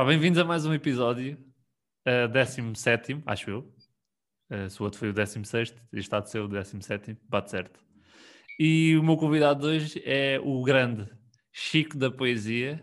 Pá, 0.00 0.04
bem-vindos 0.06 0.38
a 0.38 0.44
mais 0.46 0.64
um 0.64 0.72
episódio, 0.72 1.36
uh, 2.08 2.26
17, 2.26 3.22
acho 3.26 3.50
eu. 3.50 3.58
Uh, 4.50 4.70
se 4.70 4.80
o 4.80 4.84
outro 4.84 4.98
foi 4.98 5.10
o 5.10 5.12
16, 5.12 5.68
este 5.68 5.78
está 5.92 6.20
de 6.20 6.30
ser 6.30 6.38
o 6.38 6.48
17, 6.48 7.18
bate 7.28 7.50
certo. 7.50 7.78
E 8.58 8.96
o 8.96 9.02
meu 9.02 9.18
convidado 9.18 9.60
de 9.60 9.66
hoje 9.66 10.02
é 10.06 10.40
o 10.42 10.62
grande 10.62 11.06
Chico 11.52 11.98
da 11.98 12.10
Poesia. 12.10 12.82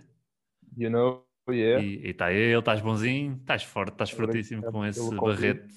You 0.77 0.91
know, 0.91 1.27
yeah. 1.49 1.83
E 1.83 2.07
está 2.07 2.31
ele, 2.31 2.59
estás 2.59 2.81
bonzinho, 2.81 3.37
estás 3.37 3.63
forte, 3.63 3.93
estás 3.93 4.11
fortíssimo 4.11 4.61
com 4.71 4.85
esse 4.85 5.15
barrete 5.15 5.73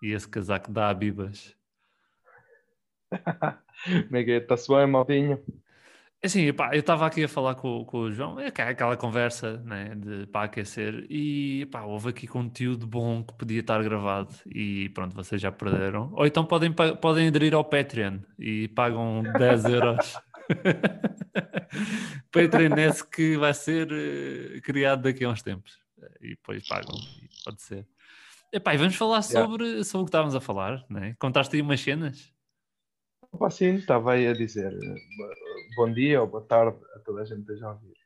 e 0.00 0.12
esse 0.12 0.28
casaco 0.28 0.70
da 0.70 0.90
Abibas. 0.90 1.56
Como 4.06 4.16
é 4.16 4.22
que 4.22 4.30
é? 4.30 4.36
Está-se 4.36 4.68
bem, 4.68 4.86
maltinho? 4.86 5.42
Assim, 6.24 6.52
pá, 6.52 6.70
eu 6.72 6.78
estava 6.78 7.04
aqui 7.04 7.24
a 7.24 7.28
falar 7.28 7.56
com, 7.56 7.84
com, 7.84 7.98
o 7.98 8.12
João, 8.12 8.38
é 8.38 8.46
aquela 8.46 8.96
conversa 8.96 9.56
né, 9.64 9.92
de, 9.96 10.24
para 10.28 10.44
aquecer, 10.44 11.04
e 11.10 11.66
pá, 11.66 11.82
houve 11.82 12.10
aqui 12.10 12.28
conteúdo 12.28 12.86
bom 12.86 13.24
que 13.24 13.34
podia 13.34 13.58
estar 13.58 13.82
gravado 13.82 14.32
e 14.46 14.88
pronto, 14.90 15.16
vocês 15.16 15.42
já 15.42 15.50
perderam. 15.50 16.12
Ou 16.12 16.24
então 16.24 16.44
podem, 16.44 16.72
podem 16.72 17.26
aderir 17.26 17.54
ao 17.54 17.64
Patreon 17.64 18.18
e 18.38 18.68
pagam 18.68 19.24
10 19.36 19.64
euros. 19.64 20.14
Patreon 22.30 22.76
esse 22.78 23.04
que 23.04 23.36
vai 23.36 23.52
ser 23.52 23.88
uh, 23.90 24.62
criado 24.62 25.02
daqui 25.02 25.24
a 25.24 25.28
uns 25.28 25.42
tempos 25.42 25.76
e 26.20 26.30
depois 26.30 26.66
pagam, 26.68 26.94
pode 27.44 27.62
ser. 27.62 27.84
Epá, 28.52 28.74
e 28.74 28.78
vamos 28.78 28.94
falar 28.94 29.22
sobre, 29.22 29.64
yeah. 29.64 29.84
sobre 29.84 30.02
o 30.02 30.04
que 30.04 30.10
estávamos 30.10 30.36
a 30.36 30.40
falar, 30.40 30.84
né? 30.88 31.16
Contaste 31.18 31.56
aí 31.56 31.62
umas 31.62 31.80
cenas? 31.80 32.32
Opa, 33.32 33.48
sim, 33.48 33.76
estava 33.76 34.12
aí 34.12 34.26
a 34.26 34.34
dizer 34.34 34.76
bom 35.74 35.90
dia 35.90 36.20
ou 36.20 36.26
boa 36.26 36.44
tarde 36.44 36.76
a 36.94 36.98
toda 36.98 37.22
a 37.22 37.24
gente 37.24 37.46
que 37.46 37.64
a 37.64 37.70
ouvir. 37.70 37.96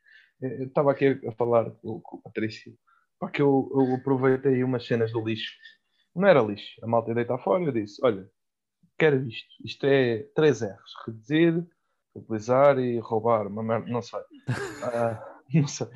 Eu 0.41 0.66
estava 0.66 0.92
aqui 0.92 1.20
a 1.27 1.32
falar 1.32 1.69
com, 1.82 2.00
com 2.00 2.19
o 2.19 2.22
Patrício, 2.22 2.72
porque 3.19 3.42
eu, 3.42 3.69
eu 3.74 3.97
aproveitei 3.97 4.62
umas 4.62 4.86
cenas 4.86 5.10
do 5.10 5.20
lixo. 5.24 5.52
Não 6.14 6.28
era 6.28 6.41
lixo, 6.41 6.78
a 6.80 6.86
malta 6.86 7.12
deitar 7.12 7.38
fora. 7.38 7.64
Eu 7.64 7.72
disse: 7.72 8.00
Olha, 8.04 8.30
quero 8.97 9.27
isto. 9.27 9.48
Isto 9.64 9.86
é 9.86 10.19
três 10.32 10.62
R's: 10.62 10.92
reduzir, 11.04 11.66
utilizar 12.14 12.78
e 12.78 13.00
roubar. 13.00 13.48
Uma 13.48 13.64
merda, 13.64 13.91
não 13.91 14.02
sei. 14.02 14.20
Não 15.52 15.69
sei. 15.69 15.88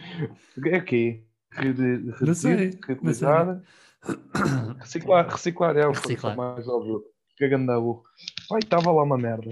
É 0.66 0.76
aqui. 0.76 1.24
Reduzir, 1.52 2.78
reutilizar, 2.84 3.62
reciclar. 4.78 5.26
Reciclar 5.30 5.76
é 5.76 5.86
o 5.86 5.92
mais 6.36 6.66
óbvio 6.68 7.04
que 7.36 7.48
ganda 7.48 7.80
burro. 7.80 8.04
Pai, 8.50 8.58
estava 8.64 8.90
lá 8.90 9.04
uma 9.04 9.16
merda, 9.16 9.48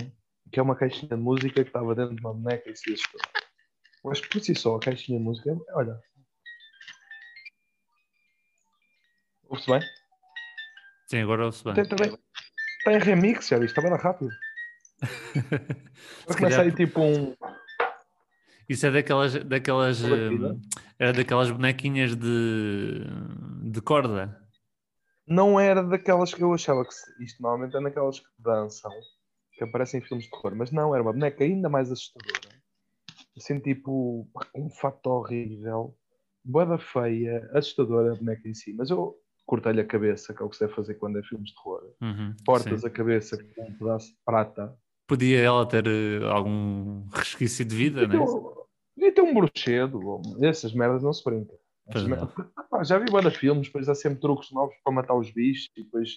que 0.50 0.58
é 0.58 0.62
uma 0.62 0.74
caixinha 0.74 1.08
de 1.08 1.14
música 1.14 1.62
que 1.62 1.68
estava 1.68 1.94
dentro 1.94 2.16
de 2.16 2.20
uma 2.20 2.34
boneca 2.34 2.68
e 2.68 2.74
se 2.74 2.94
assustou. 2.94 3.20
Mas 4.04 4.20
por 4.20 4.40
si 4.40 4.56
só, 4.56 4.74
a 4.74 4.80
caixinha 4.80 5.20
de 5.20 5.24
música, 5.24 5.56
olha. 5.72 6.00
Ouve-se 9.48 9.70
bem? 9.70 9.80
Sim, 11.06 11.18
agora 11.18 11.44
ouve-se 11.44 11.62
bem. 11.62 11.74
Tem, 11.74 11.88
também, 11.88 12.18
tem 12.84 12.98
remix, 12.98 13.46
já 13.46 13.58
viste? 13.60 13.78
Estava 13.78 13.96
rápido. 13.96 14.32
Vai 16.26 16.36
começar 16.36 16.62
aí 16.62 16.72
tipo 16.72 17.00
um. 17.00 17.36
Isso 18.68 18.84
é 18.84 18.90
daquelas, 18.90 19.34
daquelas, 19.44 20.02
era 20.98 21.12
daquelas 21.12 21.52
bonequinhas 21.52 22.16
de, 22.16 23.04
de 23.62 23.80
corda. 23.80 24.44
Não 25.28 25.60
era 25.60 25.82
daquelas 25.82 26.32
que 26.32 26.42
eu 26.42 26.52
achava 26.54 26.84
que 26.84 26.94
isto 27.22 27.42
normalmente 27.42 27.76
é 27.76 27.80
naquelas 27.80 28.18
que 28.18 28.26
dançam, 28.38 28.90
que 29.52 29.62
aparecem 29.62 30.00
em 30.00 30.02
filmes 30.02 30.24
de 30.24 30.30
terror, 30.30 30.56
mas 30.56 30.70
não, 30.70 30.94
era 30.94 31.02
uma 31.02 31.12
boneca 31.12 31.44
ainda 31.44 31.68
mais 31.68 31.92
assustadora. 31.92 32.56
Assim, 33.36 33.60
tipo, 33.60 34.26
um 34.54 34.70
fato 34.70 35.06
horrível, 35.08 35.94
boeda 36.44 36.78
feia, 36.78 37.48
assustadora 37.52 38.12
a 38.12 38.16
boneca 38.16 38.48
em 38.48 38.54
si, 38.54 38.72
mas 38.72 38.90
eu 38.90 39.16
cortei-lhe 39.44 39.80
a 39.80 39.86
cabeça, 39.86 40.34
que 40.34 40.42
é 40.42 40.46
o 40.46 40.48
que 40.48 40.56
se 40.56 40.64
deve 40.64 40.74
fazer 40.74 40.94
quando 40.94 41.18
é 41.18 41.22
filmes 41.22 41.50
de 41.50 41.54
terror. 41.56 41.82
Uhum, 42.00 42.34
Portas 42.44 42.80
sim. 42.80 42.86
a 42.86 42.90
cabeça 42.90 43.36
com 43.54 43.66
um 43.66 43.78
pedaço 43.78 44.08
de 44.08 44.18
prata. 44.24 44.76
Podia 45.06 45.40
ela 45.40 45.66
ter 45.66 45.86
uh, 45.86 46.26
algum 46.28 47.06
resquício 47.08 47.64
de 47.64 47.74
vida, 47.74 48.06
né? 48.06 48.18
Podia 48.18 49.14
ter 49.14 49.22
um 49.22 49.34
bruxedo, 49.34 50.22
essas 50.42 50.72
merdas 50.74 51.02
não 51.02 51.12
se 51.12 51.24
brincam. 51.24 51.57
Ah, 52.72 52.82
já 52.84 52.98
vi 52.98 53.10
vários 53.10 53.36
filmes, 53.36 53.66
depois 53.66 53.88
há 53.88 53.94
sempre 53.94 54.20
truques 54.20 54.50
novos 54.52 54.74
para 54.84 54.92
matar 54.92 55.14
os 55.14 55.30
bichos 55.30 55.70
e 55.76 55.82
depois. 55.82 56.10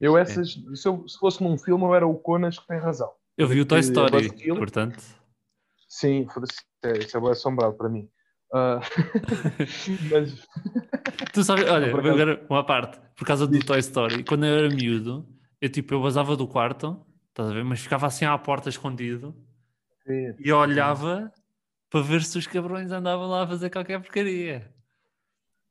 Eu 0.00 0.16
essas, 0.16 0.56
é. 0.72 0.74
se, 0.74 0.88
eu, 0.88 1.06
se 1.06 1.18
fosse 1.18 1.42
num 1.42 1.58
filme, 1.58 1.84
eu 1.84 1.94
era 1.94 2.06
o 2.06 2.18
Conas 2.18 2.58
que 2.58 2.66
tem 2.66 2.78
razão. 2.78 3.10
Eu 3.36 3.48
vi 3.48 3.60
o 3.60 3.66
Toy 3.66 3.80
Story, 3.80 4.30
portanto. 4.56 5.02
Sim, 5.88 6.26
é, 6.84 6.98
isso 6.98 7.16
é 7.16 7.20
bem 7.20 7.30
assombrado 7.30 7.74
para 7.74 7.88
mim. 7.88 8.08
Uh... 8.52 8.80
mas... 10.10 10.46
tu 11.32 11.44
sabes, 11.44 11.64
olha, 11.68 11.96
agora 11.96 12.46
uma 12.48 12.64
parte, 12.64 13.00
por 13.16 13.26
causa 13.26 13.46
do 13.46 13.58
Toy 13.60 13.78
Story, 13.78 14.24
quando 14.24 14.44
eu 14.44 14.58
era 14.58 14.68
miúdo, 14.68 15.26
eu 15.60 15.68
tipo, 15.68 15.94
eu 15.94 16.00
vazava 16.00 16.36
do 16.36 16.48
quarto, 16.48 17.04
estás 17.28 17.50
a 17.50 17.52
ver? 17.52 17.64
Mas 17.64 17.80
ficava 17.80 18.06
assim 18.06 18.24
à 18.24 18.36
porta 18.36 18.68
escondido 18.68 19.34
sim, 20.06 20.34
e 20.38 20.52
olhava 20.52 21.32
para 21.88 22.02
ver 22.02 22.22
se 22.22 22.38
os 22.38 22.46
cabrões 22.46 22.90
andavam 22.90 23.28
lá 23.28 23.44
a 23.44 23.46
fazer 23.46 23.70
qualquer 23.70 24.00
porcaria. 24.00 24.72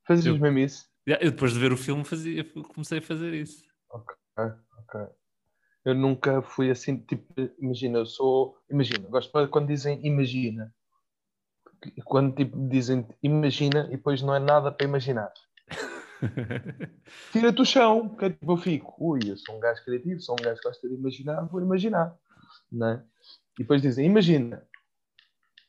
Fazias 0.06 0.38
mesmo 0.38 0.58
isso? 0.58 0.90
Eu 1.06 1.30
depois 1.30 1.52
de 1.52 1.58
ver 1.58 1.72
o 1.72 1.76
filme 1.76 2.04
fazia, 2.04 2.44
comecei 2.74 2.98
a 2.98 3.02
fazer 3.02 3.34
isso. 3.34 3.64
Ok, 3.90 4.14
ok. 4.78 5.00
Eu 5.84 5.94
nunca 5.94 6.42
fui 6.42 6.70
assim, 6.70 6.98
tipo, 6.98 7.32
imagina, 7.58 7.98
eu 7.98 8.06
sou. 8.06 8.56
Imagina, 8.70 9.08
gosto 9.08 9.48
quando 9.48 9.68
dizem 9.68 10.04
imagina. 10.06 10.72
Quando 12.04 12.36
tipo, 12.36 12.68
dizem 12.68 13.08
imagina 13.22 13.86
e 13.86 13.96
depois 13.96 14.20
não 14.20 14.34
é 14.34 14.38
nada 14.38 14.70
para 14.70 14.86
imaginar. 14.86 15.32
Tira-te 17.32 17.62
o 17.62 17.64
chão, 17.64 18.10
porque 18.10 18.26
é 18.26 18.30
tipo, 18.30 18.52
eu 18.52 18.56
fico, 18.58 18.94
ui, 18.98 19.20
eu 19.26 19.36
sou 19.38 19.56
um 19.56 19.60
gajo 19.60 19.82
criativo, 19.82 20.20
sou 20.20 20.36
um 20.38 20.42
gajo 20.42 20.60
que 20.60 20.68
gosta 20.68 20.86
de 20.86 20.94
imaginar, 20.94 21.40
vou 21.46 21.62
imaginar. 21.62 22.14
Não 22.70 22.88
é? 22.88 23.04
E 23.58 23.62
depois 23.62 23.80
dizem, 23.80 24.04
imagina, 24.04 24.62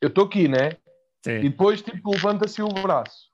eu 0.02 0.10
estou 0.10 0.26
aqui, 0.26 0.50
né? 0.50 0.72
Sim. 1.24 1.40
E 1.40 1.50
depois, 1.50 1.82
tipo, 1.82 2.12
levanta-se 2.12 2.62
o 2.62 2.68
braço. 2.68 3.31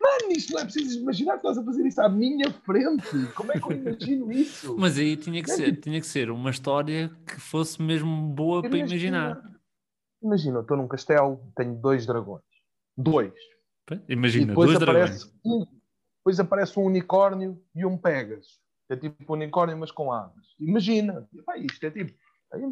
Mano, 0.00 0.32
isso 0.32 0.52
não 0.52 0.60
é 0.60 0.64
preciso 0.64 1.00
imaginar 1.00 1.32
que 1.32 1.38
estás 1.38 1.58
a 1.58 1.64
fazer 1.64 1.86
isso 1.86 2.00
à 2.00 2.08
minha 2.08 2.50
frente. 2.50 3.26
Como 3.34 3.52
é 3.52 3.58
que 3.58 3.72
eu 3.72 3.76
imagino 3.76 4.32
isso? 4.32 4.76
Mas 4.78 4.98
aí 4.98 5.16
tinha 5.16 5.42
que, 5.42 5.50
é 5.50 5.54
ser, 5.54 5.70
tipo... 5.70 5.80
tinha 5.82 6.00
que 6.00 6.06
ser 6.06 6.30
uma 6.30 6.50
história 6.50 7.10
que 7.26 7.40
fosse 7.40 7.80
mesmo 7.82 8.28
boa 8.28 8.62
para 8.62 8.76
imaginar. 8.76 9.42
Imagina, 10.22 10.58
eu 10.58 10.62
estou 10.62 10.76
num 10.76 10.88
castelo, 10.88 11.40
tenho 11.56 11.74
dois 11.74 12.06
dragões. 12.06 12.42
Dois. 12.96 13.32
Imagina, 14.08 14.54
dois 14.54 14.78
dragões. 14.78 15.24
Um, 15.44 15.64
depois 16.18 16.40
aparece 16.40 16.78
um 16.78 16.84
unicórnio 16.84 17.62
e 17.74 17.86
um 17.86 17.96
Pegasus. 17.96 18.58
É 18.88 18.96
tipo 18.96 19.32
um 19.32 19.36
unicórnio, 19.36 19.76
mas 19.78 19.90
com 19.90 20.12
asas. 20.12 20.54
Imagina. 20.58 21.28
isto 21.56 21.84
é 21.84 21.90
tipo, 21.90 22.12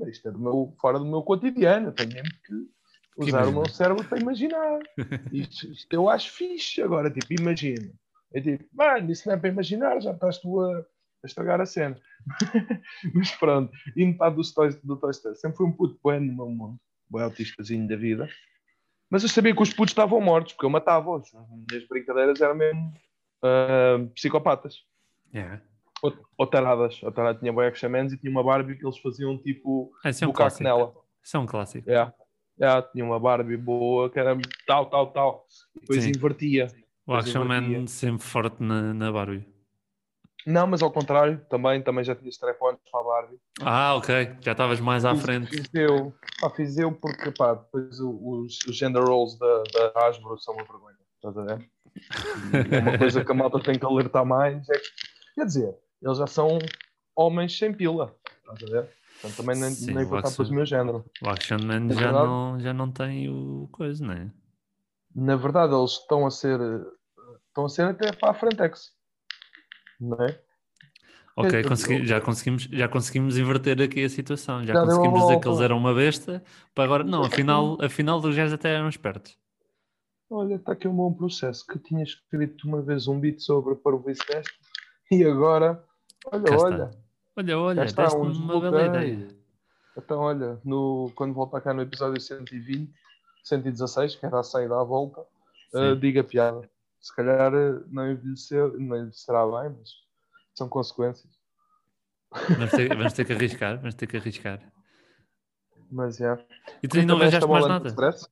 isto 0.08 0.28
é 0.28 0.30
do 0.30 0.38
meu, 0.38 0.74
fora 0.80 0.98
do 0.98 1.04
meu 1.04 1.22
cotidiano. 1.22 1.88
Eu 1.88 1.92
tenho 1.92 2.12
mesmo 2.12 2.30
que 2.44 2.73
usar 3.16 3.46
o 3.46 3.52
meu 3.52 3.68
cérebro 3.68 4.04
para 4.04 4.20
imaginar. 4.20 4.80
Isto, 5.32 5.66
isto, 5.68 5.92
eu 5.92 6.08
acho 6.08 6.32
fixe. 6.32 6.82
Agora, 6.82 7.10
tipo, 7.10 7.32
imagina. 7.32 7.90
É 8.32 8.40
tipo, 8.40 8.64
mano, 8.72 9.12
isso 9.12 9.28
não 9.28 9.36
é 9.36 9.38
para 9.38 9.48
imaginar, 9.48 10.00
já 10.00 10.10
estás 10.10 10.38
tu 10.38 10.60
a, 10.60 10.78
a 10.78 11.26
estragar 11.26 11.60
a 11.60 11.66
cena. 11.66 11.96
Mas 13.14 13.30
pronto, 13.32 13.72
indo 13.96 14.18
para 14.18 14.30
do, 14.30 14.42
do 14.82 14.96
Toy 14.96 15.10
Story, 15.12 15.36
sempre 15.36 15.56
fui 15.56 15.66
um 15.66 15.72
puto 15.72 15.96
bueno 16.02 16.26
no 16.26 16.36
meu 16.36 16.48
mundo, 16.48 16.80
bem 17.08 17.22
autistazinho 17.22 17.86
da 17.86 17.94
vida. 17.94 18.28
Mas 19.08 19.22
eu 19.22 19.28
sabia 19.28 19.54
que 19.54 19.62
os 19.62 19.72
putos 19.72 19.92
estavam 19.92 20.20
mortos, 20.20 20.54
porque 20.54 20.66
eu 20.66 20.70
matava-os. 20.70 21.32
As 21.32 21.48
minhas 21.48 21.86
brincadeiras 21.88 22.40
eram 22.40 22.56
mesmo 22.56 22.92
uh, 23.44 24.08
psicopatas. 24.08 24.82
Yeah. 25.32 25.62
Ou, 26.02 26.12
ou 26.36 26.46
taradas. 26.46 27.00
A 27.04 27.12
tarada 27.12 27.38
tinha 27.38 27.52
boia 27.52 27.72
e 27.72 28.16
tinha 28.18 28.30
uma 28.32 28.42
Barbie 28.42 28.76
que 28.76 28.84
eles 28.84 28.98
faziam 28.98 29.38
tipo 29.38 29.92
ah, 30.02 30.08
é 30.08 30.24
um 30.24 30.28
bucaque 30.28 30.62
nela. 30.62 30.92
Isso 31.22 31.36
é 31.36 31.40
um 31.40 31.46
clássico. 31.46 31.88
Yeah 31.88 32.12
tinha 32.92 33.04
uma 33.04 33.18
Barbie 33.18 33.56
boa 33.56 34.10
que 34.10 34.18
era 34.18 34.36
tal, 34.66 34.86
tal, 34.86 35.12
tal. 35.12 35.46
Depois 35.74 36.02
Sim. 36.02 36.10
invertia. 36.10 36.68
O 37.06 37.14
Action 37.14 37.44
Man 37.44 37.86
sempre 37.86 38.24
forte 38.24 38.62
na, 38.62 38.94
na 38.94 39.12
Barbie. 39.12 39.46
Não, 40.46 40.66
mas 40.66 40.82
ao 40.82 40.90
contrário, 40.90 41.40
também, 41.48 41.80
também 41.82 42.04
já 42.04 42.14
tinha 42.14 42.28
strap-ons 42.28 42.78
para 42.90 43.00
a 43.00 43.04
Barbie. 43.04 43.40
Ah, 43.62 43.94
ok. 43.94 44.36
Já 44.40 44.52
estavas 44.52 44.78
mais 44.78 45.04
à 45.04 45.14
fiz, 45.14 45.22
frente. 45.22 45.46
Fiz 45.48 45.70
eu, 45.72 46.12
pá, 46.40 46.50
fiz 46.50 46.76
eu 46.76 46.92
porque 46.92 47.30
pá, 47.30 47.54
depois 47.54 47.98
os, 47.98 48.58
os 48.68 48.76
gender 48.76 49.02
roles 49.02 49.38
da, 49.38 49.62
da 49.72 50.06
Hasbro 50.06 50.38
são 50.38 50.54
uma 50.54 50.64
vergonha. 50.64 50.96
Estás 51.16 51.38
a 51.38 51.44
ver? 51.44 51.70
é 52.70 52.78
uma 52.80 52.98
coisa 52.98 53.24
que 53.24 53.32
a 53.32 53.34
malta 53.34 53.58
tem 53.60 53.78
que 53.78 53.86
alertar 53.86 54.26
mais. 54.26 54.68
É 54.68 54.78
que, 54.78 54.90
quer 55.34 55.46
dizer, 55.46 55.74
eles 56.02 56.18
já 56.18 56.26
são 56.26 56.58
homens 57.16 57.56
sem 57.56 57.72
pila. 57.72 58.14
Estás 58.40 58.70
a 58.70 58.80
ver? 58.80 58.90
Portanto, 59.24 59.36
também 59.38 59.56
nem, 59.58 59.70
Sim, 59.70 59.94
nem 59.94 60.04
vou 60.04 60.18
estar 60.18 60.30
para 60.30 60.46
o 60.46 60.54
meu 60.54 60.66
género. 60.66 61.04
O 61.22 61.28
Action 61.28 61.58
Man 61.58 61.88
já, 61.90 62.12
não, 62.12 62.60
já 62.60 62.74
não 62.74 62.90
tem 62.90 63.30
o 63.30 63.68
coisa, 63.72 64.04
não 64.04 64.12
é? 64.12 64.30
Na 65.14 65.36
verdade, 65.36 65.74
eles 65.74 65.92
estão 65.92 66.26
a 66.26 66.30
ser 66.30 66.60
estão 67.48 67.64
a 67.64 67.68
ser 67.68 67.82
até 67.86 68.12
para 68.12 68.30
a 68.30 68.34
Frentex, 68.34 68.90
não 69.98 70.22
é? 70.22 70.40
Ok, 71.36 71.64
consegui, 71.64 72.06
já, 72.06 72.20
conseguimos, 72.20 72.62
já 72.64 72.88
conseguimos 72.88 73.38
inverter 73.38 73.80
aqui 73.80 74.04
a 74.04 74.08
situação. 74.08 74.64
Já, 74.64 74.74
já 74.74 74.82
conseguimos 74.82 75.20
dizer 75.20 75.40
que 75.40 75.48
eles 75.48 75.60
eram 75.60 75.78
uma 75.78 75.94
besta. 75.94 76.44
Para 76.74 76.84
agora, 76.84 77.04
não, 77.04 77.24
afinal, 77.24 77.78
afinal 77.82 78.18
os 78.18 78.36
gajos 78.36 78.52
até 78.52 78.74
eram 78.74 78.88
espertos. 78.88 79.36
Olha, 80.30 80.56
está 80.56 80.72
aqui 80.72 80.86
um 80.86 80.94
bom 80.94 81.12
processo. 81.12 81.66
Que 81.66 81.78
tinha 81.78 82.02
escrito 82.04 82.68
uma 82.68 82.82
vez 82.82 83.08
um 83.08 83.18
beat 83.18 83.40
sobre 83.40 83.74
para 83.74 83.96
o 83.96 84.00
vice 84.00 84.22
e 85.10 85.24
agora, 85.24 85.84
olha, 86.26 86.44
Cá 86.44 86.56
olha. 86.56 86.84
está. 86.84 87.03
Olha, 87.36 87.58
olha, 87.58 87.84
está, 87.84 88.04
deste-me 88.04 88.28
um 88.28 88.32
uma 88.32 88.60
bela 88.60 88.82
desbloqueio. 88.82 89.14
ideia. 89.14 89.44
Então, 89.96 90.20
olha, 90.20 90.60
no, 90.64 91.10
quando 91.14 91.34
voltar 91.34 91.60
cá 91.60 91.74
no 91.74 91.82
episódio 91.82 92.20
120, 92.20 92.92
116, 93.44 94.16
que 94.16 94.26
era 94.26 94.40
a 94.40 94.42
saída 94.42 94.80
à 94.80 94.84
volta, 94.84 95.20
uh, 95.74 95.96
diga 95.96 96.22
piada. 96.24 96.68
Se 97.00 97.14
calhar 97.14 97.52
uh, 97.52 97.84
não, 97.88 98.10
envelhecer, 98.10 98.72
não 98.78 98.96
envelhecerá 98.96 99.44
bem, 99.44 99.76
mas 99.78 99.90
são 100.54 100.68
consequências. 100.68 101.32
Vamos 102.56 102.70
ter, 102.70 102.88
vamos 102.96 103.12
ter 103.12 103.24
que 103.24 103.32
arriscar, 103.32 103.76
vamos 103.78 103.94
ter 103.94 104.06
que 104.06 104.16
arriscar. 104.16 104.72
Mas 105.90 106.20
é. 106.20 106.44
E 106.82 106.88
tu 106.88 106.98
ainda 106.98 107.12
não 107.12 107.20
arranjaste 107.20 107.48
mais 107.48 107.64
bola 107.64 107.80
nada? 107.80 108.24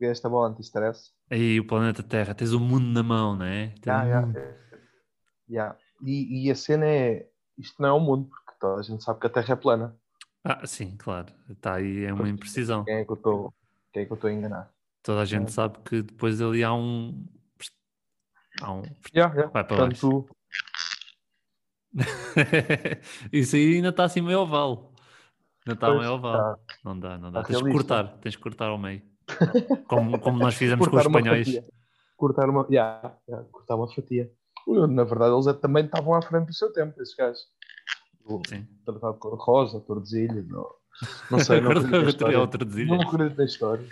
esta 0.00 0.28
bola 0.28 0.48
anti-stress. 0.48 1.12
Aí, 1.30 1.60
o 1.60 1.66
planeta 1.66 2.02
Terra, 2.02 2.34
tens 2.34 2.52
o 2.52 2.60
mundo 2.60 2.86
na 2.86 3.02
mão, 3.02 3.36
não 3.36 3.44
é? 3.44 3.74
Tens 3.80 4.26
mundo. 4.26 4.38
é. 4.38 4.56
Ya. 5.48 5.76
E, 6.02 6.46
e 6.46 6.50
a 6.50 6.54
cena 6.54 6.86
é: 6.86 7.28
isto 7.58 7.80
não 7.82 7.88
é 7.88 7.92
o 7.92 8.00
mundo, 8.00 8.30
toda 8.60 8.80
a 8.80 8.82
gente 8.82 9.02
sabe 9.02 9.18
que 9.20 9.26
a 9.26 9.30
Terra 9.30 9.52
é 9.54 9.56
plana. 9.56 9.96
Ah, 10.44 10.66
sim, 10.66 10.96
claro. 10.96 11.32
Está 11.48 11.74
aí, 11.74 12.04
é 12.04 12.12
uma 12.12 12.28
imprecisão. 12.28 12.84
Quem 12.84 12.94
é 12.96 13.04
que 13.04 13.10
eu 13.10 13.16
estou 13.16 13.54
quem 13.92 14.02
é 14.02 14.06
que 14.06 14.12
eu 14.12 14.14
estou 14.14 14.30
a 14.30 14.32
enganar? 14.32 14.70
Toda 15.02 15.22
a 15.22 15.24
gente 15.24 15.48
É. 15.48 15.50
sabe 15.50 15.78
que 15.84 16.02
depois 16.02 16.40
ali 16.40 16.62
há 16.62 16.72
um. 16.72 17.26
Há 18.62 18.72
um. 18.72 18.82
Ya, 19.14 19.32
ya. 19.34 19.46
Vai 19.48 19.64
para 19.64 19.66
Portanto, 19.66 20.28
Isso 23.32 23.56
aí 23.56 23.76
ainda 23.76 23.88
está 23.88 24.04
assim 24.04 24.20
meio 24.20 24.40
oval. 24.40 24.92
Ainda 25.66 25.74
está 25.74 25.92
meio 25.92 26.12
oval. 26.12 26.32
tá. 26.56 26.56
Não 26.84 26.98
dá, 26.98 27.18
não 27.18 27.32
dá. 27.32 27.42
Tens 27.42 27.62
que 27.62 27.72
cortar, 27.72 28.18
tens 28.18 28.36
que 28.36 28.42
cortar 28.42 28.66
ao 28.68 28.78
meio. 28.78 29.02
Como, 29.88 30.18
como 30.20 30.38
nós 30.38 30.54
fizemos 30.56 30.86
com 30.86 30.96
os 30.96 31.02
espanhóis. 31.02 31.60
Cortar 32.16 32.48
uma, 32.48 32.66
ya, 32.70 33.16
ya, 33.28 33.38
cortar 33.50 33.76
uma 33.76 33.88
fatia. 33.92 34.30
Na 34.66 35.04
verdade, 35.04 35.32
eles 35.34 35.46
é- 35.46 35.52
também 35.54 35.84
estavam 35.84 36.14
à 36.14 36.22
frente 36.22 36.46
do 36.46 36.54
seu 36.54 36.72
tempo, 36.72 37.00
esses 37.00 37.14
gajos. 37.16 37.48
O. 38.26 38.40
Tratado 38.84 39.14
de 39.14 39.18
cor-de-rosa, 39.18 39.80
Tordesilha, 39.80 40.44
não, 40.48 40.66
não 41.30 41.38
sei, 41.38 41.60
não 41.60 41.70
acredito 41.72 42.02
na 42.02 42.08
história. 42.08 42.36
Não 42.86 43.00
acredito 43.00 43.36
na 43.38 43.44
história. 43.44 43.86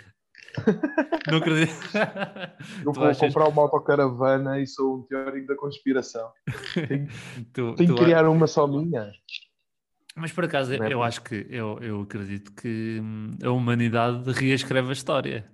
Não 1.29 1.37
acredito. 1.37 1.73
Eu 2.85 2.91
vou 2.93 3.05
achas- 3.05 3.19
comprar 3.33 3.47
uma 3.49 3.61
autocaravana 3.63 4.59
e 4.59 4.65
sou 4.67 4.97
um 4.97 5.01
teórico 5.03 5.47
da 5.47 5.55
conspiração. 5.55 6.31
Tenho, 6.73 7.07
Tu- 7.53 7.75
tenho 7.75 7.89
tu 7.89 7.95
que 7.95 8.03
criar 8.03 8.27
uma 8.27 8.47
só 8.47 8.65
minha. 8.67 9.11
Mas 10.15 10.31
por 10.31 10.43
acaso, 10.45 10.73
é 10.73 10.91
eu 10.93 11.03
acho 11.03 11.21
que 11.21 11.45
eu, 11.49 11.77
eu 11.79 12.01
acredito 12.01 12.51
que 12.53 12.99
hum, 13.01 13.37
a 13.43 13.51
humanidade 13.51 14.29
reescreve 14.31 14.89
a 14.89 14.93
história. 14.93 15.49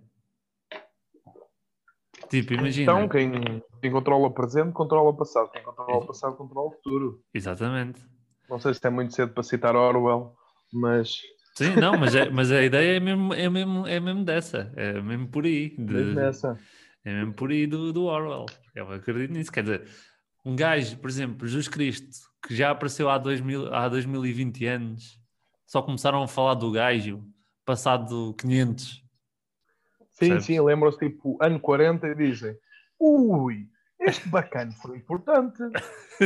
Tipo, 2.30 2.54
imagina. 2.54 2.92
Então, 2.92 3.10
quem, 3.10 3.62
quem 3.82 3.92
controla 3.92 4.28
o 4.28 4.32
presente, 4.34 4.72
controla 4.74 5.10
o 5.10 5.14
passado. 5.16 5.52
Quem 5.52 5.62
controla 5.62 5.98
o 5.98 6.06
passado, 6.08 6.36
controla 6.36 6.70
o 6.70 6.72
futuro. 6.72 7.22
Exatamente. 7.34 8.02
Não 8.50 8.60
sei 8.60 8.74
se 8.74 8.86
é 8.86 8.90
muito 8.90 9.14
cedo 9.14 9.34
para 9.34 9.44
citar 9.44 9.76
Orwell, 9.76 10.36
mas 10.72 11.20
Sim, 11.56 11.76
não, 11.78 11.98
mas, 11.98 12.14
é- 12.14 12.30
mas 12.30 12.52
a 12.52 12.62
ideia 12.62 12.98
é 12.98 13.00
mesmo, 13.00 13.34
é, 13.34 13.50
mesmo, 13.50 13.88
é 13.88 14.00
mesmo 14.00 14.24
dessa. 14.26 14.72
É 14.76 15.02
mesmo 15.02 15.28
por 15.30 15.46
aí. 15.46 15.70
de- 15.70 15.94
mesmo 15.94 16.14
nessa. 16.16 16.60
É 17.04 17.14
mesmo 17.14 17.34
por 17.34 17.50
aí 17.50 17.66
do, 17.66 17.94
do 17.94 18.04
Orwell. 18.06 18.46
Eu 18.74 18.92
acredito 18.92 19.32
nisso. 19.32 19.52
Quer 19.52 19.64
dizer, 19.64 19.88
um 20.44 20.56
gajo, 20.56 20.98
por 20.98 21.10
exemplo, 21.10 21.48
Jesus 21.48 21.68
Cristo, 21.68 22.18
que 22.46 22.54
já 22.56 22.72
apareceu 22.72 23.10
há, 23.10 23.18
2000, 23.18 23.74
há 23.74 23.88
2020 23.88 24.66
anos, 24.66 25.20
só 25.66 25.82
começaram 25.82 26.22
a 26.22 26.28
falar 26.28 26.56
do 26.56 26.72
gajo 26.72 27.24
passado 27.66 28.36
500. 28.38 29.02
Sim, 30.12 30.40
sim, 30.40 30.60
lembram-se 30.62 31.00
tipo 31.00 31.38
ano 31.42 31.60
40 31.60 32.08
e 32.08 32.16
dizem: 32.16 32.56
Ui, 33.00 33.68
este 34.06 34.28
bacana 34.30 34.72
foi 34.82 34.98
importante. 34.98 35.62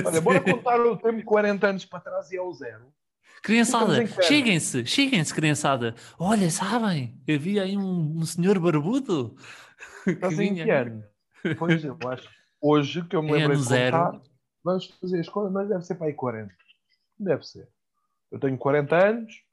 Olha, 0.05 0.21
bora 0.21 0.41
contar 0.41 0.79
o 0.79 0.97
tempo 0.97 1.23
40 1.23 1.67
anos 1.67 1.85
para 1.85 1.99
trás 1.99 2.31
e 2.31 2.37
ao 2.37 2.51
zero. 2.53 2.93
Criançada, 3.41 4.05
cheguem-se, 4.23 4.85
cheguem-se, 4.85 5.33
criançada. 5.33 5.95
Olha, 6.17 6.49
sabem, 6.51 7.17
havia 7.27 7.63
aí 7.63 7.77
um, 7.77 8.17
um 8.17 8.25
senhor 8.25 8.59
barbudo 8.59 9.35
Estás 10.05 10.39
em 10.39 10.55
que 10.55 10.69
ano? 10.69 11.03
Pois 11.57 11.83
eu 11.83 11.97
acho. 12.07 12.29
Hoje 12.61 13.01
que 13.05 13.15
eu 13.15 13.23
me 13.23 13.29
Em 13.29 13.33
lembrei 13.33 13.55
ano 13.55 13.63
de 13.63 13.69
zero. 13.69 13.97
contar, 13.97 14.21
vamos 14.63 14.85
fazer 14.99 15.19
as 15.21 15.29
contas, 15.29 15.51
mas 15.53 15.69
deve 15.69 15.83
ser 15.85 15.95
para 15.95 16.07
aí 16.07 16.13
40. 16.13 16.53
Deve 17.17 17.47
ser. 17.47 17.67
Eu 18.31 18.39
tenho 18.39 18.57
40 18.57 18.95
anos, 19.07 19.43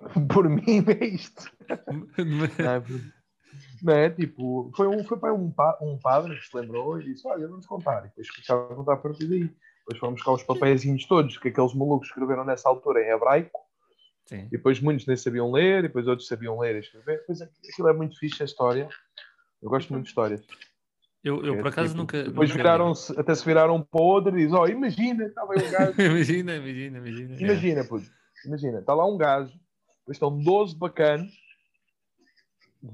por 0.32 0.48
mim 0.48 0.84
é 1.00 1.04
isto. 1.04 1.44
Não 2.18 2.46
é, 3.82 3.92
não 3.92 3.92
é? 3.94 4.10
Tipo, 4.10 4.70
foi, 4.76 4.86
um, 4.88 5.04
foi 5.04 5.18
para 5.18 5.32
um, 5.34 5.50
pa- 5.50 5.78
um 5.80 5.98
padre 5.98 6.38
que 6.38 6.46
se 6.46 6.56
lembrou 6.56 7.00
e 7.00 7.04
disse: 7.04 7.26
Olha, 7.26 7.46
vamos 7.48 7.66
contar. 7.66 8.00
E 8.04 8.08
depois 8.08 8.30
começaram 8.30 8.64
a 8.64 8.74
contar 8.76 8.92
a 8.94 8.96
partir 8.96 9.26
daí. 9.26 9.50
Depois 9.80 9.98
fomos 9.98 10.14
buscar 10.16 10.32
os 10.32 10.42
papeizinhos 10.42 11.04
todos 11.06 11.36
que 11.38 11.48
aqueles 11.48 11.74
malucos 11.74 12.08
escreveram 12.08 12.44
nessa 12.44 12.68
altura 12.68 13.02
em 13.02 13.10
hebraico. 13.10 13.58
Sim. 14.26 14.42
E 14.46 14.50
depois 14.50 14.78
muitos 14.80 15.06
nem 15.06 15.16
sabiam 15.16 15.50
ler, 15.50 15.80
e 15.80 15.82
depois 15.88 16.06
outros 16.06 16.28
sabiam 16.28 16.58
ler 16.60 16.76
e 16.76 16.78
escrever. 16.80 17.24
Pois 17.26 17.40
é, 17.40 17.48
aquilo 17.72 17.88
é 17.88 17.92
muito 17.92 18.16
fixe 18.18 18.42
a 18.42 18.46
história. 18.46 18.88
Eu 19.60 19.68
gosto 19.68 19.90
muito 19.92 20.04
de 20.04 20.10
histórias. 20.10 20.40
Eu, 21.24 21.44
eu 21.44 21.54
É, 21.54 21.58
por 21.58 21.66
acaso 21.68 21.88
tipo, 21.88 21.98
nunca. 21.98 22.22
Depois 22.22 22.50
viraram-se, 22.50 23.18
até 23.18 23.34
se 23.34 23.44
viraram 23.44 23.76
um 23.76 23.82
para 23.82 24.00
o 24.00 24.04
outro 24.04 24.38
e 24.38 24.44
dizem: 24.44 24.58
Oh, 24.58 24.66
imagina, 24.66 25.24
estava 25.26 25.52
aí 25.52 25.66
um 25.66 25.70
gajo. 25.70 25.94
imagina, 26.00 26.56
imagina, 26.56 26.98
imagina. 26.98 27.34
é. 27.34 27.40
Imagina, 27.42 27.84
puto. 27.84 28.06
Imagina, 28.46 28.78
está 28.78 28.94
lá 28.94 29.06
um 29.06 29.18
gajo, 29.18 29.52
depois 29.98 30.16
estão 30.16 30.38
12 30.38 30.74
bacanos 30.76 31.30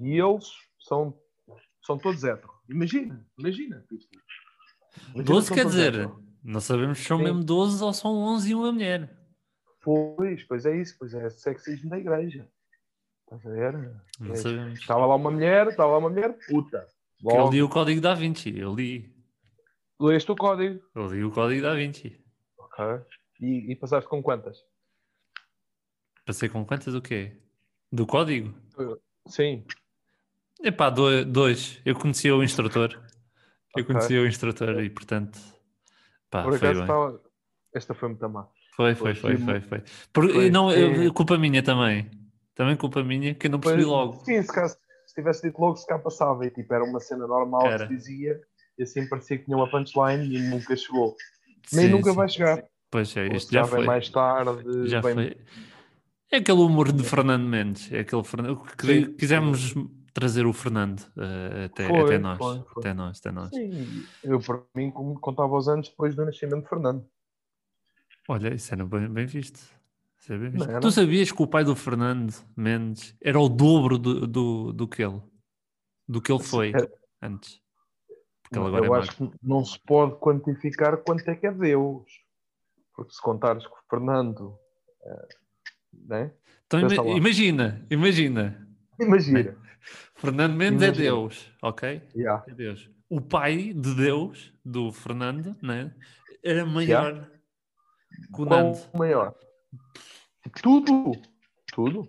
e 0.01 0.19
eles 0.19 0.47
são, 0.87 1.19
são 1.85 1.99
todos 1.99 2.23
héteros. 2.25 2.55
Imagina, 2.69 3.27
imagina. 3.39 3.85
Imagina 3.91 5.25
12 5.25 5.49
que 5.49 5.55
quer 5.55 5.67
dizer, 5.67 5.95
héteros. 5.95 6.23
não 6.43 6.61
sabemos 6.61 6.99
se 6.99 7.05
são 7.05 7.19
Sim. 7.19 7.25
mesmo 7.25 7.45
12 7.45 7.83
ou 7.85 7.93
são 7.93 8.13
11 8.13 8.51
e 8.51 8.55
uma 8.55 8.73
mulher. 8.73 9.17
Pois, 9.83 10.43
pois 10.45 10.67
é 10.67 10.77
isso, 10.81 10.97
pois 10.99 11.15
é 11.15 11.29
sexismo 11.31 11.91
da 11.91 11.99
igreja. 11.99 12.49
Estás 13.23 13.47
a 13.47 13.51
ver? 13.51 13.73
Não 14.21 14.33
É. 14.33 14.37
sabemos. 14.37 14.79
Estava 14.81 15.07
lá 15.07 15.17
uma 15.17 15.31
mulher, 15.31 15.69
estava 15.69 15.93
lá 15.93 15.99
uma 15.99 16.11
mulher, 16.11 16.37
puta. 16.49 16.87
Que 17.19 17.27
eu 17.29 17.37
Logo, 17.37 17.51
li 17.53 17.63
o 17.63 17.69
código 17.69 18.01
da 18.01 18.15
Vinci. 18.15 18.57
Eu 18.57 18.75
li. 18.75 19.15
leste 20.01 20.31
o 20.31 20.37
código. 20.37 20.81
Eu 20.95 21.07
li 21.07 21.25
o 21.25 21.31
código 21.31 21.63
da 21.63 21.75
Vinci. 21.75 22.21
Ok. 22.59 22.85
E, 23.41 23.73
e 23.73 23.77
passaste 23.77 24.09
com 24.09 24.23
quantas? 24.23 24.59
Passei 26.25 26.49
com 26.49 26.65
quantas 26.65 26.95
o 26.95 27.01
quê? 27.01 27.41
Do 27.93 28.07
código? 28.07 28.55
Sim. 29.29 29.65
Epá, 30.63 30.91
do- 30.91 31.25
dois. 31.25 31.81
Eu 31.85 31.95
conhecia 31.95 32.35
o 32.35 32.43
instrutor. 32.43 32.93
Eu 33.77 33.83
Ok. 33.83 33.85
conhecia 33.85 34.23
o 34.23 34.27
instrutor 34.27 34.83
e, 34.83 34.89
portanto, 34.91 35.39
pá, 36.31 36.43
Por 36.43 36.59
foi 36.59 36.69
acaso 36.69 36.75
bem. 36.75 36.83
estava. 36.83 37.21
Esta 37.75 37.95
foi 37.95 38.09
muito 38.09 38.29
má. 38.29 38.47
Foi, 38.75 38.95
foi, 38.95 39.15
foi 39.15 39.37
foi, 39.37 39.61
foi. 39.61 39.83
Por- 40.13 40.31
foi- 40.31 40.51
não, 40.51 40.71
eu- 40.71 41.09
é. 41.09 41.11
culpa 41.13 41.37
minha 41.39 41.63
também. 41.63 42.11
Também 42.55 42.75
culpa 42.77 43.03
minha, 43.03 43.35
que 43.35 43.47
eu 43.47 43.51
não 43.51 43.61
percebi 43.61 43.85
logo. 43.85 44.25
Sim, 44.25 44.41
se, 44.43 44.49
caso, 44.53 44.77
se 45.07 45.15
tivesse 45.15 45.43
dito 45.47 45.61
logo, 45.61 45.77
se 45.77 45.87
cá 45.87 45.99
passava 45.99 46.47
e 46.47 46.51
tipo, 46.51 46.73
era 46.73 46.85
uma 46.85 47.01
cena 47.01 47.27
normal 47.27 47.63
que 47.71 47.79
se 47.81 47.89
dizia 47.89 48.41
e 48.79 48.83
assim 48.83 49.07
parecia 49.09 49.37
que 49.39 49.45
tinha 49.45 49.57
uma 49.57 49.69
punchline 49.71 50.35
e 50.35 50.39
nunca 50.49 50.75
chegou. 50.75 51.15
Nem 51.73 51.87
Sim, 51.87 51.91
nunca 51.93 52.11
sim. 52.11 52.17
vai 52.17 52.29
chegar. 52.29 52.65
Pois 52.91 53.15
é, 53.17 53.27
isto 53.37 53.53
já 53.53 53.63
vem 53.63 53.71
foi. 53.71 53.85
mais 53.85 54.09
tarde. 54.09 54.89
Já 54.89 55.01
vem- 55.03 55.15
foi. 55.15 55.37
É 56.33 56.37
aquele 56.39 56.61
humor 56.61 56.93
de 56.93 57.05
Fernando 57.05 57.45
Mendes. 57.47 57.93
É 57.93 58.01
aquele 58.01 58.25
Fernando. 58.25 58.63
que 58.77 58.87
Sim. 58.87 59.13
Quisemos 59.17 59.75
trazer 60.17 60.47
o 60.47 60.53
Fernando 60.55 61.03
eh, 61.19 61.65
até, 61.67 61.87
Foi, 61.89 62.01
até 62.01 62.19
nós. 62.19 62.39
foi, 62.39 62.63
foi. 62.63 62.81
Até 62.81 62.95
nós, 62.95 63.19
até 63.21 63.31
nós. 63.31 63.51
Sim, 63.51 63.87
eu 64.25 64.41
para 64.41 64.63
mim 64.75 64.91
como 64.91 65.21
contava 65.21 65.55
os 65.55 65.69
anos 65.69 65.91
depois 65.91 66.17
do 66.17 66.25
nascimento 66.25 66.63
de 66.63 66.69
Fernando. 66.71 67.07
Olha, 68.27 68.55
isso 68.55 68.73
era 68.73 68.87
bem, 68.87 69.07
bem 69.09 69.27
visto. 69.27 69.61
É 70.31 70.39
bem 70.39 70.49
visto. 70.49 70.67
Não? 70.73 70.81
Tu 70.81 70.91
sabias 70.91 71.31
que 71.31 71.43
o 71.43 71.47
pai 71.47 71.65
do 71.65 71.77
Fernando 71.77 72.33
Mendes 72.57 73.15
era 73.23 73.39
o 73.39 73.47
dobro 73.47 73.99
do, 73.99 74.27
do, 74.27 74.73
do 74.73 74.89
que 74.89 75.03
ele? 75.03 75.21
Do 76.09 76.23
que 76.23 76.33
ele 76.33 76.43
foi 76.43 76.71
É. 76.71 76.91
antes. 77.27 77.61
Porque 78.43 78.59
ele 78.59 78.67
agora 78.69 78.87
eu 78.87 78.95
é 78.95 78.99
acho 79.01 79.15
que 79.17 79.31
não 79.43 79.63
se 79.67 79.79
pode 79.87 80.17
quantificar 80.19 80.97
quanto 80.97 81.29
é 81.29 81.37
que 81.37 81.47
é 81.47 81.53
Deus. 81.53 82.05
Porque 82.95 83.13
se 83.13 83.21
contares 83.21 83.67
que 83.67 83.73
o 83.73 83.77
Fernando. 83.91 84.59
eh, 85.05 85.29
né? 86.09 86.33
Então 86.67 86.81
pensa 86.81 86.95
ima- 86.95 87.05
lá. 87.05 87.11
imagina, 87.11 87.87
imagina. 87.91 88.67
Imagina. 88.99 89.66
Fernando 90.15 90.55
Mendes 90.55 90.83
é 90.83 90.87
Imagina. 90.87 91.05
Deus, 91.05 91.53
ok? 91.63 92.03
Yeah. 92.15 92.45
É 92.49 92.55
Deus. 92.55 92.91
O 93.09 93.21
pai 93.21 93.73
de 93.73 93.95
Deus, 93.95 94.53
do 94.65 94.91
Fernando, 94.93 95.57
né? 95.63 95.95
era 96.43 96.65
maior 96.67 97.29
que 98.35 98.41
o 98.43 98.45
Nando. 98.45 98.79
o 98.93 98.99
maior? 98.99 99.35
Tudo. 100.63 101.13
Tudo. 101.73 102.09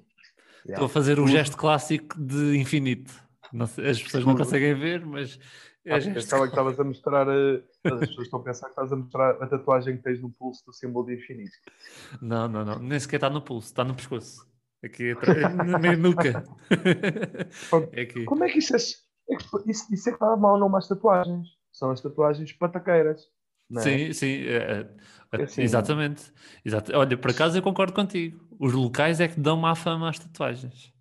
Estou 0.68 0.86
a 0.86 0.90
fazer 0.90 1.14
o 1.14 1.24
Tudo. 1.24 1.32
gesto 1.32 1.58
clássico 1.58 2.20
de 2.20 2.58
infinito. 2.58 3.12
Não 3.52 3.66
sei- 3.68 3.90
as 3.90 4.02
pessoas 4.02 4.26
não 4.26 4.34
Tudo. 4.34 4.44
conseguem 4.44 4.76
ver, 4.76 5.06
mas 5.06 5.40
é 5.86 6.00
gesto 6.00 6.28
Aquela 6.28 6.48
que 6.48 6.52
estavas 6.54 6.80
a 6.80 6.84
mostrar, 6.84 7.28
eh, 7.30 7.64
as 7.86 8.00
pessoas 8.00 8.26
estão 8.26 8.40
a 8.40 8.44
pensar 8.44 8.66
que 8.68 8.72
estás 8.72 8.92
a 8.92 8.96
mostrar 8.96 9.32
a 9.42 9.48
tatuagem 9.48 9.98
que 9.98 10.04
tens 10.04 10.22
no 10.22 10.30
pulso 10.30 10.66
do 10.66 10.74
símbolo 10.74 11.06
de 11.08 11.16
infinito. 11.16 11.52
Não, 12.22 12.48
não, 12.48 12.66
não. 12.66 12.80
Nem 12.80 13.00
sequer 13.00 13.16
está 13.18 13.30
no 13.30 13.42
pulso, 13.42 13.68
está 13.68 13.84
no 13.84 13.96
pescoço. 13.96 14.46
Aqui 14.84 15.12
atrás, 15.12 15.56
na 15.56 15.80
minha 15.80 15.98
nuca. 15.98 16.44
É 17.94 18.02
aqui. 18.02 18.26
Como 18.26 18.44
é 18.44 18.50
que 18.50 18.60
isso 18.60 18.76
é, 18.76 18.80
É 18.80 19.38
isso, 19.66 19.94
isso 19.94 20.10
é 20.10 20.12
que 20.12 20.16
está 20.16 20.36
mal 20.38 20.60
não 20.60 20.76
as 20.76 20.88
tatuagens. 20.88 21.48
São 21.72 21.92
as 21.92 22.02
tatuagens 22.02 22.52
pataqueiras. 22.54 23.28
É? 23.76 23.80
Sim, 23.82 24.14
sim, 24.14 24.46
é, 24.46 24.88
é, 25.34 25.44
assim, 25.44 25.62
exatamente. 25.62 26.32
Exato. 26.64 26.96
Olha, 26.96 27.18
por 27.18 27.32
acaso 27.32 27.58
eu 27.58 27.62
concordo 27.62 27.94
contigo. 27.94 28.40
Os 28.60 28.74
locais 28.74 29.20
é 29.20 29.28
que 29.28 29.40
dão 29.40 29.58
má 29.58 29.76
fama 29.76 30.10
às 30.10 30.20
tatuagens. 30.20 30.94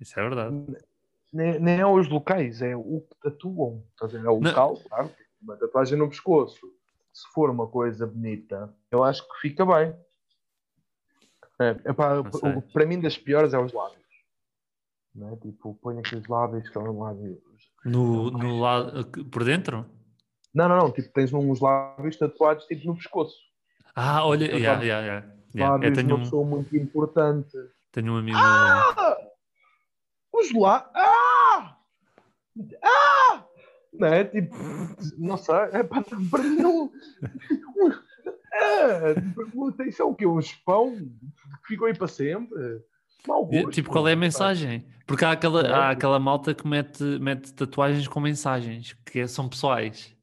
Isso 0.00 0.18
é 0.18 0.22
verdade. 0.22 0.66
Nem, 1.32 1.60
nem 1.60 1.80
é 1.80 1.86
os 1.86 2.08
locais, 2.08 2.62
é 2.62 2.74
o 2.76 3.00
que 3.00 3.16
tatuam. 3.22 3.84
É 4.00 4.30
o 4.30 4.38
local, 4.38 4.74
não. 4.74 4.88
claro. 4.88 5.10
Uma 5.42 5.56
tatuagem 5.56 5.98
no 5.98 6.08
pescoço. 6.08 6.66
Se 7.12 7.26
for 7.32 7.50
uma 7.50 7.66
coisa 7.66 8.06
bonita, 8.06 8.74
eu 8.90 9.04
acho 9.04 9.22
que 9.22 9.40
fica 9.40 9.64
bem. 9.64 9.94
É, 11.60 11.70
epá, 11.90 12.18
o, 12.20 12.62
para 12.72 12.86
mim, 12.86 13.00
das 13.00 13.16
piores 13.16 13.54
é 13.54 13.58
os 13.58 13.72
lábios. 13.72 14.04
Não 15.14 15.32
é? 15.32 15.36
Tipo, 15.36 15.74
põe 15.82 15.98
aqueles 15.98 16.26
lábios 16.28 16.62
que 16.62 16.68
estão 16.68 16.98
lábios. 16.98 17.38
No, 17.84 18.30
no 18.30 18.60
lado, 18.60 19.06
por 19.30 19.44
dentro? 19.44 19.86
Não, 20.54 20.68
não, 20.68 20.76
não. 20.76 20.90
Tipo, 20.90 21.08
tens 21.10 21.32
uns 21.32 21.60
lábios 21.60 22.16
tatuados 22.16 22.66
tipo 22.66 22.86
no 22.86 22.96
pescoço. 22.96 23.36
Ah, 23.94 24.26
olha, 24.26 24.44
yeah, 24.44 24.82
yeah, 24.82 25.00
yeah, 25.00 25.26
yeah. 25.54 25.72
Lábios 25.72 25.90
eu 25.90 25.94
tenho 25.94 26.08
uma 26.08 26.16
um... 26.16 26.24
pessoa 26.24 26.44
muito 26.44 26.76
importante. 26.76 27.56
Tenho 27.92 28.12
um 28.12 28.16
amigo. 28.18 28.36
Ah! 28.38 29.16
Os 30.32 30.52
lá. 30.52 30.90
Ah! 30.94 31.78
Ah! 32.82 33.44
Não 33.94 34.08
é? 34.08 34.24
Tipo, 34.24 34.54
não 35.16 35.38
sei. 35.38 35.54
É 35.72 35.82
para, 35.82 36.02
para 36.02 36.42
mim 36.42 36.56
não. 36.56 36.92
É, 38.66 39.14
atenção, 39.68 40.14
que 40.14 40.24
é 40.24 40.28
um 40.28 40.38
espão 40.38 40.96
que 40.96 41.68
ficou 41.68 41.86
aí 41.86 41.96
para 41.96 42.08
sempre. 42.08 42.82
Gosto, 43.26 43.70
tipo, 43.70 43.90
qual 43.90 44.06
é 44.06 44.12
a 44.12 44.16
mensagem? 44.16 44.86
Porque 45.06 45.24
há 45.24 45.32
aquela, 45.32 45.62
é, 45.62 45.72
há 45.72 45.90
aquela 45.90 46.18
malta 46.18 46.54
que 46.54 46.66
mete, 46.66 47.02
mete 47.20 47.52
tatuagens 47.52 48.06
com 48.06 48.20
mensagens 48.20 48.96
que 49.04 49.26
são 49.26 49.48
pessoais. 49.48 50.14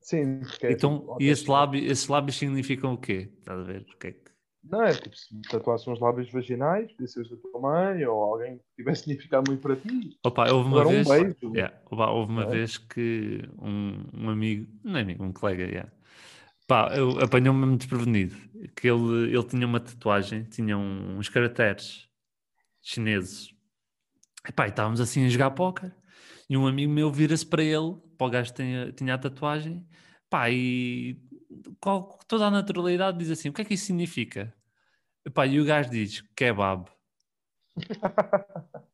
Sim, 0.00 0.40
é 0.62 0.72
então, 0.72 0.98
tipo, 0.98 1.16
e 1.20 1.28
esse 1.28 1.48
lábio, 1.48 1.84
esses 1.84 2.08
lábios 2.08 2.36
significam 2.36 2.94
o 2.94 2.98
quê? 2.98 3.30
Estás 3.38 3.60
a 3.60 3.62
ver? 3.62 3.82
O 3.82 3.98
que 3.98 4.08
é 4.08 4.12
que... 4.12 4.32
Não, 4.64 4.82
é 4.82 4.92
tipo, 4.92 5.16
se 5.16 5.40
tatuasse 5.42 5.88
uns 5.90 6.00
lábios 6.00 6.30
vaginais, 6.30 6.90
podia 6.92 7.06
ser 7.06 7.28
da 7.28 7.36
tua 7.36 7.60
mãe 7.60 8.04
ou 8.04 8.20
alguém 8.20 8.58
que 8.58 8.64
tivesse 8.76 9.02
significado 9.02 9.48
muito 9.48 9.60
para 9.60 9.76
ti. 9.76 10.18
Opa, 10.24 10.50
houve 10.52 10.68
uma 10.68 10.84
vez, 10.84 11.06
um 11.06 11.10
beijo. 11.10 11.54
Yeah, 11.54 11.76
opa, 11.90 12.10
houve 12.10 12.32
uma 12.32 12.44
é. 12.44 12.46
vez 12.46 12.78
que 12.78 13.42
um, 13.60 14.04
um 14.14 14.30
amigo, 14.30 14.66
não 14.84 14.98
é 14.98 15.02
amigo, 15.02 15.24
um 15.24 15.32
colega, 15.32 15.64
yeah, 15.64 15.92
pá, 16.66 16.90
apanhou-me 17.22 17.76
desprevenido. 17.76 18.36
Que 18.76 18.88
ele, 18.88 19.34
ele 19.34 19.44
tinha 19.44 19.66
uma 19.66 19.80
tatuagem, 19.80 20.44
tinha 20.44 20.76
uns 20.76 21.28
caracteres 21.28 22.08
chineses. 22.80 23.54
Epá, 24.46 24.66
estávamos 24.66 25.00
assim 25.00 25.24
a 25.24 25.28
jogar 25.28 25.50
póquer. 25.52 25.94
E 26.48 26.56
um 26.56 26.66
amigo 26.66 26.92
meu 26.92 27.10
vira-se 27.10 27.46
para 27.46 27.62
ele, 27.62 27.96
para 28.18 28.26
o 28.26 28.30
gajo 28.30 28.52
tinha, 28.52 28.92
tinha 28.92 29.14
a 29.14 29.18
tatuagem, 29.18 29.86
pá, 30.28 30.50
e 30.50 31.16
com 31.80 32.18
toda 32.26 32.46
a 32.46 32.50
naturalidade 32.50 33.18
diz 33.18 33.30
assim: 33.30 33.48
o 33.48 33.52
que 33.52 33.62
é 33.62 33.64
que 33.64 33.74
isso 33.74 33.86
significa? 33.86 34.54
Epá, 35.24 35.46
e 35.46 35.60
o 35.60 35.64
gajo 35.64 35.90
diz: 35.90 36.20
kebab. 36.36 36.90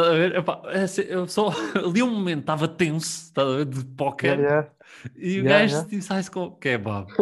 a 0.00 0.12
ver? 0.12 0.36
Epá, 0.36 0.62
é 0.66 0.82
assim, 0.82 1.02
eu 1.02 1.26
só 1.26 1.48
ali 1.76 2.02
um 2.02 2.10
momento 2.10 2.40
estava 2.40 2.68
tenso 2.68 3.32
de 3.66 3.84
póquer 3.84 4.38
yeah, 4.38 4.42
yeah. 4.42 4.70
e 5.16 5.40
o 5.40 5.44
yeah, 5.44 5.48
gajo 5.50 5.74
yeah. 5.74 5.88
disse: 5.88 6.12
ah, 6.12 6.32
com 6.32 6.50
kebab. 6.56 7.12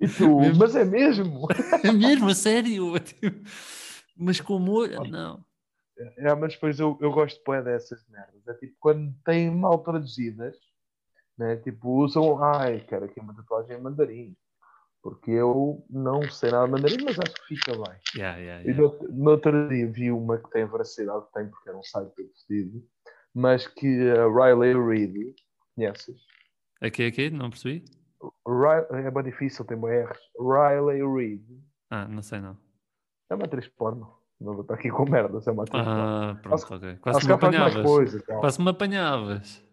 e 0.00 0.08
tu, 0.16 0.38
mas 0.56 0.76
é 0.76 0.84
mesmo? 0.84 1.48
É 1.82 1.92
mesmo, 1.92 2.28
a 2.28 2.34
sério? 2.34 2.94
Mas 4.16 4.40
com 4.40 4.58
molho, 4.58 5.04
não. 5.04 5.44
É, 6.16 6.32
mas 6.34 6.54
depois 6.54 6.78
eu, 6.78 6.96
eu 7.00 7.10
gosto 7.10 7.42
de 7.44 7.62
dessas 7.62 8.04
merdas. 8.08 8.46
É 8.46 8.54
tipo 8.54 8.76
quando 8.78 9.12
têm 9.24 9.50
mal 9.50 9.78
traduzidas, 9.78 10.56
né? 11.36 11.56
tipo 11.56 11.90
usam, 11.90 12.42
ai, 12.42 12.84
quero 12.88 13.06
aqui 13.06 13.18
uma 13.18 13.34
tatuagem 13.34 13.76
em 13.76 13.80
mandarim. 13.80 14.36
Porque 15.02 15.30
eu 15.30 15.84
não 15.88 16.22
sei 16.28 16.50
nada 16.50 16.66
de 16.66 16.72
mandarim, 16.72 17.04
mas 17.04 17.18
acho 17.18 17.34
que 17.34 17.54
fica 17.56 17.72
bem. 17.72 17.96
Yeah, 18.16 18.38
yeah, 18.38 18.62
yeah. 18.62 18.70
E 18.70 18.74
no, 18.74 19.08
no, 19.10 19.30
outro 19.30 19.68
dia 19.68 19.86
vi 19.90 20.10
uma 20.10 20.38
que 20.38 20.50
tem 20.50 20.62
a 20.62 20.66
veracidade, 20.66 21.24
tem 21.32 21.48
porque 21.48 21.68
era 21.68 21.78
um 21.78 21.82
site 21.82 22.12
vestido, 22.16 22.84
mas 23.34 23.66
que 23.66 24.10
a 24.10 24.26
Riley 24.26 24.74
Reid, 24.74 25.34
conheces? 25.74 26.16
Aqui, 26.80 27.06
aqui, 27.06 27.30
não 27.30 27.50
percebi? 27.50 27.84
Riley, 28.46 29.06
é 29.06 29.10
bem 29.10 29.22
difícil, 29.24 29.64
tem 29.64 29.76
uma 29.76 29.92
R. 29.92 30.12
Riley 30.38 31.02
Reid. 31.06 31.44
Ah, 31.90 32.06
não 32.08 32.22
sei 32.22 32.40
não. 32.40 32.56
É 33.30 33.34
uma 33.34 33.44
atriz 33.44 33.68
porno. 33.68 34.18
Não 34.40 34.52
vou 34.52 34.62
estar 34.62 34.74
aqui 34.74 34.90
com 34.90 35.04
merda, 35.04 35.40
é 35.44 35.50
uma 35.50 35.64
atriz 35.64 35.82
Ah, 35.84 36.38
pronto, 36.42 36.66
Quase, 36.66 36.74
ok. 36.74 36.96
Quase 36.96 37.26
me 37.26 37.32
apanhavas. 37.32 37.82
Coisa, 37.82 38.22
Quase 38.22 38.62
me 38.62 38.70
apanhavas. 38.70 39.64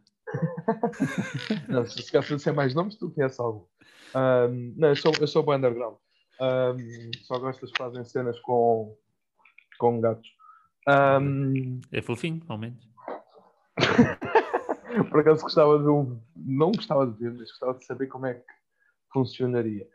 não, 1.70 1.86
se 1.86 2.12
calhar 2.12 2.40
ser 2.40 2.52
mais 2.52 2.74
nomes, 2.74 2.96
tu 2.96 3.12
conheces 3.12 3.40
algo. 3.40 3.70
Um, 4.16 4.74
não, 4.78 4.90
eu 4.90 4.96
sou, 4.96 5.12
eu 5.20 5.28
sou 5.28 5.44
bem 5.44 5.56
underground. 5.56 5.98
Um, 6.40 7.12
só 7.24 7.38
gosto 7.38 7.66
que 7.66 7.78
fazem 7.78 8.04
cenas 8.06 8.40
com, 8.40 8.96
com 9.78 10.00
gatos. 10.00 10.30
Um... 10.88 11.82
É 11.92 12.02
fofinho, 12.02 12.42
ao 12.48 12.58
menos. 12.58 12.88
Por 15.10 15.20
acaso 15.20 15.42
gostava 15.42 15.78
de 15.78 15.90
um. 15.90 16.20
Não 16.36 16.72
gostava 16.72 17.06
de 17.06 17.18
ver, 17.20 17.34
mas 17.34 17.50
gostava 17.50 17.78
de 17.78 17.86
saber 17.86 18.08
como 18.08 18.26
é 18.28 18.36
que 18.36 18.44
funcionaria. 19.12 19.86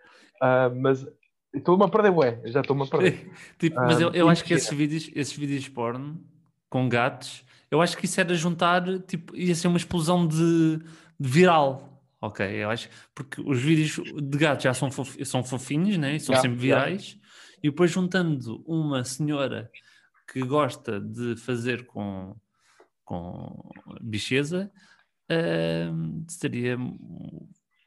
Uh, 0.43 0.75
mas 0.81 1.07
estou-me 1.55 1.85
a 1.85 1.89
perder, 1.89 2.11
ué, 2.11 2.41
já 2.47 2.61
estou-me 2.61 2.83
a 2.83 2.87
perder. 2.87 3.33
tipo, 3.59 3.77
mas 3.77 4.01
eu, 4.01 4.11
eu 4.11 4.29
acho 4.29 4.45
que 4.45 4.53
esses 4.53 4.71
vídeos, 4.71 5.11
esses 5.15 5.37
vídeos 5.37 5.69
porno 5.69 6.23
com 6.69 6.89
gatos, 6.89 7.45
eu 7.71 7.81
acho 7.81 7.97
que 7.97 8.05
isso 8.05 8.21
era 8.21 8.35
juntar, 8.35 8.83
tipo, 9.01 9.35
ia 9.35 9.55
ser 9.55 9.69
uma 9.69 9.77
explosão 9.77 10.27
de, 10.27 10.79
de 11.19 11.29
viral. 11.29 12.00
Ok, 12.23 12.47
eu 12.47 12.69
acho 12.69 12.91
porque 13.15 13.41
os 13.41 13.63
vídeos 13.63 13.99
de 14.15 14.39
gatos 14.39 14.65
já 14.65 14.75
são, 14.75 14.91
fof, 14.91 15.25
são 15.25 15.43
fofinhos, 15.43 15.97
né? 15.97 16.19
são 16.19 16.35
yeah, 16.35 16.43
sempre 16.43 16.59
virais, 16.59 17.13
yeah. 17.13 17.29
e 17.63 17.71
depois 17.71 17.91
juntando 17.91 18.63
uma 18.67 19.05
senhora 19.05 19.71
que 20.31 20.43
gosta 20.43 21.01
de 21.01 21.35
fazer 21.37 21.87
com, 21.87 22.37
com 23.05 23.71
bicheza, 24.03 24.71
uh, 25.33 26.25
seria 26.29 26.77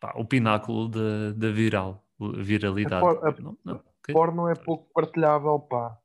pá, 0.01 0.13
o 0.17 0.25
pináculo 0.25 0.89
da 0.89 1.51
viral, 1.51 2.03
viralidade. 2.19 3.05
A, 3.05 3.31
por, 3.31 3.41
não, 3.41 3.57
não, 3.63 3.75
okay. 3.75 4.13
porno 4.13 4.49
é 4.49 4.55
pouco 4.55 4.89
partilhável, 4.93 5.59
pá. 5.59 5.97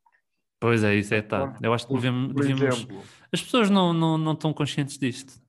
Pois 0.61 0.85
é, 0.85 0.95
isso 0.97 1.15
é 1.15 1.23
tá. 1.23 1.57
Eu 1.63 1.73
acho 1.73 1.87
que 1.87 1.95
devemos. 1.95 2.35
devemos 2.35 2.87
as 3.33 3.43
pessoas 3.43 3.71
não, 3.71 3.93
não, 3.93 4.19
não 4.19 4.33
estão 4.33 4.53
conscientes 4.53 4.99
disto. 4.99 5.41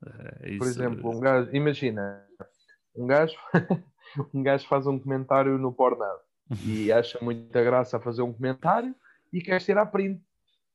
É 0.42 0.56
por 0.58 0.68
exemplo, 0.68 1.18
um 1.18 1.20
gajo, 1.20 1.50
imagina, 1.52 2.24
um 3.00 3.08
gajo, 3.08 3.36
um 4.34 4.44
gajo 4.44 4.68
faz 4.68 4.86
um 4.86 5.00
comentário 5.00 5.58
no 5.58 5.72
Pornhub 5.72 6.20
e 6.66 6.92
acha 6.92 7.20
muita 7.22 7.64
graça 7.64 8.00
fazer 8.00 8.22
um 8.22 8.34
comentário 8.34 8.94
e 9.32 9.42
quer 9.42 9.62
tirar 9.62 9.86
print. 9.88 10.22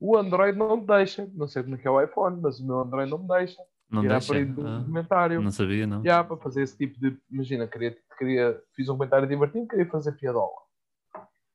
O 0.00 0.16
Android 0.16 0.56
não 0.56 0.76
me 0.76 0.86
deixa. 0.86 1.28
Não 1.34 1.48
sei 1.48 1.62
como 1.62 1.74
é 1.74 1.78
que 1.78 1.86
é 1.86 1.90
o 1.90 2.00
iPhone, 2.00 2.40
mas 2.40 2.60
o 2.60 2.66
meu 2.66 2.80
Android 2.80 3.10
não 3.10 3.18
me 3.18 3.28
deixa. 3.28 3.60
Não 3.90 4.02
tirar 4.02 4.18
deixa? 4.18 4.32
print 4.32 4.52
do 4.52 4.66
ah, 4.66 4.82
comentário. 4.84 5.40
Não 5.40 5.50
sabia, 5.50 5.86
não. 5.86 6.04
Já, 6.04 6.22
para 6.22 6.36
fazer 6.36 6.62
esse 6.62 6.76
tipo 6.76 6.98
de. 7.00 7.16
Imagina, 7.30 7.66
queria, 7.66 7.96
queria, 8.18 8.60
fiz 8.74 8.88
um 8.88 8.92
comentário 8.92 9.26
divertido, 9.26 9.66
queria 9.66 9.86
fazer 9.86 10.12
piadola. 10.12 10.52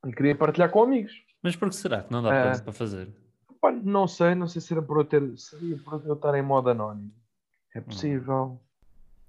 E 0.06 0.12
queria 0.12 0.36
partilhar 0.36 0.70
com 0.70 0.84
amigos. 0.84 1.12
Mas 1.42 1.56
por 1.56 1.70
que 1.70 1.76
será 1.76 2.04
que 2.04 2.12
não 2.12 2.22
dá 2.22 2.34
é, 2.34 2.60
para 2.60 2.74
fazer? 2.74 3.14
Pá, 3.62 3.72
não 3.72 4.08
sei, 4.08 4.36
não 4.36 4.48
sei 4.48 4.62
se 4.62 4.74
era 4.74 4.82
por 4.82 4.98
eu 4.98 5.06
ter. 5.06 5.38
Seria 5.38 5.78
por 5.78 6.02
eu 6.06 6.14
estar 6.14 6.36
em 6.36 6.42
modo 6.42 6.70
anónimo. 6.70 7.12
É 7.76 7.82
possível. 7.82 8.60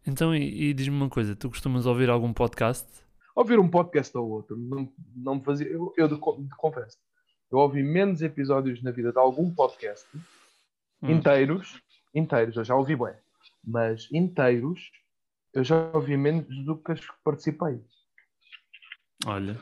Então, 0.06 0.34
e, 0.34 0.70
e 0.70 0.74
diz-me 0.74 0.96
uma 0.96 1.08
coisa, 1.08 1.36
tu 1.36 1.48
costumas 1.48 1.86
ouvir 1.86 2.08
algum 2.08 2.32
podcast? 2.32 2.88
Ouvir 3.34 3.58
um 3.58 3.68
podcast 3.68 4.16
ou 4.16 4.28
outro, 4.28 4.56
não, 4.56 4.92
não 5.14 5.34
me 5.36 5.44
fazia. 5.44 5.66
Eu, 5.68 5.92
eu 5.96 6.08
de, 6.08 6.14
de, 6.14 6.56
confesso, 6.56 6.98
eu 7.50 7.58
ouvi 7.58 7.82
menos 7.82 8.22
episódios 8.22 8.82
na 8.82 8.90
vida 8.90 9.12
de 9.12 9.18
algum 9.18 9.54
podcast 9.54 10.06
hum. 11.02 11.10
inteiros, 11.10 11.80
inteiros, 12.14 12.56
eu 12.56 12.64
já 12.64 12.74
ouvi 12.74 12.96
bem, 12.96 13.14
mas 13.64 14.08
inteiros, 14.12 14.90
eu 15.52 15.62
já 15.62 15.90
ouvi 15.92 16.16
menos 16.16 16.48
do 16.64 16.76
que 16.76 16.92
as 16.92 17.00
que 17.00 17.12
participei. 17.22 17.80
Olha. 19.26 19.56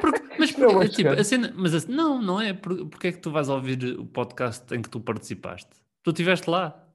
Porque, 0.00 0.38
mas 0.38 0.52
porque, 0.52 0.88
tipo, 0.88 1.10
a 1.10 1.24
cena, 1.24 1.52
mas 1.56 1.74
a, 1.74 1.88
não, 1.88 2.20
não 2.20 2.40
é. 2.40 2.52
Por, 2.54 2.86
porque 2.86 3.08
é 3.08 3.12
que 3.12 3.18
tu 3.18 3.30
vais 3.30 3.48
ouvir 3.48 3.98
o 3.98 4.06
podcast 4.06 4.74
em 4.74 4.80
que 4.80 4.88
tu 4.88 5.00
participaste? 5.00 5.70
Tu 6.02 6.10
estiveste 6.10 6.48
lá. 6.48 6.87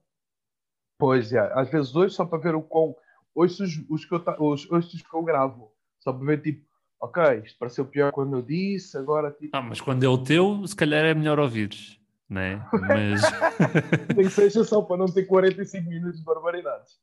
Pois 1.04 1.34
é, 1.34 1.40
às 1.54 1.70
vezes 1.70 1.94
hoje 1.94 2.16
só 2.16 2.24
para 2.24 2.40
ver 2.40 2.56
o 2.56 2.62
quão. 2.62 2.96
Hoje 3.36 3.62
os, 3.62 3.90
os, 3.90 4.06
que 4.06 4.16
eu, 4.16 4.24
os, 4.40 4.72
os 4.72 5.02
que 5.02 5.14
eu 5.14 5.22
gravo, 5.22 5.70
só 6.00 6.14
para 6.14 6.26
ver 6.26 6.42
tipo, 6.42 6.66
ok, 6.98 7.42
isto 7.44 7.60
pareceu 7.60 7.84
pior 7.84 8.14
quando 8.14 8.38
eu 8.38 8.42
disse, 8.42 8.98
agora 8.98 9.30
tipo. 9.30 9.50
Ah, 9.52 9.62
mas 9.62 9.82
quando 9.82 10.02
é 10.06 10.08
o 10.08 10.18
teu, 10.18 10.66
se 10.66 10.74
calhar 10.74 11.04
é 11.04 11.14
melhor 11.14 11.40
ouvires, 11.40 12.00
não 12.30 12.40
é? 12.40 12.66
Mas. 12.72 13.22
Tem 14.16 14.24
que 14.24 14.30
ser 14.30 14.50
só 14.64 14.82
para 14.82 14.96
não 14.96 15.08
ter 15.08 15.26
45 15.26 15.90
minutos 15.90 16.20
de 16.20 16.26
barbaridades. 16.26 16.98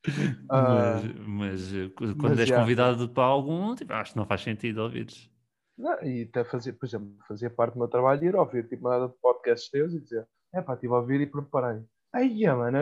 Mas, 0.48 1.04
uh, 1.04 1.28
mas 1.28 1.74
eh, 1.74 1.90
quando 1.94 2.22
mas, 2.22 2.40
és 2.40 2.50
convidado 2.50 3.06
para 3.06 3.24
algum, 3.24 3.74
tipo, 3.74 3.92
acho 3.92 4.12
que 4.12 4.18
não 4.18 4.24
faz 4.24 4.40
sentido 4.40 4.78
ouvires. 4.78 5.30
Não, 5.76 6.02
e 6.02 6.22
até 6.22 6.42
fazer, 6.44 6.72
por 6.72 6.86
exemplo, 6.86 7.14
fazia 7.28 7.50
parte 7.50 7.74
do 7.74 7.80
meu 7.80 7.88
trabalho 7.88 8.24
ir 8.24 8.34
ouvir 8.34 8.66
tipo 8.66 8.88
nada 8.88 9.08
de 9.08 9.14
podcasts 9.20 9.70
teus 9.70 9.92
e 9.92 10.00
dizer 10.00 10.26
É 10.54 10.62
pá, 10.62 10.72
estive 10.72 10.94
a 10.94 10.96
ouvir 10.96 11.20
e 11.20 11.26
preparei. 11.26 11.82
Aí, 12.14 12.46
mano, 12.46 12.78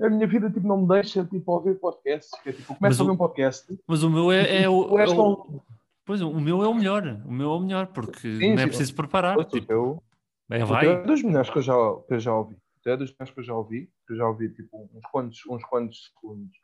a 0.00 0.08
minha 0.08 0.26
vida 0.26 0.50
tipo, 0.50 0.66
não 0.66 0.82
me 0.82 0.88
deixa 0.88 1.24
tipo, 1.24 1.52
ouvir 1.52 1.78
podcasts. 1.78 2.30
Que, 2.42 2.50
é, 2.50 2.52
tipo, 2.52 2.74
começo 2.74 3.00
a 3.00 3.04
ouvir 3.04 3.14
um 3.14 3.18
podcast. 3.18 3.78
Mas 3.86 4.02
o 4.02 4.10
meu 4.10 4.30
é, 4.32 4.62
é 4.62 4.68
o. 4.68 4.98
É 4.98 5.08
o 5.08 5.62
pois, 6.04 6.20
o 6.20 6.40
meu 6.40 6.62
é 6.62 6.68
o 6.68 6.74
melhor. 6.74 7.22
O 7.24 7.32
meu 7.32 7.50
é 7.50 7.56
o 7.56 7.60
melhor, 7.60 7.86
porque 7.88 8.36
sim, 8.36 8.54
não 8.54 8.62
é 8.62 8.66
preciso 8.66 8.94
preparar. 8.94 9.34
Pois, 9.34 9.48
tipo, 9.48 9.72
eu, 9.72 10.02
é, 10.50 10.64
vai. 10.64 10.86
é 10.86 11.02
dos 11.02 11.22
melhores 11.22 11.48
que 11.50 11.58
eu 11.58 11.62
já, 11.62 11.74
que 12.06 12.14
eu 12.14 12.20
já 12.20 12.34
ouvi. 12.34 12.56
É 12.86 12.96
dos 12.96 13.10
melhores 13.12 13.34
que 13.34 13.40
eu 13.40 13.44
já 13.44 13.54
ouvi. 13.54 13.90
Que 14.06 14.12
eu 14.12 14.16
já 14.16 14.26
ouvi 14.26 14.48
tipo, 14.50 14.90
uns 14.94 15.06
quantos, 15.10 15.42
uns 15.48 15.64
quantos 15.64 16.12
segundos. 16.12 16.56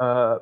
Uh... 0.00 0.40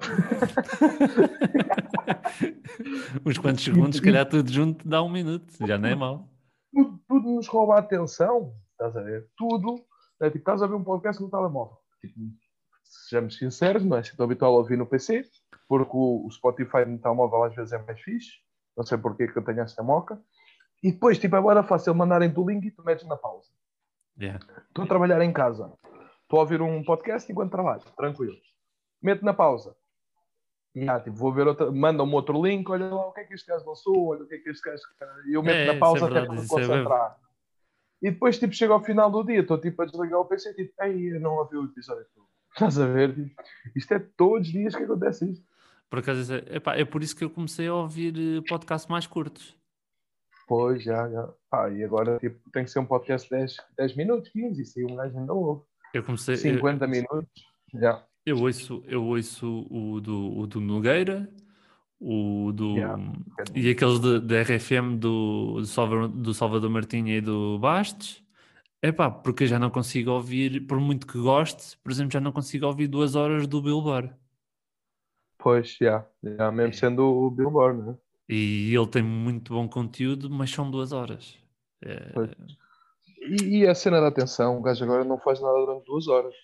uns 3.29 3.39
quantos 3.39 3.65
segundos, 3.65 3.97
se 3.97 4.03
calhar 4.03 4.27
tudo 4.27 4.51
junto 4.51 4.89
dá 4.89 5.03
um 5.03 5.11
minuto, 5.11 5.53
já 5.67 5.77
não 5.77 5.89
é 5.89 5.95
mal. 5.95 6.29
Tudo, 6.73 7.01
tudo 7.07 7.31
nos 7.31 7.47
rouba 7.49 7.77
a 7.77 7.81
atenção, 7.81 8.55
estás 8.73 8.97
a 8.97 9.03
ver? 9.03 9.29
Tudo. 9.37 9.85
É, 10.21 10.27
tipo, 10.27 10.39
estás 10.39 10.63
a 10.63 10.67
ver 10.67 10.75
um 10.75 10.85
podcast 10.85 11.21
no 11.21 11.29
telemóvel. 11.29 11.82
Tipo, 12.03 12.21
sejamos 12.83 13.37
sinceros, 13.37 13.85
não 13.85 13.97
é? 13.97 14.01
Estou 14.01 14.25
habitual 14.25 14.55
a 14.55 14.59
ouvir 14.59 14.77
no 14.77 14.87
PC, 14.87 15.25
porque 15.69 15.93
o, 15.95 16.27
o 16.27 16.31
Spotify 16.31 16.85
no 16.87 16.99
telemóvel 16.99 17.45
às 17.45 17.55
vezes 17.55 17.73
é 17.73 17.79
mais 17.79 18.01
fixe. 18.01 18.33
Não 18.77 18.85
sei 18.85 18.99
porque 18.99 19.29
que 19.29 19.39
eu 19.39 19.45
tenho 19.45 19.61
essa 19.61 19.83
moca. 19.83 20.21
E 20.83 20.91
depois, 20.93 21.19
tipo, 21.19 21.37
agora 21.37 21.61
é 21.61 21.63
fácil 21.63 21.95
mandarem-te 21.95 22.39
o 22.39 22.49
link 22.49 22.67
e 22.67 22.71
tu 22.71 22.83
metes 22.83 23.07
na 23.07 23.17
pausa. 23.17 23.51
Yeah. 24.21 24.45
Estou 24.69 24.85
a 24.85 24.89
trabalhar 24.89 25.23
em 25.23 25.33
casa. 25.33 25.73
Estou 26.23 26.39
a 26.39 26.43
ouvir 26.43 26.61
um 26.61 26.83
podcast 26.83 27.31
enquanto 27.31 27.53
trabalho, 27.53 27.83
tranquilo. 27.97 28.37
Meto 29.01 29.25
na 29.25 29.33
pausa. 29.33 29.77
Yeah, 30.75 31.05
tipo, 31.05 31.17
vou 31.17 31.33
ver 31.33 31.47
outra, 31.47 31.71
manda-me 31.71 32.15
outro 32.15 32.43
link, 32.43 32.69
olha 32.71 32.87
lá 32.87 33.07
o 33.07 33.13
que 33.13 33.21
é 33.21 33.25
que 33.25 33.35
este 33.35 33.47
gajo 33.47 33.67
lançou, 33.67 34.07
olha 34.09 34.23
o 34.23 34.27
que 34.27 34.37
é 34.37 34.39
que 34.39 34.49
este 34.49 34.67
gajo. 34.67 34.83
E 35.29 35.35
eu 35.35 35.43
meto 35.43 35.57
é, 35.71 35.73
na 35.75 35.79
pausa 35.79 36.07
é 36.07 36.09
até 36.09 36.25
para 36.25 36.35
me 36.35 36.41
é 36.41 36.49
concentrar. 36.49 37.19
E 38.03 38.11
depois, 38.11 38.37
tipo, 38.39 38.53
chega 38.53 38.73
ao 38.73 38.83
final 38.83 39.11
do 39.11 39.23
dia, 39.23 39.41
estou 39.41 39.59
tipo 39.59 39.81
a 39.81 39.87
desligar 39.87 40.21
o 40.21 40.25
PC 40.25 40.51
e 40.51 40.55
tipo, 40.55 40.83
ei, 40.83 41.15
eu 41.15 41.21
não 41.21 41.37
ouvi 41.37 41.57
o 41.57 41.65
episódio 41.65 42.05
todo. 42.13 42.27
Estás 42.53 42.79
a 42.79 42.87
ver? 42.87 43.15
Tipo, 43.15 43.43
isto 43.77 43.95
é 43.95 43.99
todos 44.17 44.49
os 44.49 44.53
dias 44.53 44.75
que 44.75 44.83
acontece 44.83 45.31
isto. 45.31 45.47
Por 45.89 46.01
acaso, 46.01 46.35
é, 46.35 46.57
epá, 46.57 46.75
é 46.75 46.85
por 46.85 47.03
isso 47.03 47.15
que 47.15 47.23
eu 47.23 47.31
comecei 47.31 47.69
a 47.69 47.75
ouvir 47.75 48.15
eh, 48.17 48.43
podcasts 48.49 48.91
mais 48.91 49.07
curtos. 49.07 49.57
Pois, 50.49 50.83
já, 50.83 51.09
já. 51.09 51.33
Ah, 51.51 51.69
e 51.69 51.85
agora 51.85 52.19
tipo, 52.19 52.51
tem 52.51 52.65
que 52.65 52.71
ser 52.71 52.81
um 52.81 52.87
podcast 52.87 53.29
de 53.29 53.37
10, 53.37 53.57
10 53.77 53.97
minutos, 53.97 54.31
15, 54.31 54.63
isso 54.63 54.79
aí 54.79 54.85
um 54.85 54.97
gajo 54.97 55.19
ainda 55.19 55.33
ouve. 55.33 55.63
Eu 55.95 56.03
comecei. 56.03 56.37
50 56.37 56.85
eu, 56.85 56.89
minutos, 56.89 57.45
já. 57.75 58.05
Eu 58.25 58.39
ouço, 58.39 58.83
eu 58.87 59.05
ouço 59.05 59.67
o 59.71 60.01
do, 60.01 60.39
o 60.39 60.47
do 60.47 60.61
Nogueira, 60.61 61.29
o 62.03 62.51
do. 62.53 62.75
Yeah. 62.75 63.01
E 63.55 63.71
aqueles 63.71 64.01
da 64.01 64.43
RFM 64.43 64.97
do, 64.99 65.61
do, 65.61 65.67
Salvador, 65.67 66.09
do 66.09 66.35
Salvador 66.35 66.69
Martinha 66.69 67.17
e 67.17 67.21
do 67.21 67.59
Bastos. 67.61 68.21
É 68.83 68.91
pá, 68.91 69.09
porque 69.09 69.45
eu 69.45 69.49
já 69.49 69.61
não 69.61 69.71
consigo 69.71 70.11
ouvir, 70.11 70.67
por 70.67 70.81
muito 70.81 71.07
que 71.07 71.17
goste, 71.17 71.79
por 71.79 71.93
exemplo, 71.93 72.13
já 72.13 72.21
não 72.21 72.33
consigo 72.33 72.67
ouvir 72.67 72.89
duas 72.89 73.15
horas 73.15 73.47
do 73.47 73.63
Billboard. 73.63 74.13
Pois, 75.39 75.77
já, 75.81 76.05
yeah. 76.25 76.51
mesmo 76.51 76.71
é. 76.71 76.77
sendo 76.77 77.05
o 77.05 77.31
Billboard, 77.31 77.81
né? 77.81 77.97
E 78.29 78.75
ele 78.75 78.87
tem 78.89 79.03
muito 79.03 79.55
bom 79.55 79.69
conteúdo, 79.69 80.29
mas 80.29 80.51
são 80.51 80.69
duas 80.69 80.91
horas. 80.91 81.39
É... 81.85 82.13
E, 83.21 83.59
e, 83.59 83.69
a 83.69 83.75
cena 83.75 84.01
da 84.01 84.09
atenção, 84.09 84.59
o 84.59 84.63
gajo 84.63 84.83
agora 84.83 85.05
não 85.05 85.19
faz 85.19 85.41
nada 85.41 85.55
durante 85.59 85.87
duas 85.87 86.09
horas. 86.09 86.35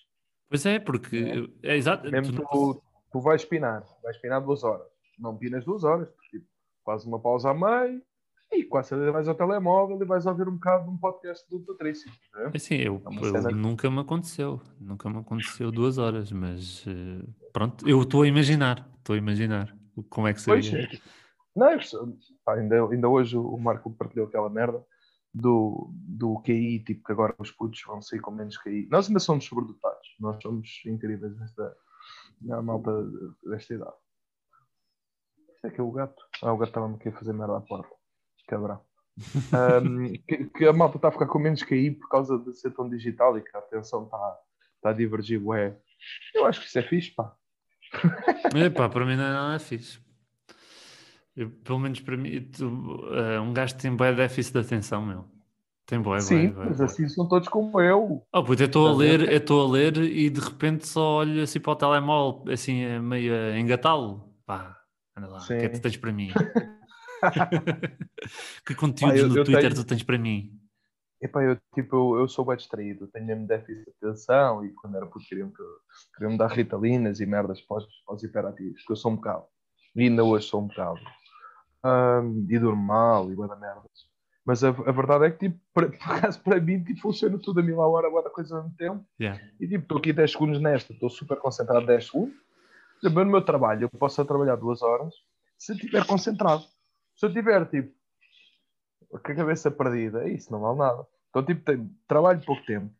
Pois 0.47 0.65
é, 0.65 0.79
porque 0.79 1.49
é, 1.63 1.71
é 1.73 1.75
exato. 1.75 2.09
Mesmo 2.09 2.37
tu, 2.37 2.47
tu, 2.49 2.83
tu 3.11 3.19
vais 3.19 3.43
pinar, 3.43 3.83
vais 4.01 4.17
pinar 4.17 4.39
duas 4.39 4.63
horas. 4.63 4.87
Não 5.19 5.37
pinas 5.37 5.65
duas 5.65 5.83
horas, 5.83 6.09
tipo, 6.29 6.45
faz 6.85 7.05
uma 7.05 7.19
pausa 7.19 7.49
a 7.49 7.53
meio 7.53 8.01
e 8.51 8.63
quase 8.63 8.95
vais 9.11 9.27
ao 9.27 9.35
telemóvel 9.35 10.01
e 10.01 10.05
vais 10.05 10.25
ouvir 10.25 10.47
um 10.47 10.53
bocado 10.53 10.85
de 10.85 10.89
um 10.89 10.97
podcast 10.97 11.47
do 11.49 11.59
Patrício. 11.59 12.11
É? 12.35 12.57
Assim, 12.57 12.75
eu, 12.75 13.01
é 13.05 13.51
eu 13.51 13.55
nunca 13.55 13.89
me 13.91 13.99
aconteceu, 13.99 14.59
nunca 14.79 15.09
me 15.09 15.19
aconteceu 15.19 15.71
duas 15.71 15.97
horas, 15.97 16.31
mas 16.31 16.85
uh, 16.87 17.51
pronto, 17.53 17.87
eu 17.87 18.01
estou 18.01 18.23
a 18.23 18.27
imaginar, 18.27 18.89
estou 18.97 19.13
a 19.13 19.17
imaginar 19.17 19.75
como 20.09 20.27
é 20.27 20.33
que 20.33 20.41
seria. 20.41 20.87
Pois, 21.53 21.93
não, 21.93 22.17
ainda, 22.47 22.85
ainda 22.87 23.09
hoje 23.09 23.37
o 23.37 23.57
Marco 23.57 23.91
partilhou 23.91 24.27
aquela 24.27 24.49
merda 24.49 24.83
do, 25.33 25.91
do 25.93 26.41
QI, 26.41 26.83
tipo 26.83 27.03
que 27.03 27.11
agora 27.11 27.35
os 27.37 27.51
putos 27.51 27.81
vão 27.85 28.01
sair 28.01 28.19
com 28.19 28.31
menos 28.31 28.57
QI. 28.57 28.87
Nós 28.89 29.07
ainda 29.07 29.19
somos 29.19 29.45
sobredotados, 29.45 30.15
nós 30.19 30.41
somos 30.41 30.81
incríveis 30.85 31.37
nesta 31.37 31.75
na 32.41 32.61
malta 32.61 32.91
desta 33.43 33.73
idade. 33.73 33.93
Isto 35.59 35.67
é 35.67 35.71
que 35.71 35.81
é 35.81 35.83
o 35.83 35.91
gato. 35.91 36.23
Ah, 36.41 36.53
o 36.53 36.57
gato 36.57 36.69
estava-me 36.69 36.95
aqui 36.95 37.09
a 37.09 37.11
fazer 37.11 37.33
merda 37.33 37.57
à 37.57 37.59
porta. 37.59 37.93
Cabrão. 38.47 38.79
um, 39.83 40.13
que, 40.25 40.45
que, 40.45 40.65
a 40.65 40.71
malta 40.71 40.95
está 40.95 41.09
a 41.09 41.11
ficar 41.11 41.27
com 41.27 41.37
menos 41.37 41.61
QI 41.63 41.91
por 41.91 42.07
causa 42.07 42.39
de 42.39 42.57
ser 42.57 42.71
tão 42.71 42.89
digital 42.89 43.37
e 43.37 43.41
que 43.41 43.55
a 43.57 43.59
atenção 43.59 44.05
está 44.05 44.37
tá 44.81 44.89
a 44.91 44.93
divergir. 44.93 45.45
Ué, 45.45 45.77
eu 46.33 46.45
acho 46.45 46.61
que 46.61 46.67
isso 46.67 46.79
é 46.79 46.81
fixe, 46.81 47.13
pá. 47.13 47.35
Epá, 48.55 48.87
para 48.87 49.05
mim 49.05 49.17
não 49.17 49.51
é 49.51 49.59
fixe. 49.59 49.99
Eu, 51.35 51.49
pelo 51.49 51.79
menos 51.79 51.99
para 51.99 52.15
mim, 52.15 52.41
tu, 52.41 52.65
uh, 52.65 53.41
um 53.41 53.53
gajo 53.53 53.75
tem 53.75 53.93
boa 53.93 54.13
déficit 54.13 54.53
de 54.53 54.59
atenção, 54.59 55.05
meu. 55.05 55.25
Tem 55.85 55.99
boa, 55.99 56.21
Sim, 56.21 56.51
boa, 56.51 56.67
mas 56.67 56.79
assim 56.79 57.09
são 57.09 57.27
todos 57.27 57.49
como 57.49 57.81
eu. 57.81 58.25
Oh, 58.33 58.43
puto, 58.43 58.63
eu 58.63 58.67
estou 58.67 58.87
a 58.87 58.95
ler, 58.95 59.29
eu 59.29 59.37
estou 59.37 59.67
a 59.67 59.69
ler 59.69 59.97
e 59.97 60.29
de 60.29 60.39
repente 60.39 60.87
só 60.87 61.17
olho 61.17 61.43
assim 61.43 61.59
para 61.59 61.73
o 61.73 61.75
telemóvel, 61.75 62.53
assim, 62.53 62.97
meio 62.99 63.33
a 63.33 63.59
engatá-lo. 63.59 64.33
Pá, 64.45 64.78
anda 65.19 65.27
lá, 65.27 65.39
o 65.39 65.47
que 65.47 65.53
é 65.53 65.69
que 65.69 65.77
tu 65.77 65.81
tens 65.81 65.97
para 65.97 66.11
mim? 66.11 66.29
que 68.65 68.75
conteúdos 68.75 69.19
eu, 69.19 69.27
no 69.27 69.37
eu 69.37 69.43
Twitter 69.43 69.71
tenho... 69.71 69.75
tu 69.75 69.85
tens 69.85 70.03
para 70.03 70.17
mim? 70.17 70.57
Epá, 71.21 71.43
eu, 71.43 71.57
tipo, 71.75 71.95
eu, 71.95 72.21
eu 72.21 72.27
sou 72.29 72.45
bem 72.45 72.55
distraído, 72.55 73.07
tenho 73.07 73.25
mesmo 73.25 73.45
déficit 73.45 73.83
de 73.83 74.07
atenção 74.07 74.63
e 74.63 74.73
quando 74.73 74.95
era 74.95 75.05
puto 75.05 75.25
queriam, 75.25 75.51
queriam 76.15 76.31
me 76.31 76.37
dar 76.37 76.47
ritalinas 76.47 77.19
e 77.19 77.25
merdas 77.25 77.59
para 77.61 77.77
os, 77.77 77.85
para 78.05 78.15
os 78.15 78.23
hiperativos, 78.23 78.83
que 78.83 78.91
eu 78.91 78.95
sou 78.95 79.11
um 79.11 79.15
bocado. 79.15 79.45
E 79.95 80.03
ainda 80.03 80.23
hoje 80.23 80.47
sou 80.47 80.61
um 80.61 80.67
bocado 80.67 81.01
um, 81.83 82.45
e 82.49 82.59
durmo 82.59 82.81
mal 82.81 83.31
e 83.31 83.35
boa 83.35 83.47
da 83.47 83.55
merda. 83.55 83.81
Mas 84.45 84.63
a, 84.63 84.69
a, 84.69 84.91
verdade 84.91 85.25
é 85.25 85.31
que, 85.31 85.49
tipo, 85.49 85.59
por 85.73 85.85
acaso, 85.85 86.41
para 86.41 86.59
mim, 86.59 86.83
tipo, 86.83 87.01
funciona 87.01 87.37
tudo 87.37 87.59
a 87.59 87.63
mil 87.63 87.81
a 87.81 87.87
hora, 87.87 88.09
boa 88.09 88.29
coisa 88.29 88.55
ao 88.55 88.63
mesmo 88.63 88.77
tempo. 88.77 89.05
Yeah. 89.19 89.41
E 89.59 89.67
tipo, 89.67 89.83
estou 89.83 89.97
aqui 89.97 90.13
10 90.13 90.31
segundos 90.31 90.61
nesta, 90.61 90.93
estou 90.93 91.09
super 91.09 91.37
concentrado 91.37 91.85
10 91.85 92.05
segundos. 92.05 92.35
Também 93.01 93.25
no 93.25 93.31
meu 93.31 93.43
trabalho, 93.43 93.83
eu 93.83 93.89
posso 93.89 94.23
trabalhar 94.25 94.55
duas 94.55 94.81
horas 94.81 95.13
se 95.57 95.71
eu 95.71 95.75
estiver 95.75 96.05
concentrado. 96.05 96.63
Se 97.15 97.25
eu 97.25 97.33
tiver, 97.33 97.65
tipo, 97.69 97.93
com 99.09 99.17
a 99.17 99.35
cabeça 99.35 99.69
perdida, 99.69 100.27
isso 100.27 100.51
não 100.51 100.61
vale 100.61 100.77
nada. 100.77 101.05
Então, 101.29 101.43
tipo, 101.43 101.63
tenho, 101.63 101.89
trabalho 102.07 102.41
pouco 102.45 102.65
tempo. 102.65 102.93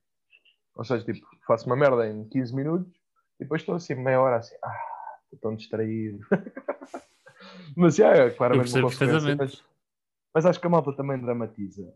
Ou 0.75 0.83
seja, 0.83 1.03
tipo, 1.05 1.25
faço 1.47 1.65
uma 1.65 1.75
merda 1.75 2.07
em 2.07 2.27
15 2.27 2.55
minutos 2.55 2.93
e 3.39 3.43
depois 3.43 3.61
estou 3.61 3.75
assim, 3.75 3.95
meia 3.95 4.21
hora 4.21 4.37
assim, 4.37 4.55
ah, 4.63 4.79
estou 5.23 5.39
tão 5.39 5.55
distraído. 5.55 6.19
Mas 7.75 7.95
já 7.95 8.11
é, 8.11 8.29
claramente 8.29 8.73
uma 8.73 8.83
consequência. 8.83 9.35
Mas, 9.35 9.63
mas 10.33 10.45
acho 10.45 10.59
que 10.59 10.67
a 10.67 10.69
malta 10.69 10.93
também 10.93 11.19
dramatiza. 11.19 11.93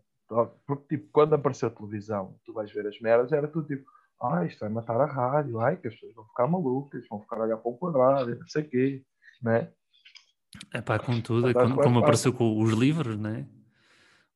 Porque, 0.66 0.98
tipo, 0.98 1.10
quando 1.12 1.36
apareceu 1.36 1.68
a 1.68 1.72
televisão, 1.72 2.40
tu 2.46 2.54
vais 2.54 2.72
ver 2.72 2.88
as 2.88 3.00
merdas, 3.00 3.32
era 3.32 3.48
tudo 3.48 3.68
tipo, 3.68 3.86
ah, 4.24 4.46
isto 4.46 4.60
vai 4.60 4.70
matar 4.70 5.00
a 5.00 5.06
rádio, 5.06 5.60
ai, 5.60 5.78
que 5.78 5.88
as 5.88 5.94
pessoas 5.94 6.16
vão 6.16 6.26
ficar 6.26 6.48
malucas, 6.48 7.06
vão 7.10 7.22
ficar 7.22 7.38
a 7.38 7.44
olhar 7.44 7.58
para 7.58 7.72
o 7.72 7.78
quadrado, 7.78 8.36
não 8.36 8.48
sei 8.48 8.64
o 8.64 8.70
quê, 8.70 9.04
né? 9.42 9.70
É 10.74 10.82
pá, 10.82 11.00
com 11.00 11.20
tudo, 11.20 11.50
é 11.50 11.54
como, 11.54 11.76
como 11.76 12.00
apareceu 12.00 12.32
com 12.32 12.62
os 12.62 12.72
livros, 12.74 13.18
né? 13.18 13.48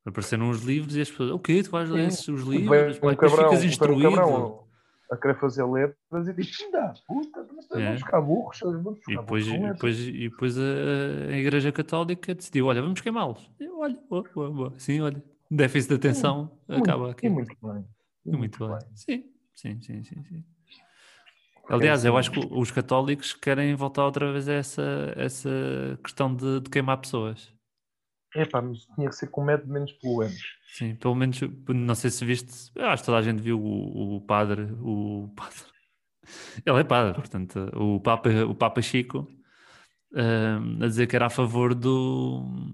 Apareceram 0.06 0.50
os 0.50 0.64
livros 0.64 0.96
e 0.96 1.02
as 1.02 1.10
pessoas, 1.10 1.32
o 1.32 1.40
quê? 1.40 1.62
Tu 1.62 1.70
vais 1.70 1.90
ler 1.90 2.08
esses, 2.08 2.28
os 2.28 2.42
livros? 2.44 2.98
Um 2.98 3.10
depois 3.10 3.32
ficas 3.34 3.64
instruído 3.64 4.68
a 5.12 5.18
querer 5.18 5.40
fazer 5.40 5.64
letras 5.66 6.28
e 6.28 6.34
diz: 6.34 6.62
Ainda, 6.62 6.94
puta, 7.08 7.46
mas 7.56 7.72
é. 7.72 7.86
vamos 7.86 8.02
ficar 8.02 8.22
burros. 8.22 8.60
Vamos 8.62 9.00
ficar 9.00 9.12
e 9.12 9.18
depois, 9.18 9.48
e 9.48 9.60
depois, 9.60 10.00
e 10.00 10.30
depois 10.30 10.58
a, 10.58 10.62
a, 11.32 11.38
Igreja 11.38 11.72
Católica 11.72 12.36
decidiu: 12.36 12.68
Olha, 12.68 12.82
vamos 12.82 13.02
queimá-los. 13.02 13.50
Olha, 13.78 13.98
oh, 14.10 14.24
oh, 14.36 14.42
oh. 14.42 14.80
sim, 14.80 15.02
olha, 15.02 15.24
déficit 15.50 15.90
de 15.90 15.96
atenção 15.96 16.52
muito, 16.68 16.84
acaba 16.84 17.12
aqui. 17.12 17.30
muito 17.30 17.56
bem. 17.62 17.86
muito, 18.26 18.38
muito 18.38 18.60
bem. 18.60 18.78
bem. 18.78 18.88
Sim, 18.96 19.24
sim, 19.58 19.82
sim, 19.82 20.04
sim. 20.04 20.24
sim. 20.24 20.44
Aliás, 21.70 22.06
eu 22.06 22.18
acho 22.18 22.32
que 22.32 22.40
os 22.40 22.72
católicos 22.72 23.34
querem 23.34 23.76
voltar 23.76 24.06
outra 24.06 24.32
vez 24.32 24.48
a 24.48 24.54
essa, 24.54 25.14
essa 25.18 25.50
questão 26.02 26.34
de, 26.34 26.62
de 26.62 26.70
queimar 26.70 26.98
pessoas. 26.98 27.54
É 28.34 28.46
pá, 28.46 28.62
mas 28.62 28.86
tinha 28.96 29.10
que 29.10 29.16
ser 29.16 29.28
com 29.28 29.44
método 29.44 29.74
menos 29.74 29.92
poluente. 29.94 30.44
Sim, 30.68 30.96
pelo 30.96 31.16
menos, 31.16 31.40
não 31.68 31.96
sei 31.96 32.10
se 32.10 32.24
viste, 32.24 32.72
acho 32.80 33.04
que 33.04 33.06
toda 33.06 33.18
a 33.18 33.22
gente 33.22 33.42
viu 33.42 33.60
o, 33.60 34.18
o 34.18 34.22
padre, 34.22 34.68
o 34.80 35.30
padre, 35.36 35.60
ele 36.66 36.80
é 36.80 36.84
padre, 36.84 37.16
portanto, 37.16 37.70
o 37.74 38.00
Papa, 38.00 38.30
o 38.46 38.54
Papa 38.54 38.82
Chico, 38.82 39.28
uh, 40.14 40.84
a 40.84 40.88
dizer 40.88 41.08
que 41.08 41.16
era 41.16 41.26
a 41.26 41.30
favor 41.30 41.74
do, 41.74 42.67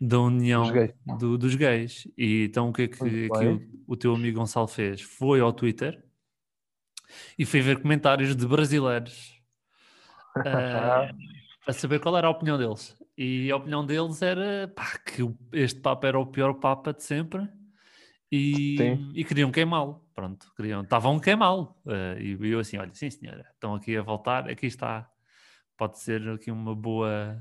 da 0.00 0.20
união 0.20 0.62
dos 0.62 0.72
gays. 0.72 0.94
Do, 1.18 1.38
dos 1.38 1.54
gays. 1.54 2.08
E 2.16 2.44
então 2.44 2.68
o 2.68 2.72
que 2.72 2.82
é 2.82 2.88
que, 2.88 3.28
que 3.28 3.46
o, 3.46 3.60
o, 3.86 3.96
teu 3.96 4.14
amigo 4.14 4.38
Gonçalo 4.38 4.68
fez? 4.68 5.00
Foi 5.00 5.40
ao 5.40 5.52
Twitter 5.52 6.02
e 7.38 7.44
foi 7.44 7.60
ver 7.60 7.82
comentários 7.82 8.36
de 8.36 8.46
brasileiros 8.46 9.40
uh, 10.36 11.14
a 11.66 11.72
saber 11.72 12.00
qual 12.00 12.16
era 12.16 12.28
a 12.28 12.30
opinião 12.30 12.56
deles. 12.56 12.96
E 13.16 13.50
a 13.50 13.56
opinião 13.56 13.84
deles 13.84 14.22
era 14.22 14.68
pá, 14.68 14.98
que 14.98 15.22
este 15.52 15.80
Papa 15.80 16.06
era 16.06 16.18
o 16.18 16.26
pior 16.26 16.54
Papa 16.54 16.92
de 16.92 17.02
sempre 17.02 17.48
e, 18.30 18.76
e 19.14 19.24
queriam 19.24 19.50
queimá-lo. 19.50 20.04
Pronto, 20.14 20.52
queriam, 20.56 20.82
estavam 20.82 21.16
a 21.16 21.20
queimá-lo. 21.20 21.74
Uh, 21.84 22.20
e 22.20 22.50
eu 22.50 22.60
assim, 22.60 22.76
olha, 22.76 22.94
sim 22.94 23.10
senhora, 23.10 23.46
estão 23.52 23.74
aqui 23.74 23.96
a 23.96 24.02
voltar, 24.02 24.48
aqui 24.48 24.66
está. 24.66 25.10
Pode 25.78 26.00
ser 26.00 26.28
aqui 26.28 26.50
uma 26.50 26.74
boa. 26.74 27.40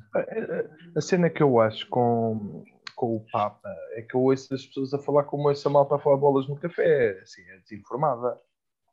A, 0.95 1.01
cena 1.01 1.27
que 1.27 1.41
eu 1.41 1.59
acho 1.59 1.89
com, 1.89 2.63
com 2.95 3.15
o 3.15 3.25
Papa 3.31 3.67
é 3.93 4.03
que 4.03 4.13
eu 4.13 4.21
ouço 4.21 4.53
as 4.53 4.63
pessoas 4.63 4.93
a 4.93 4.99
falar 4.99 5.23
como 5.23 5.49
essa 5.49 5.67
malta 5.71 5.95
a 5.95 5.99
falar 5.99 6.17
bolas 6.17 6.47
no 6.47 6.55
café, 6.55 7.19
assim, 7.23 7.41
é 7.41 7.57
desinformada, 7.57 8.39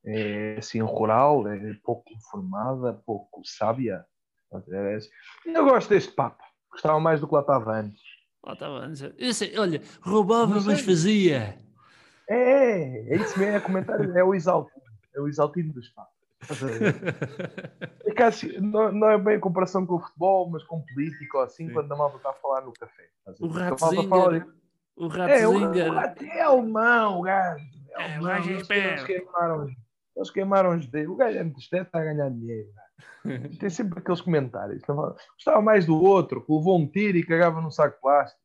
é 0.02 0.57
assim 0.57 0.80
rural, 0.80 1.46
é 1.46 1.74
pouco 1.85 2.11
informada, 2.14 2.94
pouco 3.04 3.42
sábia. 3.44 4.07
É. 4.70 4.98
Eu 5.44 5.64
gosto 5.64 5.90
deste 5.90 6.12
Papa, 6.12 6.42
gostava 6.70 6.98
mais 6.98 7.20
do 7.20 7.28
que 7.28 7.35
lá 7.35 7.40
estava 7.40 7.72
antes. 7.72 8.00
Lá 8.42 8.54
estava 8.54 8.78
antes. 8.78 9.02
Eu 9.18 9.35
sei, 9.35 9.59
olha, 9.59 9.83
roubava, 10.00 10.59
mas 10.59 10.80
fazia. 10.80 11.59
É, 12.30 12.35
é, 12.35 13.14
é 13.14 13.16
isso 13.16 13.38
mesmo, 13.38 13.57
é 13.57 13.61
comentário, 13.61 14.16
é 14.16 14.24
o 14.24 14.35
exaltino, 14.35 14.87
é 15.14 15.20
o 15.20 15.28
exaltino 15.28 15.70
do 15.70 15.80
espaço. 15.80 16.13
É 18.04 18.11
que, 18.12 18.22
assim, 18.22 18.59
não, 18.61 18.92
não, 18.92 19.11
é 19.11 19.18
bem 19.18 19.37
a 19.37 19.40
comparação 19.40 19.87
com 19.87 19.96
o 19.96 20.00
futebol, 20.00 20.50
mas 20.50 20.62
com 20.64 20.83
político, 20.83 21.38
assim, 21.38 21.68
Sim. 21.68 21.72
quando 21.72 21.92
a 21.92 21.96
malta 21.96 22.16
está 22.16 22.30
a 22.30 22.35
falar 22.35 22.61
no 22.61 22.72
café. 22.72 23.09
O 23.40 23.48
Ratzinger. 23.48 24.46
O 24.96 25.09
Ratzinger. 25.09 25.40
É, 25.40 25.48
o, 25.48 25.52
o, 25.52 25.98
é 26.24 26.40
alemão, 26.40 27.20
o 27.20 27.22
gajo. 27.22 27.64
É, 27.96 28.18
o 28.18 28.22
gajo 28.22 28.50
eles, 28.50 28.70
eles 28.70 29.04
queimaram, 29.04 29.68
eles 30.16 30.30
queimaram 30.30 30.76
os 30.76 30.87
dedos. 30.87 31.12
O 31.12 31.16
gajo 31.16 31.38
é 31.38 31.42
muito 31.42 31.61
está 31.61 31.80
a 31.92 32.04
ganhar 32.04 32.30
dinheiro. 32.30 32.68
Tem 33.59 33.70
sempre 33.70 33.98
aqueles 33.98 34.20
comentários. 34.20 34.83
Gostava 35.35 35.61
mais 35.61 35.87
do 35.87 36.00
outro, 36.00 36.44
que 36.44 36.52
levou 36.52 36.78
um 36.78 36.87
tiro 36.87 37.18
e 37.18 37.26
cagava 37.26 37.61
num 37.61 37.70
saco 37.70 38.00
plástico. 38.00 38.44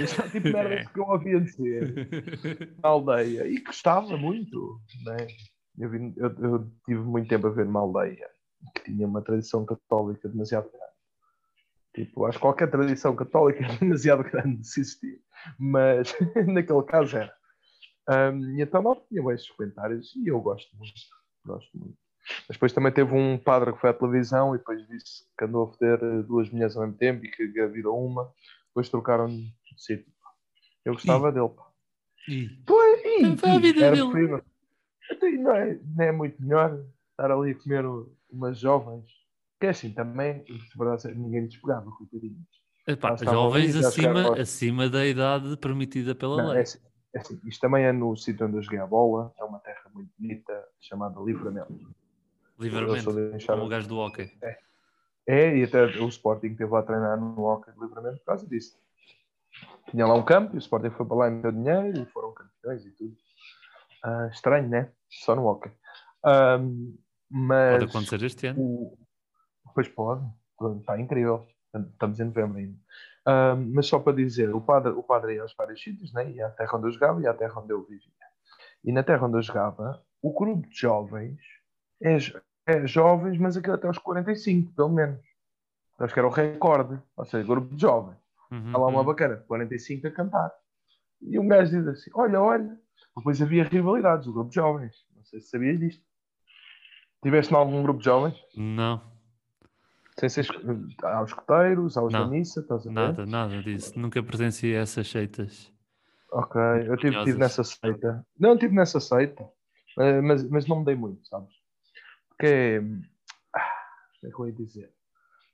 Isso 0.00 0.20
é 0.22 0.28
tipo 0.28 0.48
merda 0.48 0.74
é. 0.74 0.84
que 0.84 0.98
eu 0.98 1.04
ouvia 1.04 1.40
dizer 1.40 2.74
na 2.82 2.88
aldeia. 2.88 3.46
E 3.46 3.60
gostava 3.62 4.16
muito. 4.16 4.80
Né? 5.04 5.26
Eu, 5.78 5.88
vi, 5.88 6.12
eu, 6.16 6.30
eu, 6.38 6.72
tive 6.84 7.00
muito 7.00 7.28
tempo 7.28 7.46
a 7.46 7.50
ver 7.50 7.64
numa 7.64 7.80
aldeia 7.80 8.28
que 8.74 8.84
tinha 8.84 9.06
uma 9.06 9.22
tradição 9.22 9.64
católica 9.64 10.28
demasiado 10.28 10.70
grande. 10.70 10.92
Tipo, 11.94 12.24
acho 12.24 12.38
que 12.38 12.42
qualquer 12.42 12.70
tradição 12.70 13.14
católica 13.14 13.64
é 13.64 13.76
demasiado 13.76 14.22
grande 14.22 14.58
de 14.58 14.66
se 14.66 14.80
existir. 14.80 15.20
Mas 15.58 16.14
naquele 16.46 16.82
caso 16.82 17.16
era. 17.16 17.34
Um, 18.08 18.58
e 18.58 18.62
então 18.62 18.82
não 18.82 19.00
tinha 19.08 19.32
esses 19.32 19.48
comentários 19.50 20.14
e 20.16 20.28
eu 20.28 20.40
gosto 20.40 20.76
muito. 20.76 20.94
Gosto 21.44 21.78
muito. 21.78 21.96
Mas 22.48 22.56
depois 22.56 22.72
também 22.72 22.92
teve 22.92 23.12
um 23.14 23.36
padre 23.36 23.72
que 23.72 23.80
foi 23.80 23.90
à 23.90 23.94
televisão 23.94 24.54
e 24.54 24.58
depois 24.58 24.86
disse 24.88 25.24
que 25.36 25.44
andou 25.44 25.64
a 25.64 25.72
foder 25.72 25.98
duas 26.24 26.48
mulheres 26.50 26.76
ao 26.76 26.82
mesmo 26.82 26.96
tempo 26.96 27.24
e 27.24 27.30
que 27.30 27.44
engravidou 27.44 28.04
uma. 28.04 28.32
Depois 28.68 28.88
trocaram 28.88 29.26
de 29.26 29.52
sítio. 29.76 30.12
Eu 30.84 30.94
gostava 30.94 31.28
e? 31.28 31.32
dele. 31.32 31.48
Pá. 31.48 31.66
E? 32.28 32.48
Pois, 32.64 33.00
e, 33.04 33.36
Foi 33.36 33.50
a 33.50 33.58
vida 33.58 33.90
dele. 33.90 34.42
Então, 35.12 35.30
não, 35.30 35.52
é, 35.52 35.78
não 35.96 36.04
é 36.04 36.12
muito 36.12 36.42
melhor 36.42 36.84
estar 37.10 37.30
ali 37.30 37.52
a 37.52 37.54
comer 37.54 37.84
umas 38.30 38.58
jovens. 38.58 39.04
Que 39.60 39.66
é 39.66 39.70
assim, 39.70 39.92
também, 39.92 40.42
de 40.44 40.76
verdade, 40.76 41.14
ninguém 41.14 41.42
lhes 41.42 41.56
pegava, 41.56 41.90
coitadinhos. 41.92 42.62
Epá, 42.86 43.14
jovens 43.16 43.76
acima, 43.76 44.40
acima 44.40 44.88
da 44.88 45.06
idade 45.06 45.56
permitida 45.56 46.14
pela 46.14 46.36
não, 46.36 46.48
lei. 46.48 46.58
É 46.58 46.62
assim, 46.62 46.78
é 47.14 47.18
assim, 47.20 47.40
isto 47.46 47.60
também 47.60 47.84
é 47.84 47.92
no 47.92 48.16
sítio 48.16 48.46
onde 48.46 48.56
eu 48.56 48.62
joguei 48.62 48.80
a 48.80 48.86
bola, 48.86 49.32
é 49.38 49.44
uma 49.44 49.60
terra 49.60 49.82
muito 49.94 50.10
bonita 50.18 50.52
chamada 50.80 51.20
Livramento. 51.20 51.94
Livramento, 52.58 53.14
como 53.46 53.64
o 53.64 53.68
gajo 53.68 53.88
do 53.88 53.98
hockey. 53.98 54.32
É. 54.42 54.58
é, 55.28 55.58
e 55.58 55.64
até 55.64 55.84
o 55.84 56.08
Sporting 56.08 56.54
teve 56.54 56.70
lá 56.70 56.80
a 56.80 56.82
treinar 56.82 57.20
no 57.20 57.42
hockey 57.42 57.72
de 57.72 57.80
Livramento 57.80 58.18
por 58.18 58.24
causa 58.24 58.46
disso. 58.46 58.76
Tinha 59.90 60.06
lá 60.06 60.14
um 60.14 60.24
campo 60.24 60.54
e 60.54 60.56
o 60.56 60.58
Sporting 60.58 60.90
foi 60.90 61.06
para 61.06 61.16
lá 61.16 61.28
e 61.28 61.30
meteu 61.32 61.52
dinheiro 61.52 62.02
e 62.02 62.06
foram 62.06 62.32
campeões 62.32 62.84
e 62.84 62.90
tudo. 62.92 63.14
Uh, 64.04 64.28
estranho, 64.32 64.68
né? 64.68 64.90
Só 65.12 65.36
no 65.36 65.46
hockey. 65.46 65.70
Um, 66.24 66.96
mas 67.30 67.78
pode 67.78 67.90
acontecer 67.90 68.22
este 68.22 68.46
ano. 68.46 68.60
O... 68.60 68.98
Pois 69.74 69.88
pode. 69.88 70.24
Está 70.80 70.98
incrível. 70.98 71.46
Estamos 71.74 72.20
em 72.20 72.24
novembro 72.24 72.58
ainda. 72.58 72.78
Um, 73.26 73.72
mas 73.74 73.86
só 73.86 73.98
para 73.98 74.16
dizer, 74.16 74.54
o 74.54 74.60
padre, 74.60 74.92
o 74.92 75.02
padre 75.02 75.34
ia 75.34 75.42
aos 75.42 75.54
vários 75.54 75.82
sítios, 75.82 76.12
né? 76.12 76.30
ia 76.30 76.46
à 76.46 76.50
terra 76.50 76.76
onde 76.76 76.88
eu 76.88 76.92
jogava 76.92 77.20
e 77.20 77.26
à 77.26 77.34
terra 77.34 77.60
onde 77.60 77.72
eu 77.72 77.82
vivia. 77.84 78.10
E 78.84 78.92
na 78.92 79.02
terra 79.02 79.26
onde 79.26 79.36
eu 79.36 79.42
jogava, 79.42 80.02
o 80.20 80.32
grupo 80.32 80.68
de 80.68 80.76
jovens 80.76 81.38
é, 82.02 82.16
é 82.66 82.86
jovens, 82.86 83.38
mas 83.38 83.56
aquilo 83.56 83.74
até 83.74 83.86
aos 83.86 83.98
45, 83.98 84.72
pelo 84.74 84.88
menos. 84.88 85.20
Acho 85.98 86.12
que 86.12 86.18
era 86.18 86.26
o 86.26 86.32
recorde. 86.32 87.00
Ou 87.16 87.24
seja, 87.24 87.46
grupo 87.46 87.74
de 87.74 87.80
jovens. 87.80 88.18
Uhum, 88.50 88.72
Há 88.74 88.78
lá 88.78 88.86
uma 88.88 89.00
uhum. 89.00 89.06
bacana, 89.06 89.36
45 89.46 90.08
a 90.08 90.10
cantar. 90.10 90.52
E 91.22 91.38
um 91.38 91.46
gajo 91.46 91.70
diz 91.70 91.86
assim: 91.86 92.10
Olha, 92.14 92.40
olha. 92.40 92.78
Depois 93.16 93.40
havia 93.42 93.64
rivalidades, 93.64 94.26
o 94.26 94.32
grupo 94.32 94.50
de 94.50 94.56
jovens. 94.56 94.94
Não 95.14 95.24
sei 95.24 95.40
se 95.40 95.48
sabias 95.48 95.78
disto. 95.78 96.04
Tiveste 97.22 97.52
em 97.52 97.56
algum 97.56 97.82
grupo 97.82 97.98
de 98.00 98.04
jovens? 98.06 98.36
Não. 98.56 99.00
Sem 100.18 100.28
ser 100.28 100.46
aos 101.02 101.30
escoteiros, 101.30 101.96
aos 101.96 102.12
da 102.12 102.26
missa, 102.26 102.60
estás 102.60 102.82
a 102.82 102.84
ver? 102.84 102.94
Nada, 102.94 103.26
nada 103.26 103.62
disso. 103.62 103.98
Nunca 103.98 104.22
presenciei 104.22 104.74
essas 104.74 105.08
seitas. 105.08 105.72
Ok, 106.30 106.60
eu 106.86 106.96
tive, 106.96 107.24
tive 107.24 107.38
nessa 107.38 107.62
seita. 107.62 108.26
Não, 108.38 108.56
tive 108.56 108.74
nessa 108.74 108.98
seita, 109.00 109.46
eh, 109.98 110.20
mas, 110.20 110.48
mas 110.48 110.66
não 110.66 110.80
me 110.80 110.84
dei 110.84 110.94
muito, 110.94 111.26
sabes? 111.28 111.50
Porque. 112.28 112.80
Ah, 113.54 113.70
como 114.20 114.32
é 114.32 114.34
que 114.34 114.40
eu 114.40 114.46
ia 114.46 114.52
dizer? 114.52 114.92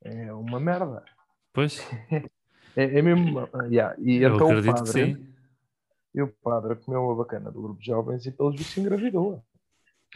É 0.03 0.33
uma 0.33 0.61
merda. 0.61 1.05
Pois. 1.53 1.79
É, 2.77 2.99
é 2.99 3.03
mesmo. 3.03 3.49
Yeah. 3.69 3.97
E 3.99 4.23
eu 4.23 4.37
então 4.37 4.47
acredito 4.51 4.71
o 4.71 4.85
padre, 4.85 4.93
que 4.93 5.17
sim. 5.17 5.35
E 6.19 6.23
o 6.23 6.29
padre 6.43 6.75
comeu 6.75 7.05
uma 7.05 7.15
bacana 7.15 7.49
do 7.49 7.63
grupo 7.63 7.79
de 7.79 7.87
jovens 7.87 8.27
e 8.27 8.33
pelos 8.33 8.57
vistos 8.57 8.77
engravidou. 8.77 9.41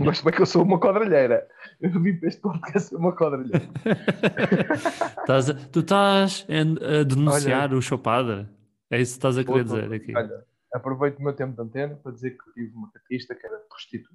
Mas 0.01 0.19
como 0.19 0.31
é 0.31 0.33
que 0.33 0.43
eu 0.43 0.47
sou 0.47 0.65
uma 0.65 0.81
quadrilheira? 0.81 1.49
Eu 1.81 1.93
vim 2.01 2.19
para 2.19 2.27
este 2.27 2.41
podcast 2.41 2.88
ser 2.88 2.97
uma 2.97 3.15
quadrilheira. 3.15 3.62
a, 5.23 5.55
tu 5.71 5.79
estás 5.79 6.45
a 6.49 7.05
denunciar 7.05 7.71
olha, 7.71 7.79
o 7.79 7.83
seu 7.83 8.01
padre? 8.01 8.49
É 8.91 9.01
isso 9.01 9.12
que 9.12 9.19
estás 9.19 9.38
a 9.38 9.45
querer 9.45 9.62
dizer 9.62 9.93
aqui? 9.93 10.12
Olha, 10.17 10.45
aproveito 10.75 11.21
o 11.21 11.23
meu 11.23 11.35
tempo 11.35 11.55
de 11.55 11.62
antena 11.62 11.95
para 11.95 12.11
dizer 12.11 12.31
que 12.31 12.53
tive 12.53 12.75
uma 12.75 12.91
catista 12.91 13.37
que 13.37 13.47
era 13.47 13.59
prostituta. 13.59 14.11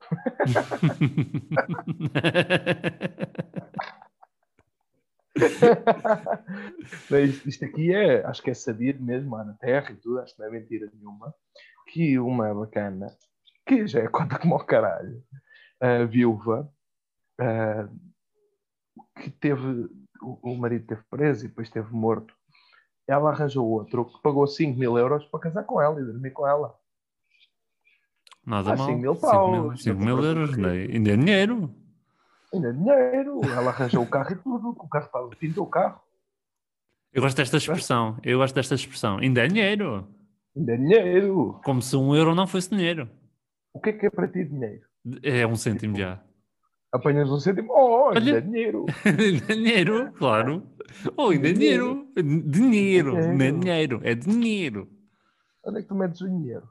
isto, 7.24 7.48
isto, 7.48 7.64
aqui 7.64 7.94
é, 7.94 8.24
acho 8.24 8.42
que 8.42 8.50
é 8.50 8.54
sabido 8.54 9.02
mesmo, 9.02 9.36
lá 9.36 9.44
na 9.44 9.54
Terra 9.54 9.92
e 9.92 9.96
tudo, 9.96 10.20
acho 10.20 10.34
que 10.34 10.40
não 10.40 10.48
é 10.48 10.50
mentira 10.50 10.90
nenhuma, 10.92 11.34
que 11.88 12.18
uma 12.18 12.54
bacana, 12.54 13.06
que 13.66 13.86
já 13.86 14.00
é 14.00 14.08
conta 14.08 14.38
como 14.38 14.54
ao 14.54 14.64
caralho, 14.64 15.22
a 15.80 16.04
viúva, 16.04 16.70
que 19.20 19.30
teve, 19.30 19.88
o, 20.22 20.52
o 20.52 20.56
marido 20.56 20.86
teve 20.86 21.02
preso 21.10 21.44
e 21.44 21.48
depois 21.48 21.68
esteve 21.68 21.92
morto, 21.92 22.34
ela 23.06 23.30
arranjou 23.30 23.68
outro 23.68 24.04
que 24.04 24.20
pagou 24.22 24.46
5 24.46 24.78
mil 24.78 24.98
euros 24.98 25.24
para 25.26 25.40
casar 25.40 25.64
com 25.64 25.80
ela 25.80 26.00
e 26.00 26.04
dormir 26.04 26.32
com 26.32 26.46
ela. 26.46 26.74
Nada 28.44 28.72
ah, 28.72 28.76
mal. 28.76 28.86
5 28.86 28.98
mil 28.98 29.16
pau. 29.16 29.76
5 29.76 29.98
mil, 29.98 30.16
mil 30.16 30.24
euros, 30.24 30.50
ainda 30.58 31.10
é 31.12 31.16
dinheiro. 31.16 31.74
Ainda 32.56 32.68
é 32.68 32.72
dinheiro. 32.72 33.40
Ela 33.44 33.70
arranjou 33.70 34.02
o 34.02 34.06
carro 34.06 34.32
e 34.32 34.36
tudo. 34.36 34.70
O 34.70 34.88
carro 34.88 35.06
estava 35.06 35.28
pintou 35.28 35.64
o 35.64 35.68
carro. 35.68 36.00
Eu 37.12 37.22
gosto 37.22 37.36
desta 37.36 37.56
expressão. 37.56 38.18
Eu 38.22 38.38
gosto 38.38 38.54
desta 38.54 38.74
expressão. 38.74 39.18
Ainda 39.18 39.44
é 39.44 39.46
dinheiro. 39.46 40.08
Ainda 40.56 40.72
é 40.72 40.76
dinheiro. 40.76 41.60
Como 41.64 41.82
se 41.82 41.96
um 41.96 42.14
euro 42.14 42.34
não 42.34 42.46
fosse 42.46 42.70
dinheiro. 42.70 43.08
O 43.72 43.80
que 43.80 43.90
é 43.90 43.92
que 43.92 44.06
é 44.06 44.10
para 44.10 44.26
ti 44.26 44.44
dinheiro? 44.44 44.82
É 45.22 45.46
um 45.46 45.54
cêntimo 45.54 45.94
tipo, 45.94 46.06
já. 46.08 46.22
Apanhas 46.92 47.30
um 47.30 47.38
cêntimo. 47.38 47.72
Oh, 47.72 48.08
ainda 48.08 48.20
Olha, 48.20 48.38
é 48.38 48.40
dinheiro. 48.40 48.86
ainda 49.04 49.52
é 49.52 49.54
dinheiro, 49.54 50.12
claro. 50.12 50.62
Oh, 51.16 51.30
ainda 51.30 51.50
é 51.50 51.52
dinheiro. 51.52 52.08
Dinheiro. 52.16 53.12
Não 53.12 53.44
é 53.44 53.52
dinheiro. 53.52 54.00
É 54.02 54.14
dinheiro. 54.14 54.88
Onde 55.62 55.78
é 55.78 55.82
que 55.82 55.88
tu 55.88 55.94
metes 55.94 56.20
o 56.20 56.28
dinheiro? 56.28 56.68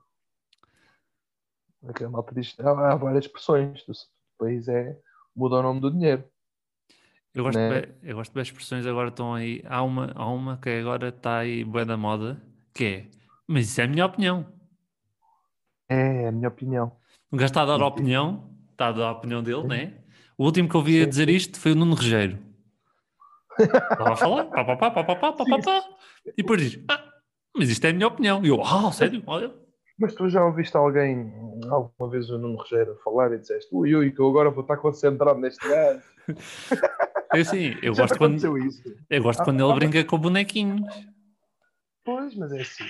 É 1.87 1.93
que 1.93 2.03
a 2.03 2.09
malta 2.09 2.33
diz, 2.33 2.55
há 2.59 2.95
várias 2.95 3.25
expressões. 3.25 3.83
O 3.87 3.93
país 4.43 4.67
é 4.67 4.99
muda 5.35 5.55
o 5.55 5.63
nome 5.63 5.79
do 5.79 5.91
dinheiro. 5.91 6.23
Eu 7.33 7.43
gosto, 7.43 7.57
né? 7.57 7.81
bem, 7.81 7.95
eu 8.03 8.15
gosto 8.15 8.31
bem 8.31 8.41
das 8.41 8.47
expressões 8.47 8.85
agora 8.85 9.09
estão 9.09 9.33
aí. 9.33 9.61
Há 9.65 9.83
uma, 9.83 10.11
há 10.15 10.25
uma 10.29 10.57
que 10.57 10.69
agora 10.69 11.09
está 11.09 11.39
aí 11.39 11.63
boa 11.63 11.83
da 11.83 11.97
moda, 11.97 12.41
que 12.73 12.85
é, 12.85 13.05
mas 13.45 13.65
isso 13.65 13.81
é 13.81 13.83
a 13.83 13.87
minha 13.87 14.05
opinião. 14.05 14.45
É, 15.89 16.23
é 16.23 16.27
a 16.29 16.31
minha 16.31 16.47
opinião. 16.47 16.91
O 17.29 17.35
gajo 17.35 17.47
está 17.47 17.63
a 17.63 17.65
dar 17.65 17.81
a 17.81 17.87
opinião, 17.87 18.49
está 18.71 18.87
a 18.87 18.91
dar 18.93 19.07
a 19.07 19.11
opinião 19.11 19.43
dele, 19.43 19.63
Sim. 19.63 19.67
né? 19.67 19.93
O 20.37 20.45
último 20.45 20.69
que 20.69 20.75
eu 20.75 20.81
vi 20.81 21.01
a 21.01 21.05
dizer 21.05 21.29
isto 21.29 21.59
foi 21.59 21.73
o 21.73 21.75
Nuno 21.75 21.95
Regeiro. 21.95 22.39
Estava 23.59 24.13
a 24.13 24.15
falar, 24.15 24.45
pá, 24.45 24.63
pá, 24.63 24.77
pá, 24.77 24.91
pá, 24.91 25.03
pá, 25.03 25.15
pá, 25.15 25.33
pá, 25.33 25.59
pá, 25.61 25.85
e 26.25 26.37
depois 26.37 26.61
diz, 26.61 26.83
ah, 26.89 27.03
mas 27.55 27.69
isto 27.69 27.85
é 27.85 27.89
a 27.89 27.93
minha 27.93 28.07
opinião. 28.07 28.43
E 28.43 28.47
eu, 28.47 28.61
ah, 28.63 28.91
sério? 28.91 29.21
Olha, 29.27 29.53
mas 29.97 30.13
tu 30.13 30.29
já 30.29 30.43
ouviste 30.43 30.75
alguém, 30.75 31.33
alguma 31.69 32.09
vez 32.09 32.29
o 32.29 32.37
Nuno 32.37 32.57
Rogério 32.57 32.97
falar 33.03 33.31
e 33.33 33.39
disseste 33.39 33.69
ui, 33.73 33.95
ui, 33.95 34.11
que 34.11 34.19
eu 34.19 34.29
agora 34.29 34.49
vou 34.49 34.61
estar 34.61 34.77
concentrado 34.77 35.39
neste 35.39 35.67
gajo. 35.67 36.01
Eu 37.33 37.43
sim, 37.43 37.75
eu 37.81 37.93
gosto 37.93 38.17
quando, 38.17 38.57
isso. 38.59 38.81
eu 39.09 39.23
gosto 39.23 39.41
ah, 39.41 39.43
quando 39.43 39.59
ele 39.59 39.71
ah, 39.71 39.75
brinca 39.75 40.05
com 40.05 40.17
bonequinhos. 40.17 40.81
Pois, 42.05 42.33
mas 42.35 42.53
é 42.53 42.61
assim. 42.61 42.85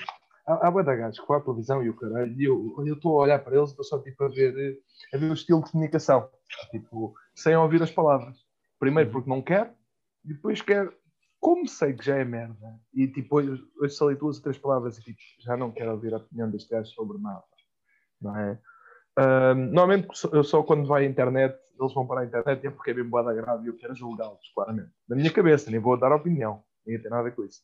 há, 0.45 0.67
há 0.67 0.81
da 0.83 0.95
gajos 0.95 1.19
que 1.19 1.27
vão 1.27 1.37
à 1.37 1.41
televisão 1.41 1.83
e 1.83 1.89
o 1.89 1.95
caralho, 1.95 2.39
e 2.39 2.43
eu 2.45 2.93
estou 2.93 3.19
a 3.19 3.23
olhar 3.23 3.39
para 3.39 3.55
eles, 3.55 3.71
estou 3.71 3.83
só 3.83 3.97
tipo 3.99 4.23
a 4.23 4.27
ver, 4.27 4.77
a 5.13 5.17
ver 5.17 5.31
o 5.31 5.33
estilo 5.33 5.63
de 5.63 5.71
comunicação, 5.71 6.29
tipo, 6.69 7.15
sem 7.33 7.55
ouvir 7.55 7.81
as 7.81 7.89
palavras. 7.89 8.37
Primeiro 8.77 9.09
uhum. 9.09 9.13
porque 9.13 9.29
não 9.29 9.41
quero, 9.41 9.71
e 10.23 10.33
depois 10.33 10.61
quero, 10.61 10.93
como 11.45 11.67
sei 11.67 11.93
que 11.93 12.03
já 12.03 12.17
é 12.17 12.25
merda, 12.25 12.75
e 12.91 13.07
tipo, 13.07 13.35
hoje, 13.35 13.63
hoje 13.79 13.93
só 13.93 14.09
li 14.09 14.15
duas 14.15 14.37
ou 14.37 14.41
três 14.41 14.57
palavras 14.57 14.97
e 14.97 15.03
tipo, 15.03 15.19
já 15.41 15.55
não 15.55 15.71
quero 15.71 15.91
ouvir 15.91 16.11
a 16.11 16.17
opinião 16.17 16.49
deste 16.49 16.71
gajo 16.71 16.89
sobre 16.89 17.19
nada, 17.19 17.43
não 18.19 18.35
é? 18.35 18.59
normalmente 19.53 20.07
eu 20.33 20.43
só 20.43 20.63
quando 20.63 20.87
vai 20.87 21.05
à 21.05 21.07
internet, 21.07 21.55
eles 21.79 21.93
vão 21.93 22.07
para 22.07 22.21
a 22.21 22.25
internet 22.25 22.63
e 22.63 22.67
é 22.67 22.71
porque 22.71 22.89
é 22.89 22.93
bem 22.95 23.03
boada 23.03 23.31
grave 23.31 23.63
e 23.63 23.67
eu 23.67 23.77
quero 23.77 23.93
julgá-los, 23.93 24.51
claramente. 24.55 24.89
Na 25.07 25.15
minha 25.15 25.31
cabeça, 25.31 25.69
nem 25.69 25.79
vou 25.79 25.95
dar 25.95 26.11
opinião, 26.11 26.63
nem 26.83 26.99
tem 26.99 27.11
nada 27.11 27.29
com 27.29 27.45
isso. 27.45 27.61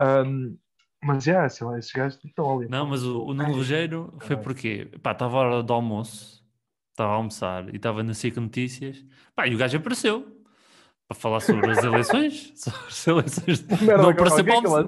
Um, 0.00 0.56
mas 1.02 1.24
já, 1.24 1.32
yeah, 1.32 1.48
sei 1.48 1.66
lá, 1.66 1.76
esses 1.76 1.90
gajos 1.90 2.24
estão 2.24 2.56
ali. 2.56 2.68
Não, 2.68 2.86
mas 2.86 3.02
o, 3.02 3.24
o 3.24 3.34
Nuno 3.34 3.52
Rogério 3.52 4.14
foi 4.20 4.36
porque, 4.36 4.92
pá, 5.02 5.10
estava 5.10 5.36
a 5.36 5.40
hora 5.40 5.62
do 5.64 5.72
almoço, 5.72 6.46
estava 6.92 7.10
a 7.10 7.16
almoçar 7.16 7.68
e 7.68 7.78
estava 7.78 8.04
na 8.04 8.14
SIC 8.14 8.36
Notícias, 8.36 9.04
pá, 9.34 9.48
e 9.48 9.56
o 9.56 9.58
gajo 9.58 9.76
apareceu 9.76 10.37
para 11.08 11.16
falar 11.16 11.40
sobre 11.40 11.70
as 11.70 11.82
eleições. 11.82 12.52
sobre 12.90 13.24
as 13.24 13.38
eleições. 13.38 13.80
Não, 13.80 13.96
não 13.96 14.10
apareceu 14.10 14.44
para 14.44 14.54
almoçar. 14.54 14.86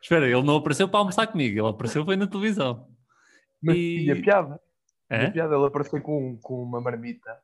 Espera, 0.00 0.26
ele 0.26 0.42
não 0.42 0.56
apareceu 0.56 0.88
para 0.88 1.00
almoçar 1.00 1.26
comigo, 1.26 1.60
ele 1.60 1.68
apareceu 1.68 2.04
foi 2.04 2.16
na 2.16 2.26
televisão. 2.26 2.88
Mas 3.62 3.76
e... 3.76 3.98
tinha 3.98 4.22
piada. 4.22 4.60
É? 5.10 5.30
piada, 5.30 5.54
ele 5.54 5.66
apareceu 5.66 6.00
com, 6.00 6.38
com 6.42 6.62
uma 6.62 6.80
marmita, 6.80 7.38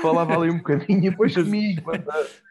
falava 0.00 0.36
ali 0.38 0.48
um 0.48 0.58
bocadinho 0.58 1.06
e 1.06 1.10
depois 1.10 1.34
comigo, 1.34 1.82
quando, 1.82 2.04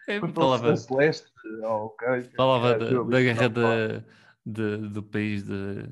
é, 0.07 0.19
quando 0.19 0.33
falava, 0.33 0.75
Celeste, 0.75 1.27
oh, 1.63 1.85
okay, 1.85 2.23
falava 2.35 2.77
da, 2.77 3.03
da 3.03 3.21
guerra 3.21 3.47
de, 3.47 4.03
de, 4.45 4.89
do 4.89 5.01
país 5.01 5.43
de 5.43 5.87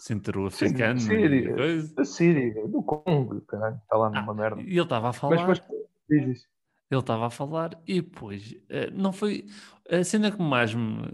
centro-africano. 0.00 0.94
Da 0.94 1.00
Síria, 1.00 1.54
da 1.94 2.04
Síria, 2.04 2.66
do 2.66 2.82
Congo, 2.82 3.40
caralho, 3.42 3.76
está 3.76 3.96
lá 3.96 4.10
numa 4.10 4.32
ah, 4.32 4.34
merda. 4.34 4.60
E 4.60 4.70
ele 4.72 4.80
estava 4.80 5.10
a 5.10 5.12
falar. 5.12 5.46
Mas, 5.46 5.60
mas, 5.60 5.62
diz 6.08 6.38
isso. 6.38 6.48
Ele 6.90 7.00
estava 7.00 7.26
a 7.26 7.30
falar 7.30 7.80
e 7.86 8.00
depois, 8.00 8.54
eh, 8.68 8.90
não 8.90 9.12
foi. 9.12 9.46
A 9.88 10.02
cena 10.02 10.30
que 10.30 10.42
mais 10.42 10.74
me. 10.74 11.04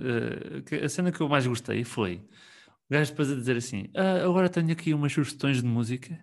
Eh, 0.70 0.84
a 0.84 0.88
cena 0.88 1.12
que 1.12 1.20
eu 1.20 1.28
mais 1.28 1.46
gostei 1.46 1.84
foi 1.84 2.22
o 2.88 2.92
gajo 2.92 3.10
depois 3.10 3.30
a 3.30 3.34
dizer 3.34 3.56
assim: 3.56 3.90
ah, 3.94 4.24
agora 4.24 4.48
tenho 4.48 4.72
aqui 4.72 4.94
umas 4.94 5.12
sugestões 5.12 5.60
de 5.60 5.68
música 5.68 6.18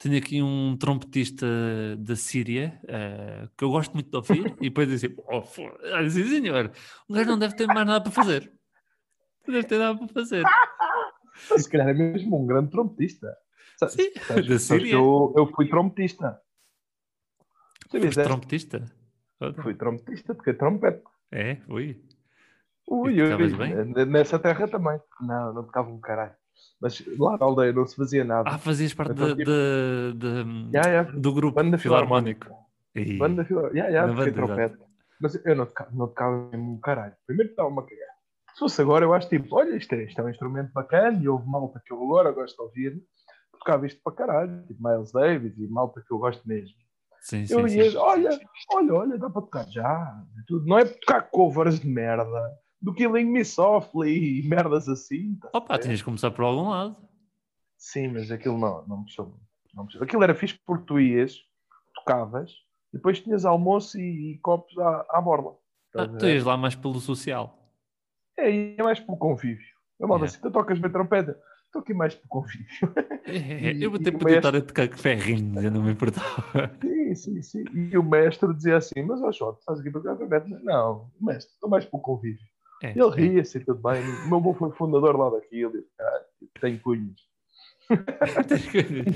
tenho 0.00 0.16
aqui 0.16 0.42
um 0.42 0.78
trompetista 0.78 1.46
da 1.98 2.16
Síria 2.16 2.80
uh, 2.84 3.50
que 3.56 3.62
eu 3.62 3.68
gosto 3.68 3.92
muito 3.92 4.08
de 4.08 4.16
ouvir 4.16 4.56
e 4.58 4.70
depois 4.70 4.88
dizer, 4.88 5.14
oh, 5.28 5.42
sim 5.42 6.24
senhor, 6.24 6.72
o 7.06 7.12
gajo 7.12 7.28
não 7.28 7.38
deve 7.38 7.54
ter 7.54 7.66
mais 7.66 7.86
nada 7.86 8.00
para 8.00 8.10
fazer. 8.10 8.50
Não 9.46 9.54
deve 9.54 9.68
ter 9.68 9.78
nada 9.78 9.98
para 9.98 10.08
fazer. 10.08 10.42
Se 11.58 11.68
calhar 11.68 11.88
é 11.88 11.92
mesmo 11.92 12.42
um 12.42 12.46
grande 12.46 12.70
trompetista. 12.70 13.36
Sim, 13.88 14.10
Sabes, 14.26 14.48
da 14.48 14.58
Síria. 14.58 14.94
Eu, 14.94 15.34
eu 15.36 15.46
fui 15.54 15.68
trompetista. 15.68 16.40
Fui 17.90 18.10
trompetista? 18.10 18.84
Fui 19.62 19.74
trompetista, 19.74 20.34
porque 20.34 20.50
é 20.50 20.54
trompete. 20.54 21.02
É, 21.32 21.56
fui. 21.66 22.00
Ui, 22.86 23.22
ui, 23.22 24.06
nessa 24.06 24.38
terra 24.38 24.66
também. 24.66 25.00
Não, 25.20 25.54
não 25.54 25.64
tocava 25.64 25.90
um 25.90 26.00
caralho. 26.00 26.34
Mas 26.80 27.02
lá 27.18 27.36
na 27.38 27.46
aldeia 27.46 27.72
não 27.72 27.86
se 27.86 27.96
fazia 27.96 28.24
nada. 28.24 28.48
Ah, 28.48 28.58
fazias 28.58 28.94
parte 28.94 29.12
então, 29.12 29.28
de, 29.28 29.36
tipo... 29.36 29.50
de, 29.50 30.12
de, 30.14 30.76
yeah, 30.76 30.88
yeah. 30.88 31.12
do 31.12 31.32
grupo 31.32 31.56
Banda 31.56 31.78
Filarmónico. 31.78 32.46
E... 32.94 33.16
Banda 33.16 33.44
Filarmónico. 33.44 33.76
Yeah, 33.76 33.92
yeah, 33.92 34.16
fiquei 34.16 34.32
trompete. 34.32 34.78
Mas 35.20 35.44
eu 35.44 35.54
não 35.54 35.66
tocava, 35.66 35.90
não 35.92 36.08
tocava 36.08 36.48
mesmo 36.50 36.74
um 36.74 36.80
caralho. 36.80 37.14
Primeiro 37.26 37.50
estava 37.50 37.68
uma 37.68 37.82
cagar. 37.82 38.08
Se 38.54 38.58
fosse 38.58 38.80
agora, 38.80 39.04
eu 39.04 39.14
acho 39.14 39.28
tipo, 39.28 39.54
olha, 39.54 39.76
isto 39.76 39.94
é, 39.94 40.04
isto 40.04 40.20
é 40.20 40.24
um 40.24 40.30
instrumento 40.30 40.72
bacana 40.72 41.22
e 41.22 41.28
houve 41.28 41.46
malta 41.46 41.80
que 41.84 41.92
eu 41.92 42.02
agora 42.02 42.32
gosto 42.32 42.56
de 42.56 42.62
ouvir. 42.62 43.02
Tocava 43.52 43.86
isto 43.86 44.00
para 44.02 44.16
caralho, 44.16 44.66
tipo 44.66 44.82
Miles 44.82 45.12
Davis 45.12 45.56
e 45.58 45.68
malta 45.68 46.02
que 46.06 46.12
eu 46.12 46.18
gosto 46.18 46.46
mesmo. 46.48 46.76
Sim, 47.20 47.44
eu 47.50 47.68
sim, 47.68 47.76
ia, 47.76 47.90
sim. 47.90 47.96
olha, 47.96 48.40
olha, 48.72 48.94
olha, 48.94 49.18
dá 49.18 49.28
para 49.28 49.42
tocar 49.42 49.68
já. 49.68 50.24
Tudo. 50.46 50.66
Não 50.66 50.78
é 50.78 50.84
tocar 50.84 51.22
covers 51.30 51.78
de 51.78 51.86
merda 51.86 52.58
do 52.80 52.94
Killing 52.94 53.26
Me 53.26 53.44
Softly 53.44 54.40
e 54.40 54.48
merdas 54.48 54.88
assim. 54.88 55.36
Tá 55.36 55.50
Opa, 55.52 55.78
tinhas 55.78 55.98
de 55.98 56.04
começar 56.04 56.30
por 56.30 56.44
algum 56.44 56.70
lado. 56.70 56.96
Sim, 57.76 58.08
mas 58.08 58.30
aquilo 58.30 58.58
não, 58.58 58.86
não 58.86 58.98
me 58.98 59.04
me 59.04 60.02
Aquilo 60.02 60.24
era 60.24 60.34
fixe 60.34 60.58
porque 60.66 60.84
tu 60.86 60.98
ias, 60.98 61.36
tocavas, 61.94 62.50
e 62.92 62.96
depois 62.96 63.20
tinhas 63.20 63.44
almoço 63.44 63.98
e, 63.98 64.32
e 64.32 64.38
copos 64.38 64.76
à, 64.78 65.06
à 65.10 65.20
borda. 65.20 65.56
Ah, 65.96 66.06
tu 66.06 66.26
ias 66.26 66.44
lá 66.44 66.56
mais 66.56 66.74
pelo 66.74 67.00
social. 67.00 67.56
É, 68.38 68.50
ia 68.50 68.82
mais 68.82 69.00
pelo 69.00 69.16
convívio. 69.16 69.64
Eu 69.98 70.08
mal 70.08 70.20
é. 70.22 70.24
assim, 70.24 70.40
tu 70.40 70.50
tocas 70.50 70.78
bem 70.78 70.90
trompeta, 70.90 71.38
estou 71.66 71.82
aqui 71.82 71.94
mais 71.94 72.14
pelo 72.14 72.28
convívio. 72.28 72.66
É, 73.26 73.36
é, 73.70 73.84
eu 73.84 73.90
vou 73.90 73.98
ter 74.00 74.14
estar 74.14 74.56
a 74.56 74.60
tocar 74.60 74.88
ferrinho, 74.96 75.60
eu 75.60 75.70
não 75.70 75.82
me 75.82 75.92
importava. 75.92 76.68
Sim, 77.14 77.42
sim. 77.42 77.64
E 77.74 77.96
o 77.96 78.02
mestre 78.02 78.52
dizia 78.54 78.76
assim, 78.76 79.02
mas 79.02 79.20
ó, 79.22 79.28
oh, 79.28 79.58
estás 79.58 79.80
aqui 79.80 79.90
para 79.90 80.00
tocar 80.00 80.16
trompeta? 80.16 80.48
Não, 80.62 81.10
mestre, 81.20 81.52
estou 81.54 81.68
mais 81.68 81.84
pelo 81.84 82.02
convívio. 82.02 82.46
É, 82.82 82.90
ele 82.90 83.10
ria-se 83.10 83.60
tudo 83.60 83.80
bem. 83.80 84.02
O 84.02 84.28
meu 84.28 84.38
avô 84.38 84.54
foi 84.54 84.70
fundador 84.72 85.16
lá 85.16 85.30
daquilo. 85.30 85.72
Ah, 86.00 86.20
tem 86.60 86.78
cunhos. 86.80 87.28
Tens 88.48 88.66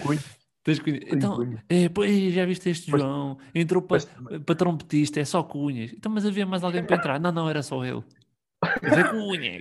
cunhos. 0.00 0.38
Tens 0.62 0.78
cunhas. 0.78 1.02
Então, 1.06 1.38
é, 1.68 1.88
pois, 1.88 2.32
já 2.32 2.44
viste 2.44 2.68
este 2.68 2.90
mas, 2.90 3.00
João? 3.00 3.38
Entrou 3.54 3.82
para, 3.82 4.00
para 4.44 4.54
trompetista, 4.54 5.20
é 5.20 5.24
só 5.24 5.42
cunhas. 5.42 5.92
Então, 5.92 6.12
mas 6.12 6.26
havia 6.26 6.44
mais 6.44 6.62
alguém 6.62 6.84
para 6.84 6.96
entrar? 6.96 7.20
Não, 7.20 7.32
não, 7.32 7.48
era 7.48 7.62
só 7.62 7.84
ele. 7.84 8.04
Mas 8.82 8.98
é 8.98 9.04
cunha. 9.08 9.60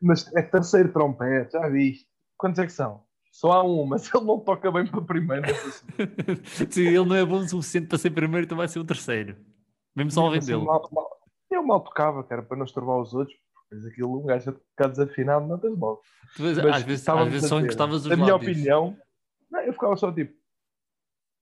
Mas 0.00 0.34
é 0.34 0.42
terceiro 0.42 0.92
trompete, 0.92 1.52
já 1.52 1.68
viste. 1.68 2.06
Quantos 2.38 2.58
é 2.58 2.66
que 2.66 2.72
são? 2.72 3.05
Só 3.36 3.52
há 3.52 3.62
um, 3.62 3.84
mas 3.84 4.08
ele 4.14 4.24
não 4.24 4.40
toca 4.40 4.72
bem 4.72 4.86
para 4.86 5.02
primeiro. 5.02 5.46
Sim, 6.70 6.80
ele 6.88 7.04
não 7.04 7.14
é 7.14 7.24
bom 7.24 7.40
o 7.40 7.48
suficiente 7.48 7.86
para 7.86 7.98
ser 7.98 8.10
primeiro, 8.10 8.46
então 8.46 8.56
vai 8.56 8.66
ser 8.66 8.78
o 8.78 8.84
terceiro. 8.84 9.36
Mesmo 9.94 10.10
só. 10.10 10.30
Mal, 10.30 10.88
mal, 10.90 11.08
eu 11.50 11.62
mal 11.62 11.80
tocava, 11.80 12.24
que 12.24 12.32
era 12.32 12.42
para 12.42 12.56
não 12.56 12.64
estorvar 12.64 12.98
os 12.98 13.12
outros, 13.12 13.36
mas 13.70 13.84
aquilo, 13.84 14.22
um 14.22 14.24
gajo 14.24 14.48
a 14.48 14.52
tocar 14.54 14.88
desafinado, 14.88 15.46
não 15.46 15.58
tens 15.58 15.76
mal. 15.76 16.00
Mas, 16.38 16.58
às 16.58 16.82
vezes, 16.82 17.06
às 17.06 17.28
vezes 17.28 17.48
só 17.48 17.60
encostavas 17.60 18.06
os 18.06 18.06
Na 18.06 18.16
minha 18.16 18.34
opinião, 18.34 18.96
não, 19.50 19.60
eu 19.60 19.72
ficava 19.74 19.94
só 19.96 20.10
tipo. 20.10 20.32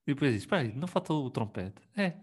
E 0.05 0.13
depois 0.13 0.33
diz: 0.33 0.41
espera 0.41 0.63
aí, 0.63 0.73
não 0.75 0.89
falta 0.89 1.13
o 1.13 1.29
trompete. 1.29 1.81
É, 1.95 2.13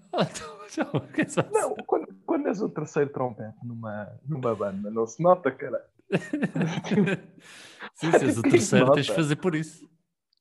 não, 1.50 1.74
quando, 1.86 2.14
quando 2.26 2.46
és 2.46 2.60
o 2.60 2.68
terceiro 2.68 3.10
trompete 3.10 3.56
numa, 3.64 4.20
numa 4.28 4.54
banda, 4.54 4.90
não 4.90 5.06
se 5.06 5.22
nota, 5.22 5.50
cara. 5.50 5.82
Sim, 7.94 8.12
se 8.12 8.24
és 8.24 8.38
o 8.38 8.42
terceiro, 8.42 8.92
tens 8.92 9.06
de 9.06 9.14
fazer 9.14 9.36
por 9.36 9.54
isso. 9.54 9.88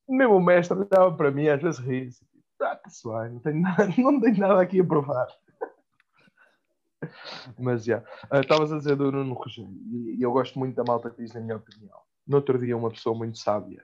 Mesmo 0.08 0.36
o 0.36 0.42
mestre 0.42 0.86
dava 0.86 1.16
para 1.16 1.32
mim, 1.32 1.48
às 1.48 1.62
vezes 1.62 1.80
ri-se. 1.80 2.26
Ah, 2.62 2.76
pessoal, 2.76 3.30
não 3.30 3.40
tenho 3.40 3.62
nada, 3.62 3.88
não 3.98 4.20
tenho 4.20 4.38
nada 4.38 4.62
aqui 4.62 4.80
a 4.80 4.86
provar. 4.86 5.28
Mas 7.58 7.84
já. 7.84 7.96
Yeah. 7.96 8.42
Estavas 8.42 8.72
uh, 8.72 8.76
a 8.76 8.78
dizer 8.78 8.96
do 8.96 9.12
Nuno 9.12 9.34
Rogério, 9.34 9.72
e 9.92 10.22
eu 10.22 10.32
gosto 10.32 10.60
muito 10.60 10.76
da 10.76 10.84
malta 10.84 11.10
que 11.10 11.22
diz, 11.22 11.34
na 11.34 11.42
minha 11.42 11.58
opinião. 11.58 11.98
No 12.28 12.38
outro 12.38 12.60
dia, 12.60 12.78
uma 12.78 12.92
pessoa 12.92 13.16
muito 13.16 13.40
sábia 13.40 13.84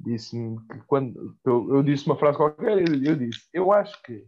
disse-me 0.00 0.58
que 0.68 0.78
quando. 0.86 1.36
Eu, 1.44 1.74
eu, 1.74 1.82
disse 1.82 2.06
uma 2.06 2.16
frase 2.16 2.36
qualquer, 2.36 2.78
eu, 2.78 3.02
eu 3.02 3.16
disse, 3.16 3.48
eu 3.52 3.72
acho 3.72 4.00
que. 4.02 4.24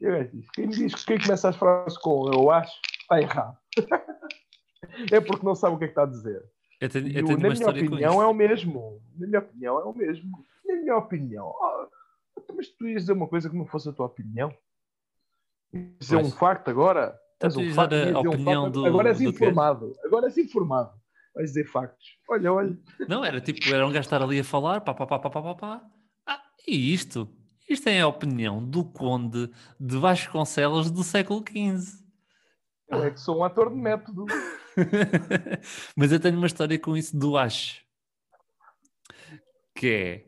Eu 0.00 0.24
disse, 0.24 0.48
quem 0.52 0.68
diz 0.68 1.04
quem 1.04 1.18
começa 1.18 1.48
as 1.48 1.56
frases 1.56 1.98
com 1.98 2.30
eu 2.32 2.50
acho, 2.50 2.72
está 3.02 3.20
errado. 3.20 3.58
é 5.12 5.20
porque 5.20 5.44
não 5.44 5.54
sabe 5.54 5.76
o 5.76 5.78
que 5.78 5.84
é 5.84 5.88
que 5.88 5.92
está 5.92 6.02
a 6.02 6.06
dizer. 6.06 6.42
Eu 6.80 6.88
tenho, 6.88 7.08
eu 7.08 7.24
tenho 7.24 7.38
na 7.38 7.48
minha 7.50 7.68
opinião 7.68 8.22
é 8.22 8.26
o 8.26 8.34
mesmo. 8.34 9.02
Na 9.16 9.26
minha 9.26 9.38
opinião 9.40 9.80
é 9.80 9.84
o 9.84 9.92
mesmo. 9.92 10.44
Na 10.64 10.76
minha 10.76 10.96
opinião. 10.96 11.46
Oh, 11.46 11.88
mas 12.54 12.68
tu 12.68 12.86
ias 12.86 13.02
dizer 13.02 13.12
uma 13.12 13.26
coisa 13.26 13.50
que 13.50 13.56
não 13.56 13.66
fosse 13.66 13.88
a 13.88 13.92
tua 13.92 14.06
opinião? 14.06 14.54
Dizer 15.98 16.16
um 16.16 16.30
facto 16.30 16.68
agora? 16.68 17.18
Tanto 17.38 17.60
um 17.60 17.72
facto, 17.72 17.94
a, 17.94 18.20
opinião 18.20 18.66
um 18.66 18.70
do. 18.70 18.86
Agora 18.86 19.08
és 19.08 19.20
informado. 19.20 19.94
Agora 20.04 20.26
és 20.26 20.36
informado. 20.36 20.92
Vais 21.34 21.50
dizer 21.50 21.64
factos. 21.66 22.18
Olha, 22.28 22.52
olha. 22.52 22.78
Não, 23.08 23.24
era 23.24 23.40
tipo, 23.40 23.60
era 23.72 23.86
um 23.86 23.90
gajo 23.90 24.00
estar 24.00 24.22
ali 24.22 24.40
a 24.40 24.44
falar, 24.44 24.80
pá, 24.80 24.92
pá, 24.92 25.06
pá, 25.06 25.18
pá, 25.18 25.30
pá, 25.30 25.54
pá. 25.54 25.82
Ah, 26.26 26.42
e 26.66 26.92
isto? 26.92 27.28
Isto 27.68 27.88
é 27.88 28.00
a 28.00 28.08
opinião 28.08 28.64
do 28.64 28.84
Conde 28.84 29.50
de 29.78 29.98
Vasconcelos 29.98 30.90
do 30.90 31.04
século 31.04 31.44
XV. 31.46 32.02
Eu 32.88 33.04
é 33.04 33.10
que 33.10 33.20
sou 33.20 33.38
um 33.38 33.44
ator 33.44 33.70
de 33.70 33.76
método. 33.76 34.24
Mas 35.96 36.12
eu 36.12 36.20
tenho 36.20 36.36
uma 36.36 36.46
história 36.46 36.78
com 36.78 36.96
isso 36.96 37.16
do 37.16 37.36
acho. 37.36 37.82
Que 39.74 40.26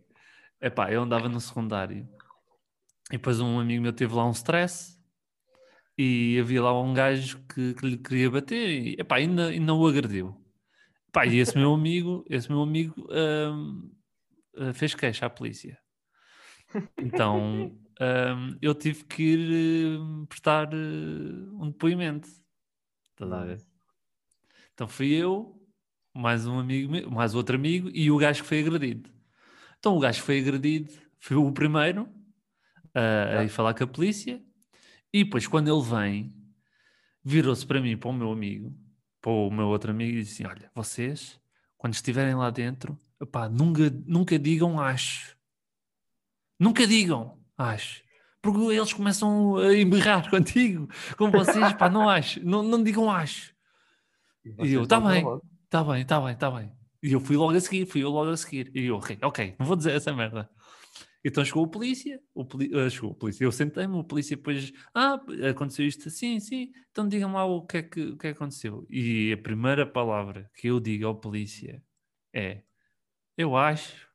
é, 0.61 0.67
epá, 0.67 0.93
eu 0.93 1.03
andava 1.03 1.29
no 1.29 1.41
secundário 1.41 2.09
e 3.11 3.17
depois 3.17 3.41
um 3.41 3.59
amigo 3.59 3.83
meu 3.83 3.93
teve 3.93 4.15
lá 4.15 4.25
um 4.27 4.31
stress 4.31 4.97
e 5.99 6.39
havia 6.39 6.63
lá 6.63 6.81
um 6.81 6.95
gajo 6.95 7.45
que, 7.53 7.75
que 7.75 7.87
lhe 7.87 7.99
queria 7.99 8.31
bater 8.31 8.69
e 8.69 8.97
epá, 8.99 9.17
ainda, 9.17 9.49
ainda 9.49 9.75
o 9.75 9.87
agrediu. 9.87 10.41
Epá, 11.09 11.27
e 11.27 11.39
esse 11.39 11.59
meu 11.59 11.75
amigo, 11.75 12.25
esse 12.29 12.49
meu 12.49 12.63
amigo 12.63 13.07
um, 13.11 13.91
eh, 14.57 14.73
fez 14.73 14.95
queixa 14.95 15.27
à 15.27 15.31
polícia. 15.31 15.79
Então 16.97 17.77
um, 18.01 18.57
eu 18.63 18.75
tive 18.75 19.05
que 19.05 19.23
ir 19.23 19.99
uh, 19.99 20.27
prestar 20.27 20.73
uh, 20.73 21.63
um 21.63 21.71
depoimento. 21.71 22.29
Estás 23.11 23.33
a 23.33 23.45
ver? 23.45 23.70
Então 24.81 24.89
fui 24.89 25.13
eu 25.13 25.55
mais 26.15 26.47
um 26.47 26.59
amigo, 26.59 27.11
mais 27.11 27.35
outro 27.35 27.55
amigo 27.55 27.91
e 27.93 28.11
o 28.11 28.17
gajo 28.17 28.43
que 28.43 28.49
foi 28.49 28.61
agredido. 28.61 29.11
Então 29.79 29.95
o 29.95 30.01
gajo 30.01 30.21
que 30.21 30.25
foi 30.25 30.41
agredido 30.41 30.91
foi 31.19 31.37
o 31.37 31.53
primeiro 31.53 32.05
uh, 32.05 33.41
a 33.41 33.45
ir 33.45 33.51
falar 33.51 33.75
com 33.75 33.85
a 33.85 33.87
polícia 33.87 34.43
e 35.13 35.23
depois 35.23 35.47
quando 35.47 35.69
ele 35.69 35.87
vem 35.87 36.35
virou-se 37.23 37.67
para 37.67 37.79
mim, 37.79 37.95
para 37.95 38.09
o 38.09 38.13
meu 38.15 38.33
amigo, 38.33 38.75
para 39.21 39.31
o 39.31 39.51
meu 39.51 39.67
outro 39.67 39.91
amigo 39.91 40.17
e 40.17 40.23
disse: 40.23 40.47
Olha, 40.47 40.71
vocês, 40.75 41.39
quando 41.77 41.93
estiverem 41.93 42.35
lá 42.35 42.49
dentro, 42.49 42.99
opá, 43.21 43.51
nunca, 43.51 43.91
nunca 44.07 44.39
digam 44.39 44.81
acho. 44.81 45.37
Nunca 46.59 46.87
digam 46.87 47.39
acho. 47.59 48.03
Porque 48.41 48.59
eles 48.59 48.95
começam 48.95 49.59
a 49.59 49.77
emberrar 49.77 50.25
contigo, 50.33 50.89
com 51.19 51.31
vocês, 51.31 51.71
pá, 51.75 51.91
não 51.91 52.09
acho, 52.09 52.43
não, 52.43 52.63
não 52.63 52.83
digam 52.83 53.11
acho. 53.11 53.55
E, 54.45 54.73
eu, 54.73 54.83
está 54.83 55.01
bem, 55.01 55.25
está 55.65 55.85
bem, 55.85 56.03
está 56.03 56.21
bem, 56.21 56.33
está 56.33 56.51
bem. 56.51 56.73
E 57.03 57.13
eu 57.13 57.21
fui 57.21 57.37
logo 57.37 57.57
a 57.57 57.61
seguir, 57.61 57.87
fui 57.87 58.03
eu 58.03 58.11
logo 58.11 58.31
a 58.31 58.37
seguir. 58.37 58.71
E 58.75 58.87
eu, 58.87 58.97
ok, 58.97 59.19
ok, 59.23 59.57
não 59.59 59.67
vou 59.67 59.77
dizer 59.77 59.93
essa 59.93 60.13
merda. 60.13 60.49
Então 61.25 61.45
chegou 61.45 61.65
o 61.65 61.69
polícia, 61.69 62.19
o 62.35 62.45
poli 62.45 62.75
uh, 62.75 62.89
chegou 62.89 63.11
o 63.11 63.15
polícia, 63.15 63.45
eu 63.45 63.53
sentei-me, 63.53 63.95
o 63.95 64.03
polícia 64.03 64.37
depois, 64.37 64.73
ah, 64.95 65.21
aconteceu 65.51 65.87
isto 65.87 66.09
assim, 66.09 66.41
sim, 66.41 66.73
então 66.91 67.07
digam 67.07 67.35
lá 67.35 67.45
o 67.45 67.67
que, 67.67 67.77
é 67.77 67.83
que, 67.83 68.01
o 68.01 68.17
que 68.17 68.27
é 68.29 68.33
que 68.33 68.37
aconteceu. 68.37 68.87
E 68.89 69.31
a 69.33 69.37
primeira 69.37 69.87
palavra 69.87 70.51
que 70.55 70.69
eu 70.69 70.81
digo 70.81 71.07
ao 71.07 71.15
polícia 71.15 71.83
é, 72.35 72.63
eu 73.37 73.57
acho. 73.57 74.10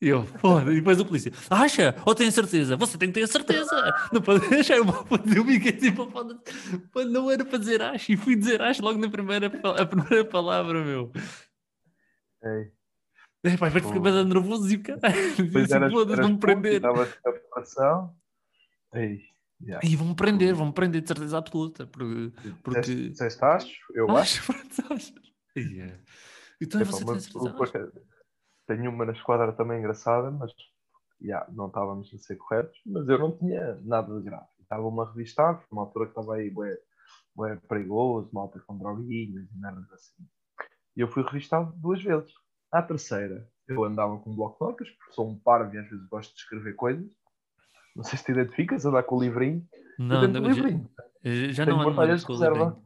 E 0.00 0.08
eu, 0.08 0.24
foda, 0.24 0.72
e 0.72 0.76
depois 0.76 0.98
o 0.98 1.04
polícia, 1.04 1.30
acha? 1.50 1.94
Ou 2.06 2.14
tem 2.14 2.30
certeza? 2.30 2.74
Você 2.76 2.96
tem 2.96 3.12
que 3.12 3.20
ter 3.20 3.26
certeza. 3.26 3.92
Não 4.10 4.22
pode 4.22 4.48
deixar 4.48 4.78
eu, 4.78 4.86
eu 4.86 5.44
fiquei 5.44 5.72
tipo, 5.72 6.10
foda 6.10 6.40
não 7.04 7.30
era 7.30 7.44
para 7.44 7.58
dizer 7.58 7.82
acho. 7.82 8.12
E 8.12 8.16
fui 8.16 8.34
dizer 8.34 8.62
acho 8.62 8.82
logo 8.82 8.98
na 8.98 9.10
primeira, 9.10 9.48
a 9.48 9.86
primeira 9.86 10.24
palavra, 10.24 10.82
meu. 10.82 11.12
Ei. 12.42 12.72
É, 13.42 13.56
pai, 13.56 13.70
vai 13.70 13.82
ficar 13.82 14.00
bastante 14.00 14.32
nervoso 14.32 14.72
e 14.72 14.78
o. 14.78 14.98
Pois 15.52 15.70
era, 15.70 15.88
vão-me 15.88 16.38
prender. 16.38 16.76
Estava. 16.76 18.14
Ei. 18.94 19.20
Yeah. 19.62 19.86
E 19.86 19.94
vão-me 19.94 20.14
prender, 20.14 20.54
vão-me 20.54 20.72
prender 20.72 21.02
de 21.02 21.08
certeza 21.08 21.36
absoluta. 21.36 21.86
Porque. 21.86 22.32
porque... 22.62 22.94
Disseste 23.10 23.44
acho? 23.44 23.68
Eu 23.94 24.10
acho. 24.16 24.52
acho. 24.90 25.14
yeah. 25.56 25.98
Então 26.60 26.84
você 26.84 27.04
tem 27.04 27.20
certeza? 27.20 28.02
Tenho 28.70 28.88
uma 28.88 29.04
na 29.04 29.10
esquadra 29.10 29.52
também 29.52 29.80
engraçada, 29.80 30.30
mas 30.30 30.52
yeah, 31.20 31.44
não 31.52 31.66
estávamos 31.66 32.08
a 32.14 32.18
ser 32.18 32.36
corretos. 32.36 32.80
Mas 32.86 33.08
eu 33.08 33.18
não 33.18 33.36
tinha 33.36 33.74
nada 33.82 34.16
de 34.16 34.22
grave. 34.22 34.46
Estava-me 34.60 35.00
a 35.00 35.06
revistar, 35.06 35.64
uma 35.72 35.82
altura 35.82 36.04
que 36.04 36.12
estava 36.12 36.36
aí, 36.36 36.48
bué, 36.50 36.78
bué 37.34 37.56
perigoso, 37.68 38.30
malta 38.32 38.60
com 38.60 38.78
droguinhas 38.78 39.50
e 39.50 39.58
merdas 39.58 39.90
assim. 39.90 40.24
E 40.96 41.00
eu 41.00 41.08
fui 41.08 41.24
revistado 41.24 41.72
duas 41.78 42.00
vezes. 42.00 42.32
À 42.70 42.80
terceira, 42.80 43.44
eu 43.66 43.82
andava 43.82 44.16
com 44.18 44.30
um 44.30 44.36
bloco 44.36 44.64
de 44.64 44.70
notas, 44.70 44.88
porque 44.88 45.14
sou 45.14 45.28
um 45.28 45.36
parvo 45.36 45.74
e 45.74 45.78
às 45.78 45.90
vezes 45.90 46.06
gosto 46.06 46.32
de 46.32 46.38
escrever 46.38 46.76
coisas. 46.76 47.10
Não 47.96 48.04
sei 48.04 48.18
se 48.20 48.24
te 48.24 48.30
identificas, 48.30 48.86
andar 48.86 49.02
com 49.02 49.16
o 49.16 49.20
livrinho. 49.20 49.66
Não, 49.98 50.28
não 50.28 50.42
livrinho. 50.48 50.88
Já, 51.24 51.64
já 51.64 51.66
não 51.66 51.80
ando 51.80 51.94
mais 51.96 52.22
com 52.22 52.34
o 52.34 52.40
livrinho. 52.40 52.80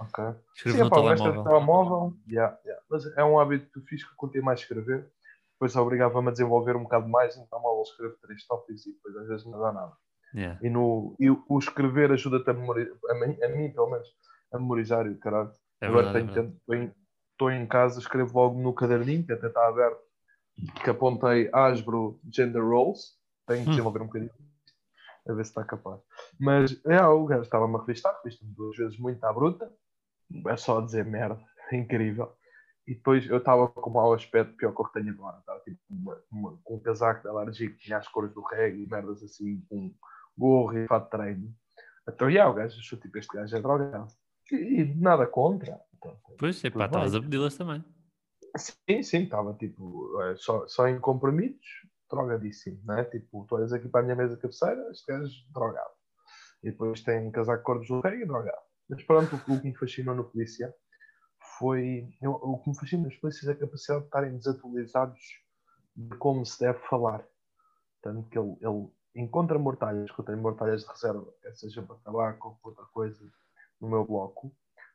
Ok. 0.00 0.24
Escrevo 0.56 0.78
Sim, 0.78 0.84
no 0.84 0.90
pá, 0.90 0.96
telemóvel. 0.96 1.44
telemóvel 1.44 2.16
yeah, 2.26 2.58
yeah. 2.64 2.82
Mas 2.90 3.06
é 3.16 3.22
um 3.22 3.38
hábito 3.38 3.80
fixe 3.82 4.04
que 4.04 4.12
eu 4.12 4.16
contei 4.16 4.40
mais 4.40 4.60
escrever. 4.60 5.12
Depois 5.60 5.76
obrigava-me 5.76 6.28
a 6.28 6.32
desenvolver 6.32 6.74
um 6.74 6.84
bocado 6.84 7.06
mais, 7.06 7.36
então 7.36 7.60
mal 7.60 7.82
escrevo 7.82 8.16
três 8.22 8.46
tópicos 8.46 8.86
e 8.86 8.94
depois 8.94 9.14
às 9.14 9.28
vezes 9.28 9.44
não 9.44 9.60
dá 9.60 9.70
nada. 9.70 9.92
Yeah. 10.34 10.58
E, 10.62 10.70
no, 10.70 11.14
e 11.20 11.28
o, 11.28 11.58
escrever 11.58 12.10
ajuda-te 12.10 12.48
a 12.48 12.54
memorizar, 12.54 12.96
a 13.10 13.14
mim, 13.14 13.36
a 13.42 13.48
mim 13.48 13.70
pelo 13.70 13.90
menos, 13.90 14.08
a 14.54 14.58
memorizar 14.58 15.06
e 15.06 15.10
o 15.10 15.18
caralho. 15.18 15.52
É 15.82 15.86
Agora 15.86 16.14
tenho, 16.14 16.58
é 16.72 16.92
estou 17.32 17.50
em 17.50 17.66
casa, 17.66 18.00
escrevo 18.00 18.38
logo 18.38 18.58
no 18.58 18.72
caderninho, 18.72 19.26
que 19.26 19.34
até 19.34 19.48
está 19.48 19.68
aberto, 19.68 20.00
que 20.82 20.88
apontei 20.88 21.50
Asbro 21.52 22.18
Gender 22.32 22.64
Roles. 22.64 23.18
Tenho 23.46 23.64
que 23.64 23.68
hum. 23.68 23.72
desenvolver 23.72 24.00
um 24.00 24.06
bocadinho 24.06 24.32
a 25.28 25.32
ver 25.34 25.44
se 25.44 25.50
está 25.50 25.62
capaz. 25.62 26.00
Mas 26.38 26.80
é, 26.86 27.04
o 27.04 27.26
gajo 27.26 27.42
estava-me 27.42 27.76
a 27.76 27.80
revistar, 27.80 28.16
revista-me 28.24 28.54
duas 28.54 28.76
vezes 28.78 28.98
muito 28.98 29.22
à 29.24 29.32
bruta. 29.32 29.70
É 30.46 30.56
só 30.56 30.80
dizer 30.80 31.04
merda, 31.04 31.38
é 31.70 31.76
incrível. 31.76 32.34
E 32.90 32.94
depois 32.96 33.24
eu 33.30 33.36
estava 33.36 33.68
com 33.68 33.88
o 33.88 33.92
mau 33.92 34.12
aspecto 34.12 34.56
pior 34.56 34.74
que 34.74 34.80
eu 34.80 34.86
tenho 34.86 35.12
agora. 35.12 35.38
Estava 35.38 35.60
tipo 35.60 35.78
uma, 35.88 36.20
uma, 36.28 36.58
com 36.64 36.74
um 36.74 36.80
casaco 36.80 37.22
de 37.22 37.28
alergia 37.28 37.70
que 37.70 37.76
tinha 37.76 37.98
as 37.98 38.08
cores 38.08 38.34
do 38.34 38.42
reggae 38.42 38.82
e 38.82 38.86
merdas 38.88 39.22
assim, 39.22 39.64
com 39.68 39.94
gorro 40.36 40.76
e 40.76 40.88
fato 40.88 41.04
de 41.04 41.10
treino. 41.10 41.54
Então, 42.08 42.28
já, 42.28 42.48
o 42.48 42.52
gajo 42.52 42.76
achou 42.80 42.98
tipo, 42.98 43.16
este 43.16 43.32
gajo 43.32 43.56
é 43.56 43.60
drogado. 43.60 44.12
E, 44.50 44.56
e 44.80 44.94
nada 44.96 45.24
contra. 45.28 45.80
Pois, 46.36 46.64
é 46.64 46.70
pá, 46.70 46.86
estavas 46.86 47.14
a 47.14 47.20
pedi-las 47.20 47.56
também. 47.56 47.84
Sim, 48.56 49.02
sim, 49.04 49.22
estava 49.22 49.54
tipo, 49.54 50.20
é, 50.22 50.34
só, 50.34 50.66
só 50.66 50.88
em 50.88 50.98
comprimidos, 50.98 51.64
drogadíssimo, 52.10 52.80
né? 52.84 53.04
Tipo, 53.04 53.46
tu 53.48 53.54
olhas 53.54 53.72
aqui 53.72 53.88
para 53.88 54.00
a 54.00 54.02
minha 54.02 54.16
mesa 54.16 54.36
cabeceira, 54.36 54.90
este 54.90 55.06
gajo 55.06 55.32
drogado. 55.54 55.94
E 56.64 56.72
depois 56.72 57.04
tem 57.04 57.30
casaco 57.30 57.62
cor 57.62 57.80
de 57.80 58.00
rei 58.00 58.22
e 58.22 58.26
drogado. 58.26 58.58
Mas 58.88 59.00
pronto, 59.04 59.36
o 59.36 59.60
que 59.60 59.68
me 59.68 59.76
fascinou 59.76 60.16
no 60.16 60.24
polícia 60.24 60.74
foi. 61.60 62.08
Eu, 62.22 62.32
o 62.32 62.58
que 62.58 62.70
me 62.70 62.76
fascina 62.76 63.04
nos 63.04 63.16
polícias 63.16 63.46
é 63.46 63.52
a 63.52 63.56
capacidade 63.56 64.00
de 64.00 64.06
estarem 64.06 64.36
desatualizados 64.36 65.20
de 65.94 66.16
como 66.16 66.44
se 66.46 66.58
deve 66.58 66.78
falar. 66.88 67.22
Tanto 68.02 68.28
que 68.30 68.38
ele, 68.38 68.56
ele 68.62 68.88
encontra 69.14 69.58
mortalhas, 69.58 70.10
que 70.10 70.18
eu 70.18 70.24
tenho 70.24 70.38
mortalhas 70.38 70.82
de 70.82 70.88
reserva, 70.88 71.30
quer 71.42 71.54
seja 71.54 71.82
para 71.82 71.96
tabaco 71.96 72.58
ou 72.62 72.70
outra 72.70 72.86
coisa, 72.86 73.20
no 73.78 73.90
meu 73.90 74.04
bloco, 74.06 74.50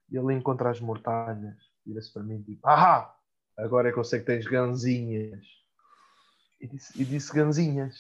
e 0.10 0.18
ele 0.18 0.34
encontra 0.34 0.72
as 0.72 0.80
mortalhas, 0.80 1.56
vira-se 1.86 2.12
para 2.12 2.24
mim 2.24 2.42
tipo, 2.42 2.68
ah, 2.68 3.16
agora 3.58 3.90
é 3.90 3.92
que 3.92 4.00
eu 4.00 4.04
sei 4.04 4.20
que 4.20 4.26
tens 4.26 4.48
ganzinhas. 4.48 5.46
E 6.60 6.68
disse, 6.68 7.00
e 7.00 7.06
disse 7.06 7.32
ganzinhas. 7.32 7.96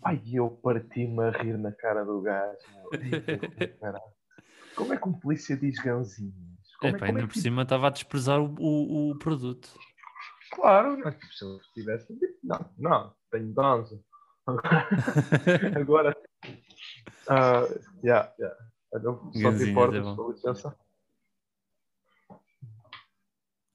Pai, 0.00 0.22
eu 0.32 0.48
parti-me 0.48 1.24
a 1.24 1.30
rir 1.30 1.58
na 1.58 1.72
cara 1.72 2.04
do 2.04 2.20
gajo. 2.20 2.58
Como 4.76 4.94
é 4.94 4.96
que 4.96 5.08
um 5.08 5.12
polícia 5.12 5.56
diz 5.56 5.80
ganzinhas? 5.80 6.51
Como 6.82 6.96
é, 6.96 6.98
pá, 6.98 7.06
é, 7.06 7.08
ainda 7.10 7.22
é 7.22 7.26
por 7.26 7.36
cima 7.36 7.62
estava 7.62 7.86
a 7.86 7.90
desprezar 7.90 8.40
o, 8.40 8.54
o, 8.58 9.10
o 9.12 9.18
produto. 9.18 9.68
Claro, 10.50 10.98
mas 10.98 11.14
se 11.30 11.44
eu 11.44 11.60
tivesse 11.74 12.12
tipo, 12.18 12.34
não, 12.42 12.70
não, 12.76 13.14
tenho 13.30 13.54
ganza. 13.54 14.02
Agora, 15.80 16.16
uh, 17.28 18.04
yeah, 18.04 18.32
yeah. 18.38 18.56
Só 18.90 19.56
te 19.56 19.70
importas, 19.70 20.04
é 20.04 20.16
com 20.16 20.30
licença. 20.32 20.76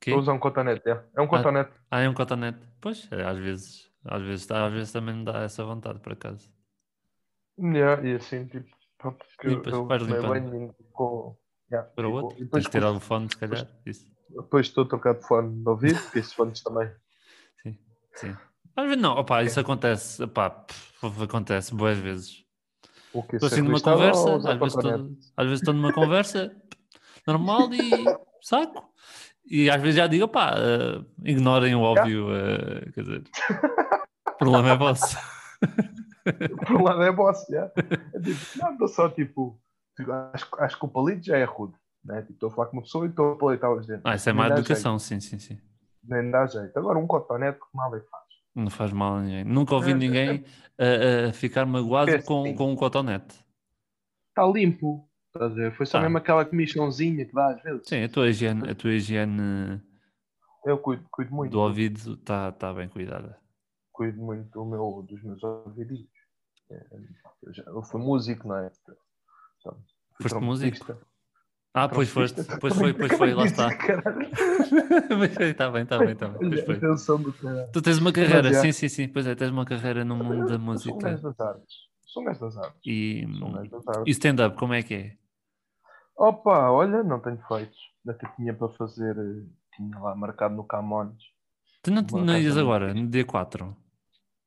Que? 0.02 0.12
Estou 0.12 0.16
a 0.16 0.20
usar 0.20 0.34
um 0.34 0.40
cotonete, 0.40 0.90
é. 0.90 1.04
É 1.16 1.22
um 1.22 1.28
cotonete. 1.28 1.72
Ah, 1.90 1.98
ah, 1.98 2.02
é 2.02 2.10
um 2.10 2.14
cotonete. 2.14 2.60
Pois, 2.82 3.10
é, 3.12 3.24
às 3.24 3.38
vezes, 3.38 3.90
às 4.04 4.22
vezes, 4.22 4.52
às 4.52 4.74
vezes 4.74 4.92
também 4.92 5.16
me 5.16 5.24
dá 5.24 5.44
essa 5.44 5.64
vontade, 5.64 6.00
por 6.02 6.12
acaso. 6.12 6.52
Yeah, 7.58 8.06
e 8.06 8.16
assim, 8.16 8.46
tipo, 8.46 8.70
porque 8.98 9.48
Limpas, 9.48 9.74
eu, 9.74 9.86
vais 9.86 10.04
limpando. 10.04 10.76
com... 10.92 11.38
Yeah, 11.72 11.90
para 11.90 12.08
o 12.08 12.14
outro, 12.14 12.38
depois, 12.40 12.64
tens 12.64 12.72
tirar 12.72 12.92
o 12.92 13.00
fone, 13.00 13.28
se 13.30 13.38
calhar. 13.38 13.66
Depois, 13.66 14.06
depois 14.30 14.68
estou 14.68 14.86
a 14.86 14.88
trocar 14.88 15.16
de 15.16 15.28
fone 15.28 15.64
de 15.64 15.70
ouvido, 15.70 16.00
porque 16.00 16.20
esses 16.20 16.34
fones 16.34 16.62
também. 16.62 16.90
Sim, 17.62 17.78
sim. 18.16 18.38
Às 18.76 18.86
vezes 18.86 19.02
não, 19.02 19.18
opá, 19.18 19.44
isso 19.44 19.60
acontece, 19.60 20.24
opá, 20.24 20.66
acontece 21.24 21.74
boas 21.74 21.98
vezes. 21.98 22.46
Estou 23.34 23.48
assim 23.48 23.62
numa 23.62 23.82
conversa, 23.82 24.36
às 24.36 24.60
vezes, 24.60 24.76
estou, 24.76 25.18
às 25.36 25.46
vezes 25.46 25.62
estou 25.62 25.74
numa 25.74 25.92
conversa 25.92 26.56
normal 27.26 27.74
e 27.74 28.06
saco. 28.42 28.94
E 29.50 29.70
às 29.70 29.82
vezes 29.82 29.96
já 29.96 30.08
digo, 30.08 30.28
pá, 30.28 30.56
uh, 30.56 31.06
ignorem 31.24 31.74
o 31.74 31.82
óbvio, 31.82 32.28
uh, 32.28 32.92
quer 32.92 33.02
dizer, 33.02 33.24
o 34.28 34.38
problema 34.38 34.72
é 34.72 34.78
vosso. 34.78 35.18
o 36.52 36.66
problema 36.66 37.06
é 37.06 37.12
vosso, 37.12 37.52
já. 37.52 37.72
É 38.14 38.20
tipo, 38.20 38.40
não, 38.58 38.74
estou 38.74 38.88
só 38.90 39.10
tipo, 39.10 39.60
acho, 40.34 40.48
acho 40.60 40.80
que 40.80 40.86
o 40.86 40.90
palito 40.90 41.26
já 41.26 41.38
é 41.38 41.44
rude, 41.44 41.76
né? 42.04 42.22
Tipo, 42.22 42.34
estou 42.34 42.50
a 42.50 42.52
falar 42.52 42.68
com 42.68 42.78
uma 42.78 42.84
pessoa 42.84 43.06
e 43.06 43.10
estou 43.10 43.34
a 43.34 43.36
palitar 43.38 43.72
os 43.72 43.88
dentes. 43.88 44.04
Ah, 44.06 44.16
isso 44.16 44.30
é 44.30 44.34
má 44.34 44.48
educação, 44.48 44.98
jeito. 44.98 45.22
sim, 45.22 45.40
sim, 45.40 45.40
sim. 45.40 45.62
Nem 46.04 46.32
dá 46.32 46.46
jeito. 46.46 46.78
Agora 46.78 46.98
um 46.98 47.08
cotonete, 47.08 47.60
que 47.60 47.66
mal 47.74 47.96
é 47.96 48.00
que 48.00 48.10
faz? 48.10 48.24
Não 48.56 48.70
faz 48.70 48.92
mal 48.92 49.16
a 49.16 49.22
ninguém. 49.22 49.44
Nunca 49.44 49.76
ouvi 49.76 49.92
é, 49.92 49.96
ninguém 49.96 50.38
uh, 50.40 51.30
uh, 51.30 51.34
ficar 51.34 51.66
magoado 51.66 52.12
é 52.12 52.22
com, 52.22 52.56
com 52.56 52.72
um 52.72 52.76
cotonete. 52.76 53.36
Está 54.30 54.46
limpo. 54.48 55.08
Estás 55.34 55.52
a 55.52 55.56
ver? 55.56 55.76
Foi 55.76 55.86
só 55.86 55.98
ah. 55.98 56.02
mesmo 56.02 56.18
aquela 56.18 56.46
comichãozinha 56.46 57.26
que 57.26 57.34
dá 57.34 57.50
às 57.50 57.62
vezes. 57.62 57.88
Sim, 57.88 58.04
a 58.04 58.10
tua 58.10 58.30
higiene, 58.30 58.70
a 58.70 58.74
tua 58.74 58.92
higiene 58.94 59.82
eu 60.68 60.78
cuido, 60.78 61.06
cuido 61.10 61.34
muito. 61.34 61.52
do 61.52 61.62
ouvido 61.62 62.16
está 62.16 62.52
tá 62.52 62.74
bem 62.74 62.90
cuidada. 62.90 63.40
Cuido 63.94 64.22
muito 64.22 64.50
do 64.52 64.66
meu, 64.66 65.02
dos 65.08 65.24
meus 65.24 65.42
ouvidinhos. 65.42 66.10
É, 66.70 66.86
eu 67.68 67.82
fui 67.84 68.02
músico, 68.02 68.48
não 68.48 68.58
é? 68.58 68.72
Então, 69.68 69.84
Foste 70.22 70.40
músico? 70.40 70.98
Ah, 71.74 71.88
pois 71.88 72.10
foste, 72.10 72.44
pois 72.60 72.76
foi, 72.76 72.92
pois 72.92 73.12
foi, 73.14 73.34
lá 73.36 73.46
está. 73.46 73.70
Está 73.72 74.02
bem, 75.16 75.52
está 75.52 75.70
bem, 75.70 75.84
está 75.84 76.00
bem. 76.00 76.16
Pois 76.16 76.66
foi. 76.66 76.80
Tu 77.72 77.82
tens 77.84 78.00
uma 78.00 78.12
carreira, 78.12 78.52
sim, 78.56 78.72
sim, 78.72 78.90
sim, 78.90 79.08
pois 79.08 79.28
é, 79.28 79.36
tens 79.36 79.52
uma 79.52 79.64
carreira 79.64 80.04
no 80.04 80.16
mundo 80.16 80.48
da 80.48 80.58
música. 80.58 80.96
Um 80.96 81.22
das 81.22 81.40
artes. 81.40 81.76
Um 82.18 82.24
das 82.24 82.58
artes. 82.58 82.82
E, 82.84 83.28
e 84.08 84.12
stand-up, 84.12 84.58
como 84.58 84.74
é 84.74 84.82
que 84.82 84.94
é? 84.96 85.18
Opa, 86.18 86.72
olha, 86.72 87.04
não 87.04 87.20
tenho 87.20 87.40
feito. 87.48 87.78
Até 88.08 88.28
tinha 88.36 88.54
para 88.56 88.70
fazer 88.70 89.16
eh, 89.16 89.46
tinha 89.76 90.00
lá 90.00 90.16
marcado 90.16 90.56
no 90.56 90.64
Camões. 90.64 91.14
Tu 91.84 91.92
não, 91.92 92.02
não 92.02 92.38
ias 92.40 92.58
agora, 92.58 92.92
no 92.94 93.08
dia 93.08 93.24
4? 93.24 93.76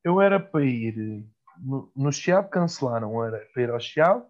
Eu 0.03 0.19
era 0.19 0.37
para 0.37 0.65
ir. 0.65 1.25
No, 1.59 1.89
no 1.95 2.11
Chiado 2.11 2.49
cancelaram, 2.49 3.23
era 3.23 3.39
para 3.53 3.63
ir 3.63 3.69
ao 3.69 3.79
Chiado 3.79 4.25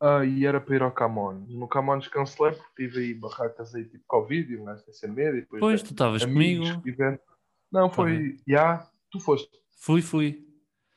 uh, 0.00 0.24
e 0.24 0.46
era 0.46 0.60
para 0.60 0.76
ir 0.76 0.82
ao 0.82 0.92
Camões. 0.92 1.48
No 1.48 1.68
Camões 1.68 2.08
cancelei 2.08 2.52
porque 2.52 2.86
tive 2.86 3.00
aí 3.00 3.14
barracas 3.14 3.74
aí 3.74 3.84
tipo 3.84 4.04
Covid 4.06 4.52
e 4.52 4.56
gajo 4.56 4.82
sem 4.92 5.10
medo. 5.10 5.36
E 5.36 5.40
depois, 5.40 5.60
pois, 5.60 5.82
tu 5.82 5.92
estavas 5.92 6.24
comigo. 6.24 6.64
Não, 7.70 7.90
foi. 7.90 8.36
Já, 8.46 8.60
yeah, 8.60 8.90
tu 9.10 9.20
foste. 9.20 9.50
Fui, 9.80 10.00
fui. 10.00 10.46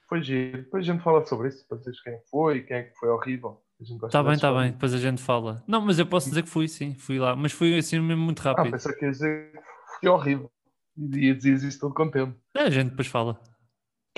Foi 0.07 0.21
giro. 0.23 0.63
Depois 0.63 0.87
a 0.87 0.91
gente 0.91 1.03
fala 1.03 1.25
sobre 1.25 1.49
isso, 1.49 1.67
para 1.67 1.77
dizer 1.77 1.93
quem 2.03 2.19
foi, 2.29 2.61
quem 2.61 2.77
é 2.77 2.83
que 2.83 2.95
foi 2.97 3.09
horrível. 3.09 3.61
Está 3.79 4.21
bem, 4.21 4.33
está 4.33 4.51
bem, 4.51 4.71
depois 4.71 4.93
a 4.93 4.97
gente 4.97 5.21
fala. 5.21 5.63
Não, 5.65 5.79
mas 5.79 5.97
eu 5.99 6.05
posso 6.05 6.27
dizer 6.27 6.43
que 6.43 6.49
fui, 6.49 6.67
sim, 6.67 6.95
fui 6.95 7.17
lá, 7.17 7.33
mas 7.33 7.53
fui 7.53 7.77
assim 7.77 7.97
mesmo 7.99 8.21
muito 8.21 8.41
ah, 8.41 8.51
rápido. 8.51 8.67
Ah, 8.67 8.71
pensei 8.71 8.93
que 8.93 9.05
ia 9.05 9.11
dizer 9.11 9.51
que 9.53 9.99
foi 10.01 10.09
horrível. 10.09 10.51
E 10.97 11.33
dizias 11.33 11.63
isso 11.63 11.79
todo 11.79 11.93
contente. 11.93 12.35
É, 12.53 12.63
a 12.63 12.69
gente 12.69 12.89
depois 12.89 13.07
fala. 13.07 13.39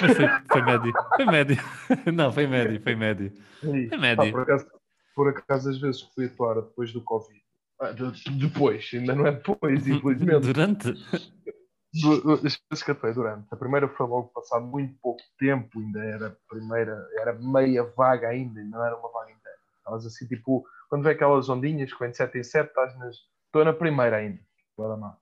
Mas 0.02 0.18
foi, 0.18 0.28
foi 0.52 0.62
médio. 0.62 0.94
Foi 1.16 1.26
médio. 1.26 1.58
Não, 2.14 2.32
foi 2.32 2.48
médio, 2.48 2.82
foi 2.82 2.96
médio. 2.96 3.32
Foi 3.60 3.98
médio. 3.98 4.24
Ah, 4.28 4.32
por, 4.32 4.42
acaso, 4.42 4.68
por 5.16 5.30
acaso, 5.30 5.70
às 5.70 5.80
vezes 5.80 6.02
fui 6.14 6.26
atuar 6.26 6.56
depois 6.56 6.92
do 6.92 7.02
Covid. 7.04 7.42
Ah, 7.80 7.92
depois, 8.38 8.90
ainda 8.94 9.16
não 9.16 9.26
é 9.26 9.32
depois, 9.32 9.88
infelizmente. 9.88 10.54
Durante? 10.54 10.90
As 10.90 12.60
vezes 12.70 12.84
que 12.84 12.92
atuei 12.92 13.12
durante. 13.12 13.48
A 13.52 13.56
primeira 13.56 13.88
foi 13.88 14.06
logo 14.06 14.30
passado 14.30 14.66
muito 14.66 14.96
pouco 15.02 15.22
tempo, 15.40 15.80
ainda 15.80 16.00
era 16.00 16.38
primeira, 16.48 17.08
era 17.20 17.34
meia 17.34 17.84
vaga 17.84 18.30
ainda, 18.30 18.60
ainda 18.60 18.78
não 18.78 18.86
era 18.86 18.96
uma 18.96 19.12
vaga 19.12 19.32
inteira. 19.32 19.58
Estavas 19.78 20.06
assim, 20.06 20.28
tipo, 20.28 20.64
quando 20.90 21.04
vem 21.04 21.14
aquelas 21.14 21.50
ondinhas, 21.50 21.92
que 21.92 22.00
vem 22.00 22.12
de 22.12 22.18
7 22.18 22.38
em 22.38 22.44
7, 22.44 22.68
estás 22.68 22.98
nas. 23.00 23.16
Estou 23.48 23.66
na 23.66 23.74
primeira 23.74 24.18
ainda, 24.18 24.40
agora 24.78 24.96
mal. 24.96 25.18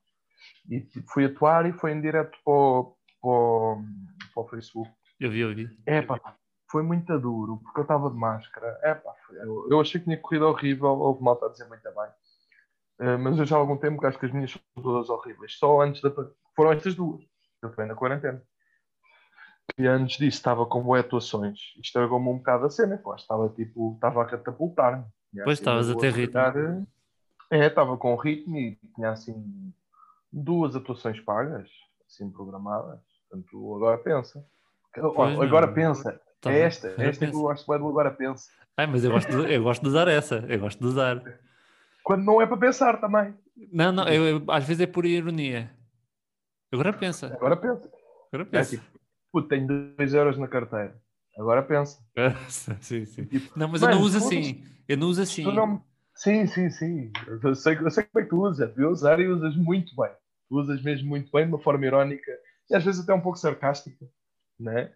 E 0.68 0.80
tipo, 0.80 1.10
fui 1.10 1.24
atuar 1.24 1.66
e 1.66 1.72
foi 1.72 1.92
em 1.92 2.00
direto 2.00 2.38
para 2.44 2.52
o, 2.52 2.96
para 3.20 3.30
o, 3.30 3.82
para 4.44 4.56
o 4.56 4.60
Facebook. 4.60 4.90
Eu 5.18 5.30
vi, 5.30 5.40
eu 5.40 5.54
vi. 5.54 5.68
É 5.86 6.02
pá, 6.02 6.18
foi 6.70 6.82
muito 6.82 7.18
duro, 7.18 7.58
porque 7.58 7.80
eu 7.80 7.82
estava 7.82 8.10
de 8.10 8.16
máscara. 8.16 8.78
É 8.82 8.94
pá, 8.94 9.14
eu, 9.30 9.68
eu, 9.70 9.80
achei 9.80 10.00
que 10.00 10.04
tinha 10.04 10.18
corrido 10.18 10.46
horrível, 10.46 10.88
houve 10.88 11.22
malta 11.22 11.46
a 11.46 11.48
dizer 11.50 11.68
muito 11.68 11.82
bem. 11.82 13.08
Uh, 13.08 13.18
mas 13.18 13.38
eu 13.38 13.44
já 13.44 13.56
há 13.56 13.58
algum 13.58 13.76
tempo 13.76 14.00
que 14.00 14.06
acho 14.06 14.18
que 14.18 14.26
as 14.26 14.32
minhas 14.32 14.50
são 14.50 14.82
todas 14.82 15.08
horríveis. 15.08 15.56
Só 15.58 15.80
antes 15.80 16.02
da. 16.02 16.10
Foram 16.54 16.72
estas 16.72 16.94
duas. 16.94 17.22
Eu 17.62 17.72
fui 17.72 17.84
na 17.84 17.94
quarentena. 17.94 18.42
E 19.78 19.86
antes 19.86 20.18
disso 20.18 20.36
estava 20.36 20.66
com 20.66 20.82
boas 20.82 21.04
atuações. 21.04 21.58
Isto 21.58 21.80
estragou-me 21.80 22.28
um 22.28 22.38
bocado 22.38 22.66
a 22.66 22.70
cena. 22.70 22.98
Pô, 22.98 23.14
estava 23.14 23.48
tipo, 23.50 23.94
estava 23.94 24.22
a 24.22 24.26
catapultar-me. 24.26 25.04
Pois 25.44 25.58
estavas 25.58 25.88
a 25.88 25.96
ter 25.96 26.12
ritmo. 26.12 26.86
É, 27.50 27.66
estava 27.66 27.96
com 27.96 28.14
ritmo 28.16 28.56
e 28.56 28.78
tinha 28.94 29.10
assim 29.10 29.72
duas 30.32 30.76
atuações 30.76 31.20
pagas, 31.20 31.68
assim 32.06 32.30
programadas. 32.30 33.00
Portanto, 33.30 33.76
agora 33.76 33.98
pensa. 33.98 34.44
Pois 34.92 35.40
agora 35.40 35.66
não. 35.68 35.74
pensa. 35.74 36.20
Tá 36.40 36.52
é 36.52 36.60
esta, 36.60 36.88
é 36.98 37.08
esta 37.08 37.26
que 37.26 37.34
eu 37.34 37.40
gosto 37.40 37.66
do 37.66 37.88
agora 37.88 38.10
pensa. 38.10 38.50
Ai, 38.76 38.86
mas 38.86 39.04
eu 39.04 39.10
gosto, 39.10 39.30
de, 39.30 39.54
eu 39.54 39.62
gosto 39.62 39.82
de 39.82 39.88
usar 39.88 40.08
essa, 40.08 40.44
eu 40.48 40.58
gosto 40.58 40.80
de 40.80 40.86
usar. 40.86 41.22
Quando 42.02 42.24
não 42.24 42.40
é 42.40 42.46
para 42.46 42.56
pensar 42.56 42.98
também. 43.00 43.34
Não, 43.70 43.92
não, 43.92 44.08
eu, 44.08 44.26
eu, 44.26 44.44
às 44.48 44.64
vezes 44.64 44.80
é 44.80 44.86
por 44.86 45.04
ironia. 45.04 45.70
Agora 46.72 46.92
pensa. 46.92 47.26
Agora 47.26 47.56
pensa. 47.56 47.90
Agora 48.32 48.46
pensa. 48.46 48.76
É 48.76 48.78
tipo, 48.78 49.00
puto, 49.30 49.48
tenho 49.48 49.66
2 49.66 50.14
euros 50.14 50.38
na 50.38 50.48
carteira. 50.48 50.96
Agora 51.38 51.62
pensa. 51.62 52.02
sim, 52.80 53.04
sim. 53.04 53.24
Tipo, 53.26 53.58
não, 53.58 53.68
mas 53.68 53.82
eu 53.82 53.90
não 53.90 54.00
uso 54.00 54.18
assim. 54.18 54.64
Eu 54.88 54.96
não 54.96 55.08
uso 55.08 55.22
assim. 55.22 55.44
Não... 55.44 55.84
Sim, 56.14 56.46
sim, 56.46 56.70
sim. 56.70 57.12
Eu 57.42 57.54
sei, 57.54 57.78
eu 57.78 57.90
sei 57.90 58.04
como 58.04 58.20
é 58.20 58.22
que 58.22 58.30
tu 58.30 58.42
usas. 58.42 58.74
Tu 58.74 58.88
usar 58.88 59.20
e 59.20 59.28
usas 59.28 59.54
muito 59.56 59.94
bem. 59.94 60.10
Tu 60.48 60.56
usas 60.58 60.82
mesmo 60.82 61.08
muito 61.08 61.30
bem, 61.30 61.44
de 61.44 61.52
uma 61.52 61.58
forma 61.58 61.84
irónica 61.84 62.32
e 62.70 62.76
às 62.76 62.84
vezes 62.84 63.02
até 63.02 63.12
um 63.12 63.20
pouco 63.20 63.38
sarcástica. 63.38 64.06
Né? 64.58 64.92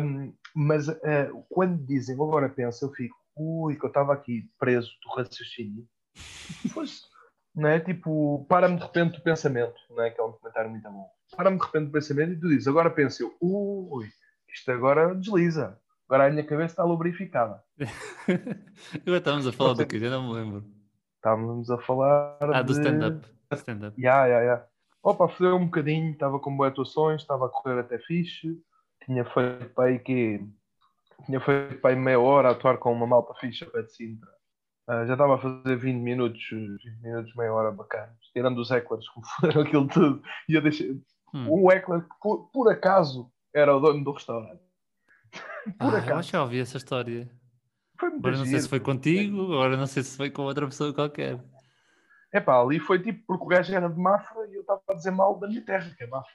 Um, 0.00 0.32
mas 0.54 0.88
uh, 0.88 1.44
quando 1.48 1.84
dizem 1.84 2.14
agora 2.14 2.48
pensa, 2.48 2.84
eu 2.84 2.92
fico, 2.92 3.16
ui, 3.36 3.76
que 3.76 3.84
eu 3.84 3.88
estava 3.88 4.12
aqui 4.12 4.48
preso 4.58 4.90
do 5.02 5.14
raciocínio. 5.14 5.86
Pois, 6.72 7.02
né? 7.54 7.80
Tipo, 7.80 8.46
para-me 8.48 8.76
de 8.76 8.82
repente 8.82 9.18
o 9.18 9.22
pensamento, 9.22 9.78
né? 9.96 10.10
que 10.10 10.20
é 10.20 10.24
um 10.24 10.32
comentário 10.32 10.70
muito 10.70 10.88
bom. 10.88 11.08
Para-me 11.36 11.58
de 11.58 11.64
repente 11.64 11.88
o 11.88 11.92
pensamento 11.92 12.32
e 12.32 12.40
tu 12.40 12.48
dizes, 12.48 12.68
agora 12.68 12.90
penso 12.90 13.22
eu, 13.22 13.36
ui, 13.40 14.08
isto 14.52 14.70
agora 14.70 15.14
desliza. 15.14 15.78
Agora 16.08 16.26
a 16.26 16.30
minha 16.30 16.44
cabeça 16.44 16.72
está 16.72 16.84
lubrificada. 16.84 17.62
agora 18.26 19.18
estávamos 19.18 19.46
a 19.46 19.52
falar 19.52 19.74
do 19.74 19.86
que? 19.86 19.96
Eu 19.96 20.10
não 20.10 20.28
me 20.28 20.34
lembro. 20.34 20.64
Estávamos 21.16 21.70
a 21.70 21.76
falar. 21.78 22.38
Ah, 22.40 22.62
do 22.62 22.72
stand-up. 22.72 23.28
Stand-up. 23.52 24.00
Yeah, 24.00 24.26
yeah, 24.26 24.44
yeah. 24.44 24.66
Opa, 25.02 25.28
fodeu 25.28 25.56
um 25.56 25.66
bocadinho, 25.66 26.12
estava 26.12 26.38
com 26.38 26.56
boas 26.56 26.72
atuações, 26.72 27.22
estava 27.22 27.46
a 27.46 27.48
correr 27.48 27.80
até 27.80 27.98
fixe. 27.98 28.60
Tinha 29.04 29.24
feito 29.24 29.70
para 29.74 29.84
aí 29.84 29.98
que. 29.98 30.44
Tinha 31.26 31.40
feito 31.40 31.80
para 31.80 31.90
aí 31.90 31.96
meia 31.96 32.20
hora 32.20 32.48
a 32.48 32.52
atuar 32.52 32.78
com 32.78 32.92
uma 32.92 33.06
malta 33.06 33.34
ficha 33.34 33.64
a 33.64 33.70
pé 33.70 33.82
de 33.82 33.92
Sintra. 33.92 34.30
Uh, 34.88 35.06
já 35.06 35.12
estava 35.12 35.34
a 35.34 35.38
fazer 35.38 35.76
20 35.76 35.96
minutos, 35.96 36.42
20 36.50 37.02
minutos, 37.02 37.34
meia 37.34 37.52
hora 37.52 37.70
bacanas, 37.70 38.16
tirando 38.32 38.58
os 38.58 38.70
hecklers, 38.70 39.06
como 39.10 39.26
foram 39.40 39.62
aquilo 39.62 39.86
tudo. 39.88 40.22
E 40.48 40.54
eu 40.54 40.62
deixei. 40.62 40.92
Hum. 41.34 41.64
Um 41.64 41.70
heckler 41.70 42.02
que, 42.02 42.14
por, 42.20 42.50
por, 42.50 42.72
acaso, 42.72 43.30
era 43.54 43.76
o 43.76 43.80
dono 43.80 44.02
do 44.02 44.12
restaurante. 44.12 44.62
por 45.78 45.94
ah, 45.94 45.98
acaso. 45.98 46.10
Eu 46.10 46.16
acho 46.16 46.28
que 46.28 46.32
já 46.32 46.42
ouvi 46.42 46.60
essa 46.60 46.76
história. 46.78 47.30
Agora 48.00 48.38
não 48.38 48.46
sei 48.46 48.60
se 48.60 48.68
foi 48.68 48.80
contigo, 48.80 49.42
agora 49.54 49.76
não 49.76 49.86
sei 49.86 50.02
se 50.02 50.16
foi 50.16 50.30
com 50.30 50.42
outra 50.42 50.66
pessoa 50.66 50.94
qualquer. 50.94 51.38
É 52.32 52.40
pá, 52.40 52.60
ali 52.60 52.78
foi 52.78 53.00
tipo 53.00 53.24
porque 53.26 53.44
o 53.44 53.48
gajo 53.48 53.74
era 53.74 53.88
de 53.88 53.98
Mafra 53.98 54.46
e 54.48 54.54
eu 54.54 54.60
estava 54.60 54.82
a 54.88 54.94
dizer 54.94 55.10
mal 55.10 55.38
da 55.38 55.48
minha 55.48 55.64
terra, 55.64 55.94
que 55.96 56.04
é 56.04 56.06
Mafra. 56.06 56.32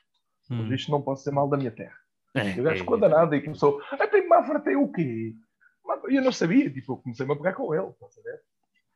Hum. 0.49 0.65
Por 0.65 0.73
isto 0.73 0.91
não 0.91 1.01
posso 1.01 1.23
dizer 1.23 1.35
mal 1.35 1.47
da 1.47 1.57
minha 1.57 1.71
terra. 1.71 1.95
É, 2.35 2.55
e 2.55 2.59
o 2.59 2.63
gajo 2.63 2.77
é, 2.77 2.79
ficou 2.79 2.97
danado 2.97 3.35
e 3.35 3.41
começou, 3.41 3.79
ah, 3.91 4.07
tem 4.07 4.27
Mafra, 4.27 4.59
tem 4.59 4.75
o 4.75 4.91
quê? 4.91 5.35
E 6.09 6.15
eu 6.15 6.23
não 6.23 6.31
sabia, 6.31 6.69
tipo, 6.69 6.93
eu 6.93 6.97
comecei-me 6.97 7.33
a 7.33 7.35
pegar 7.35 7.53
com 7.53 7.73
ele, 7.75 7.87
estás 7.89 8.17
a 8.17 8.21
ver? 8.21 8.41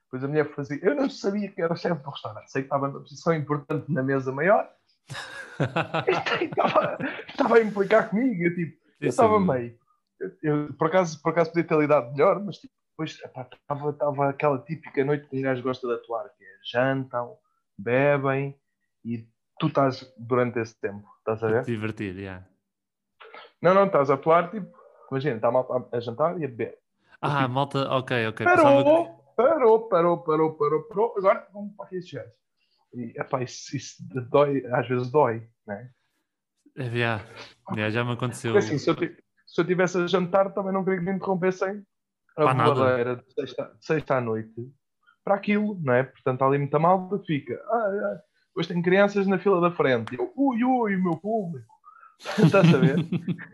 Depois 0.06 0.24
a 0.24 0.28
mulher 0.28 0.50
fazia, 0.54 0.80
eu 0.82 0.96
não 0.96 1.10
sabia 1.10 1.52
que 1.52 1.62
era 1.62 1.76
chefe 1.76 2.02
do 2.02 2.10
restaurante, 2.10 2.50
sei 2.50 2.62
que 2.64 2.68
estava 2.68 2.88
numa 2.88 3.02
posição 3.02 3.34
importante 3.34 3.92
na 3.92 4.02
mesa 4.02 4.32
maior. 4.32 4.72
estava, 6.42 6.98
estava 7.28 7.58
a 7.58 7.62
implicar 7.62 8.10
comigo, 8.10 8.42
eu, 8.42 8.56
tipo, 8.56 8.78
eu 9.02 9.10
estava 9.10 9.40
meio. 9.40 9.78
Eu, 10.20 10.32
eu, 10.42 10.74
por, 10.74 10.88
acaso, 10.88 11.22
por 11.22 11.32
acaso 11.32 11.52
podia 11.52 11.68
ter 11.68 11.78
lidado 11.78 12.12
melhor, 12.12 12.44
mas 12.44 12.58
tipo, 12.58 12.74
depois 12.98 13.12
estava, 13.12 14.30
aquela 14.30 14.58
típica 14.58 15.06
noite 15.06 15.28
que 15.28 15.38
um 15.38 15.42
gajo 15.44 15.62
gosta 15.62 15.88
de 15.88 15.94
atuar, 15.94 16.28
que 16.36 16.44
é 16.44 16.48
jantam, 16.64 17.38
bebem 17.78 18.60
e 19.06 19.28
tu 19.60 19.68
estás 19.68 20.12
durante 20.18 20.60
esse 20.60 20.76
tempo, 20.82 21.08
estás 21.20 21.44
a 21.44 21.48
ver? 21.48 21.64
Divertir, 21.64 22.16
já. 22.16 22.20
Yeah. 22.20 22.48
Não, 23.62 23.76
não, 23.76 23.86
estás 23.86 24.10
a 24.10 24.16
atuar, 24.16 24.50
tipo, 24.50 24.76
imagina, 25.12 25.36
está 25.36 25.50
a 25.50 25.52
malta 25.52 25.88
a 25.96 26.00
jantar 26.00 26.40
e 26.40 26.46
a 26.46 26.48
beber. 26.48 26.80
Ah, 27.22 27.42
tipo, 27.42 27.54
malta, 27.54 27.88
ok, 27.92 28.28
ok. 28.30 28.44
Parou, 28.44 29.06
que... 29.06 29.36
parou, 29.36 29.88
parou, 29.90 30.24
parou, 30.24 30.54
parou, 30.54 30.84
parou, 30.84 31.14
agora 31.18 31.48
vamos 31.54 31.76
para 31.76 31.86
aqui 31.86 31.98
estes 31.98 32.20
E, 32.96 33.14
epá, 33.16 33.44
isso, 33.44 33.78
isso 33.78 34.04
dói, 34.32 34.66
às 34.72 34.88
vezes 34.88 35.12
dói, 35.12 35.48
né? 35.68 35.92
É, 36.76 36.86
yeah. 36.86 37.24
Yeah, 37.72 37.92
já 37.92 38.04
me 38.04 38.14
aconteceu. 38.14 38.54
Porque, 38.54 38.66
assim, 38.66 38.80
se 38.80 38.90
eu, 38.90 38.96
se 38.96 39.62
eu 39.62 39.66
tivesse 39.66 40.00
a 40.00 40.08
jantar, 40.08 40.52
também 40.54 40.74
não 40.74 40.84
queria 40.84 41.00
que 41.00 41.06
me 41.06 41.12
interrompessem 41.12 41.86
a 42.38 42.54
voadeira 42.54 43.16
de 43.16 43.34
sexta, 43.34 43.72
sexta 43.80 44.16
à 44.18 44.22
noite 44.22 44.72
para 45.24 45.36
aquilo, 45.36 45.78
não 45.84 45.94
é? 45.94 46.04
Portanto, 46.04 46.42
ali 46.44 46.58
muita 46.58 46.80
malta 46.80 47.20
fica. 47.26 47.60
Ah, 47.70 47.76
ah, 47.76 48.22
hoje 48.56 48.70
tem 48.70 48.82
crianças 48.82 49.28
na 49.28 49.38
fila 49.38 49.60
da 49.60 49.72
frente. 49.72 50.16
Eu, 50.18 50.32
ui, 50.38 50.64
ui, 50.64 50.96
o 50.96 51.04
meu 51.04 51.18
público. 51.18 51.68
Estás 52.42 52.74
a 52.74 52.78
ver? 52.78 52.96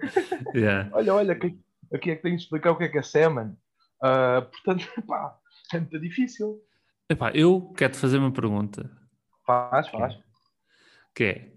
yeah. 0.53 0.89
olha, 0.93 1.15
olha, 1.15 1.33
aqui, 1.33 1.59
aqui 1.91 2.11
é 2.11 2.15
que 2.15 2.21
tenho 2.21 2.35
de 2.35 2.43
explicar 2.43 2.71
o 2.71 2.77
que 2.77 2.83
é 2.83 2.89
que 2.89 2.99
é 2.99 3.01
semen. 3.01 3.57
Uh, 4.03 4.41
portanto, 4.51 4.87
pá, 5.07 5.35
é 5.73 5.79
muito 5.79 5.99
difícil. 5.99 6.61
Epá, 7.09 7.31
eu 7.31 7.73
quero-te 7.75 7.97
fazer 7.97 8.19
uma 8.19 8.31
pergunta. 8.31 8.89
Faz, 9.45 9.87
faz. 9.89 10.17
Que 11.15 11.23
é, 11.23 11.53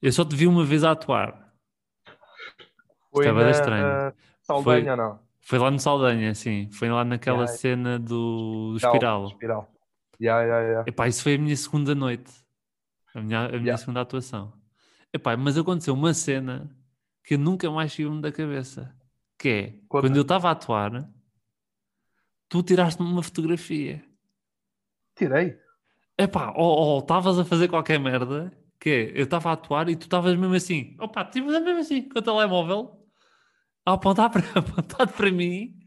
eu 0.00 0.12
só 0.12 0.24
te 0.24 0.36
vi 0.36 0.46
uma 0.46 0.64
vez 0.64 0.84
a 0.84 0.92
atuar. 0.92 1.52
Foi 3.12 3.24
Estava 3.24 3.44
na, 3.44 3.50
estranho. 3.50 4.14
Saldanha, 4.42 4.94
Foi... 4.94 4.96
não? 4.96 5.25
Foi 5.46 5.60
lá 5.60 5.70
no 5.70 5.78
Saldanha, 5.78 6.34
sim. 6.34 6.68
Foi 6.72 6.90
lá 6.90 7.04
naquela 7.04 7.44
yeah. 7.44 7.56
cena 7.56 7.98
do, 8.00 8.72
do 8.72 8.76
espiral. 8.78 9.28
Espiral. 9.28 9.72
Yeah, 10.20 10.42
yeah, 10.42 10.66
yeah. 10.66 10.84
Epá, 10.88 11.06
isso 11.06 11.22
foi 11.22 11.36
a 11.36 11.38
minha 11.38 11.56
segunda 11.56 11.94
noite. 11.94 12.32
A 13.14 13.20
minha, 13.20 13.44
a 13.44 13.48
minha 13.50 13.60
yeah. 13.60 13.78
segunda 13.78 14.00
atuação. 14.00 14.52
Epá, 15.14 15.36
mas 15.36 15.56
aconteceu 15.56 15.94
uma 15.94 16.12
cena 16.12 16.68
que 17.22 17.34
eu 17.34 17.38
nunca 17.38 17.70
mais 17.70 17.94
tive-me 17.94 18.20
da 18.20 18.32
cabeça. 18.32 18.92
Que 19.38 19.48
é, 19.48 19.70
Conta. 19.88 20.08
quando 20.08 20.16
eu 20.16 20.22
estava 20.22 20.48
a 20.48 20.50
atuar, 20.50 21.08
tu 22.48 22.60
tiraste-me 22.64 23.08
uma 23.08 23.22
fotografia. 23.22 24.04
Tirei? 25.14 25.56
Epá, 26.18 26.54
ou 26.56 26.98
estavas 26.98 27.38
a 27.38 27.44
fazer 27.44 27.68
qualquer 27.68 28.00
merda, 28.00 28.52
que 28.80 28.90
é, 28.90 29.12
eu 29.16 29.22
estava 29.22 29.50
a 29.50 29.52
atuar 29.52 29.88
e 29.88 29.94
tu 29.94 30.06
estavas 30.06 30.34
mesmo 30.36 30.54
assim. 30.56 30.96
Opa, 30.98 31.24
tipo, 31.24 31.46
mesmo 31.46 31.78
assim, 31.78 32.08
com 32.08 32.18
o 32.18 32.22
telemóvel 32.22 33.05
apontar 33.94 34.30
para, 34.30 34.42
apontado 34.58 35.12
para 35.12 35.30
mim 35.30 35.86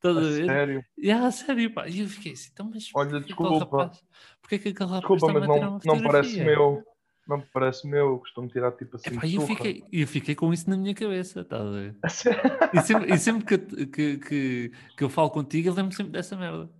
Estás 0.00 0.16
a 0.16 0.20
ver? 0.20 0.46
Sério? 0.46 0.84
Yeah, 0.98 1.30
sério, 1.30 1.74
pá. 1.74 1.86
E 1.86 2.00
eu 2.00 2.08
fiquei 2.08 2.32
assim, 2.32 2.48
então, 2.52 2.70
mas 2.72 2.90
Olha, 2.94 3.20
desculpa. 3.20 3.58
rapaz, 3.58 4.02
porquê 4.40 4.58
que 4.58 4.68
aquele 4.70 4.90
rapaz 4.90 5.20
Desculpa, 5.20 5.32
mas 5.34 5.42
a 5.42 5.46
não, 5.46 5.78
não 5.84 6.02
parece 6.02 6.42
meu. 6.42 6.82
Não 7.28 7.36
me 7.36 7.46
parece 7.52 7.86
meu. 7.86 8.06
Eu 8.08 8.18
costumo 8.18 8.48
tirar 8.48 8.72
tipo 8.72 8.96
assim. 8.96 9.10
Epá, 9.10 9.26
e 9.26 9.34
eu 9.34 9.42
fiquei, 9.42 9.84
eu 9.92 10.06
fiquei 10.08 10.34
com 10.34 10.52
isso 10.54 10.70
na 10.70 10.76
minha 10.78 10.94
cabeça, 10.94 11.42
estás 11.42 11.62
a 11.62 11.70
ver? 11.70 11.96
A? 12.02 12.78
E 12.78 12.80
sempre, 12.80 13.14
e 13.14 13.18
sempre 13.18 13.44
que, 13.44 13.86
que, 13.86 14.18
que, 14.18 14.72
que 14.96 15.04
eu 15.04 15.10
falo 15.10 15.28
contigo, 15.30 15.68
eu 15.68 15.74
lembro 15.74 15.94
sempre 15.94 16.12
dessa 16.12 16.34
merda. 16.34 16.70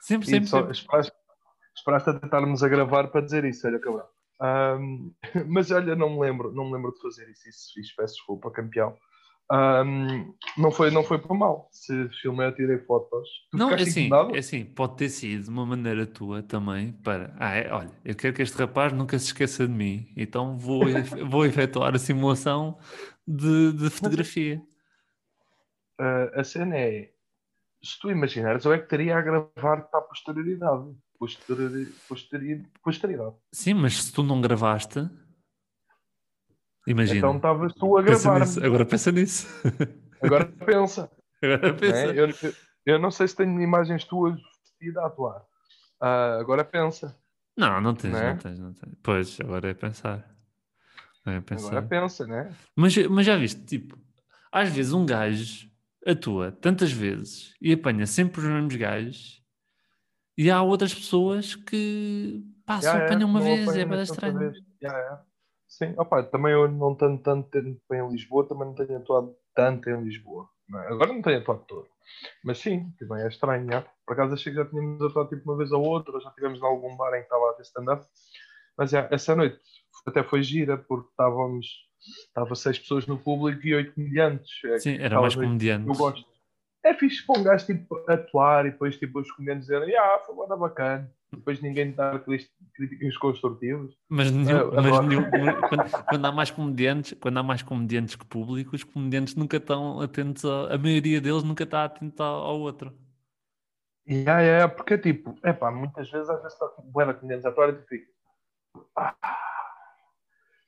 Sempre, 0.00 0.28
sempre, 0.28 0.48
só 0.48 0.58
sempre. 0.58 0.72
esperaste, 0.72 1.12
esperaste 1.76 2.10
a 2.10 2.20
tentarmos 2.20 2.62
a 2.62 2.68
gravar 2.68 3.08
para 3.08 3.22
dizer 3.22 3.44
isso, 3.44 3.66
olha, 3.66 3.80
cabrão. 3.80 4.06
Ahm, 4.40 5.10
mas 5.48 5.72
olha, 5.72 5.96
não 5.96 6.10
me 6.10 6.20
lembro, 6.20 6.52
não 6.52 6.66
me 6.66 6.74
lembro 6.74 6.92
de 6.92 7.00
fazer 7.00 7.28
isso, 7.28 7.48
isso 7.48 7.72
fiz, 7.74 7.92
peço 7.92 8.14
desculpa, 8.14 8.52
campeão. 8.52 8.96
Ahm, 9.50 10.34
não, 10.58 10.72
foi, 10.72 10.90
não 10.90 11.04
foi 11.04 11.18
por 11.18 11.36
mal. 11.36 11.68
Se 11.70 12.08
filmei, 12.20 12.48
eu 12.48 12.54
tirei 12.54 12.78
fotos. 12.78 13.28
Tu 13.50 13.56
Não, 13.56 13.70
é 13.70 13.82
assim, 13.82 14.10
é 14.34 14.38
assim, 14.38 14.64
pode 14.64 14.96
ter 14.96 15.08
sido 15.08 15.44
de 15.44 15.50
uma 15.50 15.64
maneira 15.64 16.04
tua 16.04 16.42
também 16.42 16.92
para, 16.92 17.34
ah, 17.38 17.54
é, 17.54 17.72
olha, 17.72 17.92
eu 18.04 18.14
quero 18.16 18.34
que 18.34 18.42
este 18.42 18.58
rapaz 18.58 18.92
nunca 18.92 19.18
se 19.18 19.26
esqueça 19.26 19.66
de 19.66 19.72
mim, 19.72 20.12
então 20.16 20.58
vou, 20.58 20.80
vou 21.30 21.46
efetuar 21.46 21.94
a 21.94 21.98
simulação 21.98 22.78
de, 23.26 23.72
de 23.72 23.88
fotografia. 23.88 24.60
Ah, 25.98 26.40
a 26.40 26.44
cena 26.44 26.76
é, 26.76 27.10
se 27.82 28.00
tu 28.00 28.10
imaginares, 28.10 28.64
eu 28.64 28.72
é 28.72 28.78
que 28.78 28.88
teria 28.88 29.16
a 29.16 29.22
gravar 29.22 29.82
para 29.82 30.00
a 30.00 30.02
posterioridade. 30.02 30.92
Posteriori, 31.18 31.86
posteriori, 32.08 32.66
posterioridade. 32.82 33.36
Sim, 33.52 33.74
mas 33.74 34.02
se 34.02 34.12
tu 34.12 34.22
não 34.22 34.40
gravaste, 34.40 35.08
imagina. 36.86 37.18
Então 37.18 37.36
estavas 37.36 37.72
tu 37.74 37.96
a 37.96 38.02
gravar. 38.02 38.42
agora 38.64 38.84
pensa 38.86 39.12
nisso. 39.12 39.46
Agora 40.22 40.46
pensa. 40.46 41.10
Agora 41.42 41.72
né? 41.72 41.78
pensa. 41.78 42.06
Eu, 42.14 42.28
eu- 42.28 42.54
eu 42.86 42.98
não 42.98 43.10
sei 43.10 43.28
se 43.28 43.36
tenho 43.36 43.60
imagens 43.60 44.04
tuas 44.04 44.34
vestida 44.62 45.02
a 45.02 45.06
atuar. 45.08 45.42
Ah, 46.00 46.38
agora 46.40 46.64
pensa. 46.64 47.14
Não, 47.56 47.80
não 47.80 47.94
tens, 47.94 48.12
Não 48.12 48.20
não, 48.20 48.26
é? 48.28 48.36
tens, 48.36 48.58
não 48.58 48.72
tens. 48.72 48.94
Pois, 49.02 49.38
agora 49.40 49.68
é 49.70 49.74
pensar. 49.74 50.24
Agora 51.22 51.38
é 51.38 51.40
pensar. 51.40 51.68
Agora 51.68 51.82
pensa, 51.82 52.26
né? 52.26 52.50
Mas, 52.74 52.96
mas 53.08 53.26
já 53.26 53.36
viste, 53.36 53.60
tipo, 53.64 53.98
às 54.52 54.68
vezes 54.70 54.92
um 54.92 55.04
gajo 55.04 55.68
atua 56.06 56.52
tantas 56.52 56.92
vezes 56.92 57.54
e 57.60 57.72
apanha 57.72 58.06
sempre 58.06 58.40
os 58.40 58.46
mesmos 58.46 58.76
gajos 58.76 59.42
e 60.38 60.50
há 60.50 60.62
outras 60.62 60.94
pessoas 60.94 61.54
que 61.56 62.42
só 62.66 62.80
Já 62.80 62.98
é, 62.98 63.04
apanham 63.06 63.28
uma 63.28 63.40
não 63.40 63.46
vez, 63.46 63.68
é 63.68 63.84
bem 63.84 63.88
tanta 63.88 64.02
estranho. 64.02 64.52
Já 64.80 64.96
é. 64.98 65.18
Sim, 65.68 65.94
opa, 65.96 66.22
também 66.22 66.52
eu 66.52 66.68
não 66.68 66.94
tenho 66.94 67.18
tanto 67.18 67.50
tempo 67.50 67.80
em 67.92 68.08
Lisboa, 68.08 68.48
também 68.48 68.66
não 68.66 68.74
tenho 68.74 68.96
atuado 68.96 69.34
tanto 69.54 69.90
em 69.90 70.02
Lisboa. 70.02 70.48
não 70.68 70.80
é? 70.80 70.88
Agora 70.88 71.12
não 71.12 71.22
tenho 71.22 71.38
atuado 71.38 71.64
todo. 71.66 71.88
Mas 72.44 72.58
sim, 72.58 72.90
também 72.98 73.22
é 73.22 73.28
estranho. 73.28 73.70
já. 73.70 73.82
Por 74.06 74.12
acaso 74.12 74.34
achei 74.34 74.52
que 74.52 74.58
já 74.58 74.64
tínhamos 74.64 75.02
atuado 75.02 75.28
tipo 75.28 75.50
uma 75.50 75.58
vez 75.58 75.72
ou 75.72 75.82
outra, 75.84 76.20
já 76.20 76.30
tivemos 76.30 76.60
em 76.60 76.64
algum 76.64 76.96
bar 76.96 77.14
em 77.14 77.18
que 77.18 77.24
estava 77.24 77.50
a 77.50 77.54
ter 77.54 77.62
stand-up. 77.62 78.06
Mas 78.78 78.90
já, 78.90 79.08
essa 79.10 79.34
noite 79.34 79.58
até 80.06 80.22
foi 80.22 80.42
gira, 80.42 80.76
porque 80.76 81.08
estávamos, 81.10 81.66
estava 82.28 82.54
seis 82.54 82.78
pessoas 82.78 83.06
no 83.06 83.18
público 83.18 83.66
e 83.66 83.74
oito 83.74 83.94
comediantes. 83.94 84.50
É, 84.64 84.78
Sim, 84.78 84.94
aquela 84.94 85.22
mais 85.22 85.34
comediantes. 85.34 85.88
Eu 85.88 85.94
gosto. 85.94 86.36
É 86.84 86.94
fixe 86.94 87.26
para 87.26 87.40
um 87.40 87.42
gajo 87.42 87.66
tipo, 87.66 88.04
atuar 88.08 88.66
e 88.66 88.70
depois 88.70 88.96
tipo, 88.96 89.18
os 89.18 89.32
comediantes 89.32 89.66
dizerem 89.66 89.96
ah, 89.96 90.22
foi 90.24 90.36
bada 90.36 90.56
bacana. 90.56 91.12
Depois 91.36 91.60
ninguém 91.60 91.92
dar 91.92 92.18
críticas 92.74 93.16
construtivas. 93.18 93.94
Mas, 94.08 94.30
nenhum- 94.30 94.50
Eu 94.50 94.72
mas 94.82 95.06
nenhum- 95.06 95.30
quando, 95.68 96.06
quando 96.08 96.24
há 96.26 96.32
mais 96.32 96.50
comediantes, 96.50 97.16
quando 97.20 97.38
há 97.38 97.42
mais 97.42 97.62
comediantes 97.62 98.16
que 98.16 98.24
público, 98.26 98.74
os 98.74 98.82
comediantes 98.82 99.34
nunca 99.34 99.58
estão 99.58 100.00
atentos, 100.00 100.44
a, 100.44 100.74
a 100.74 100.78
maioria 100.78 101.20
deles 101.20 101.42
nunca 101.42 101.64
está 101.64 101.84
atento 101.84 102.22
ao, 102.22 102.60
outro. 102.60 102.92
E 104.06 104.24
é, 104.28 104.60
é, 104.60 104.68
porque 104.68 104.96
tipo, 104.98 105.36
é 105.42 105.52
pá, 105.52 105.70
muitas 105.70 106.10
vezes 106.10 106.28
às 106.28 106.40
vezes 106.42 106.52
está 106.54 106.66
de 106.66 107.14
comediantes 107.14 107.44
a 107.44 107.48
atuar 107.50 107.70
e 107.70 107.72
tu 107.74 107.86
fica. 107.86 108.06
Ah, 108.96 109.14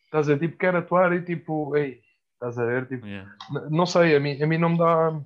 estás 0.05 0.29
a 0.29 0.35
ver, 0.35 0.41
tipo, 0.41 0.59
quero 0.59 0.79
atuar 0.79 1.13
e 1.13 1.23
tipo, 1.23 1.77
ei, 1.77 2.01
estás 2.35 2.59
a 2.59 2.65
ver, 2.65 2.89
tipo, 2.89 3.07
Yeah. 3.07 3.31
não 3.71 3.87
sei, 3.87 4.17
a 4.17 4.21
mim, 4.21 4.43
a 4.43 4.47
mim 4.47 4.59
não 4.59 4.71
me 4.71 4.79
dá, 4.79 5.21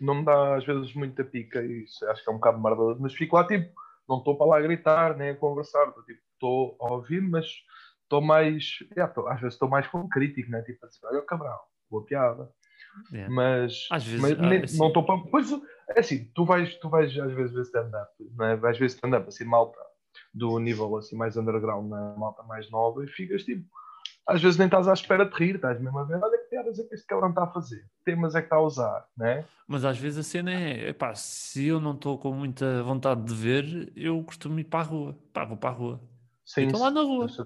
não 0.00 0.14
me 0.16 0.24
dá 0.24 0.56
às 0.56 0.64
vezes 0.64 0.92
muita 0.94 1.22
pica 1.24 1.62
isso 1.62 2.04
acho 2.08 2.24
que 2.24 2.30
é 2.30 2.32
um 2.32 2.36
bocado 2.36 2.60
merdoso, 2.60 3.00
mas 3.00 3.14
fico 3.14 3.36
lá 3.36 3.46
tipo, 3.46 3.72
não 4.08 4.18
estou 4.18 4.36
para 4.36 4.46
lá 4.46 4.60
gritar 4.60 5.16
nem 5.16 5.30
a 5.30 5.36
conversar, 5.36 5.88
estou 5.88 6.02
tipo, 6.04 6.76
a 6.80 6.92
ouvir, 6.92 7.20
mas 7.20 7.46
estou 8.02 8.20
mais, 8.20 8.78
yeah, 8.96 9.12
tô- 9.12 9.26
às 9.28 9.40
vezes 9.40 9.54
estou 9.54 9.68
mais 9.68 9.86
como 9.86 10.08
crítico, 10.08 10.50
né? 10.50 10.62
Tipo, 10.62 10.84
a 10.84 10.88
dizer, 10.88 11.06
olha 11.06 11.20
o 11.20 11.26
cabrão, 11.26 11.58
boa 11.90 12.04
piada. 12.04 12.50
Yeah. 13.10 13.34
Mas, 13.34 13.88
Às 13.90 14.04
vezes, 14.04 14.20
mas 14.20 14.32
ah, 14.38 14.48
nem- 14.48 14.64
assim- 14.64 14.78
não 14.78 14.88
estou 14.88 15.04
para. 15.06 15.18
Pois 15.30 15.50
é 15.96 16.00
assim, 16.00 16.30
tu 16.34 16.44
vais, 16.44 16.74
tu 16.78 16.90
vais 16.90 17.16
às 17.18 17.32
vezes 17.32 17.52
ver 17.54 17.62
stand-up, 17.62 18.10
não 18.36 18.44
é? 18.46 18.56
vais 18.56 18.78
ver 18.78 18.86
stand-up 18.86 19.28
assim, 19.28 19.44
malta 19.44 19.78
do 20.34 20.58
nível 20.58 20.94
assim 20.96 21.16
mais 21.16 21.36
underground, 21.36 21.88
na 21.88 22.14
malta 22.16 22.42
mais 22.42 22.70
nova, 22.70 23.02
e 23.04 23.08
ficas 23.08 23.44
tipo, 23.44 23.64
às 24.26 24.40
vezes 24.40 24.56
nem 24.56 24.66
estás 24.66 24.86
à 24.88 24.92
espera 24.92 25.24
de 25.24 25.34
rir, 25.34 25.56
estás 25.56 25.80
mesmo 25.80 25.98
a 25.98 26.04
ver, 26.04 26.22
olha 26.22 26.38
que 26.38 26.44
piadas 26.44 26.78
é 26.78 26.84
que 26.84 26.94
este 26.94 27.06
cabrão 27.06 27.30
está 27.30 27.44
a 27.44 27.48
fazer, 27.48 27.80
que 27.80 28.04
temas 28.04 28.34
é 28.34 28.40
que 28.40 28.46
está 28.46 28.56
a 28.56 28.62
usar, 28.62 29.06
né? 29.16 29.44
Mas 29.66 29.84
às 29.84 29.98
vezes 29.98 30.18
a 30.18 30.22
cena 30.22 30.52
é, 30.52 30.90
epá, 30.90 31.14
se 31.14 31.66
eu 31.66 31.80
não 31.80 31.92
estou 31.92 32.18
com 32.18 32.32
muita 32.32 32.82
vontade 32.82 33.22
de 33.22 33.34
ver, 33.34 33.92
eu 33.96 34.22
costumo 34.22 34.58
ir 34.60 34.64
para 34.64 34.80
a 34.80 34.82
rua. 34.82 35.18
Pá, 35.32 35.44
vou 35.44 35.56
para 35.56 35.70
a 35.70 35.72
rua. 35.72 36.00
Sim, 36.44 36.66
Estou 36.66 36.80
lá 36.80 36.90
na 36.90 37.02
rua. 37.02 37.28
Se, 37.28 37.42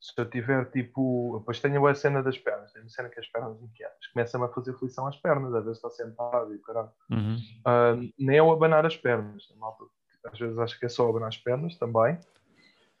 se 0.00 0.12
eu 0.16 0.28
tiver 0.28 0.64
tipo, 0.70 1.36
depois 1.38 1.60
tenho 1.60 1.86
a 1.86 1.94
cena 1.94 2.22
das 2.22 2.38
pernas, 2.38 2.72
tenho 2.72 2.86
a 2.86 2.88
cena 2.88 3.08
que 3.08 3.20
as 3.20 3.28
pernas 3.28 3.60
inquietas, 3.62 4.06
começa-me 4.12 4.44
a 4.44 4.48
fazer 4.48 4.70
aflição 4.70 5.06
às 5.06 5.16
pernas, 5.16 5.54
às 5.54 5.64
vezes 5.64 5.78
está 5.78 5.90
sentado 5.90 6.54
e 6.54 6.58
caralho. 6.58 6.90
Uhum. 7.10 7.36
Ah, 7.64 7.96
nem 8.18 8.38
é 8.38 8.42
o 8.42 8.50
abanar 8.50 8.86
as 8.86 8.96
pernas. 8.96 9.46
Malta, 9.58 9.84
às 10.32 10.38
vezes 10.38 10.58
acho 10.58 10.78
que 10.78 10.86
é 10.86 10.88
só 10.88 11.08
abanar 11.08 11.28
as 11.28 11.36
pernas 11.36 11.76
também. 11.76 12.18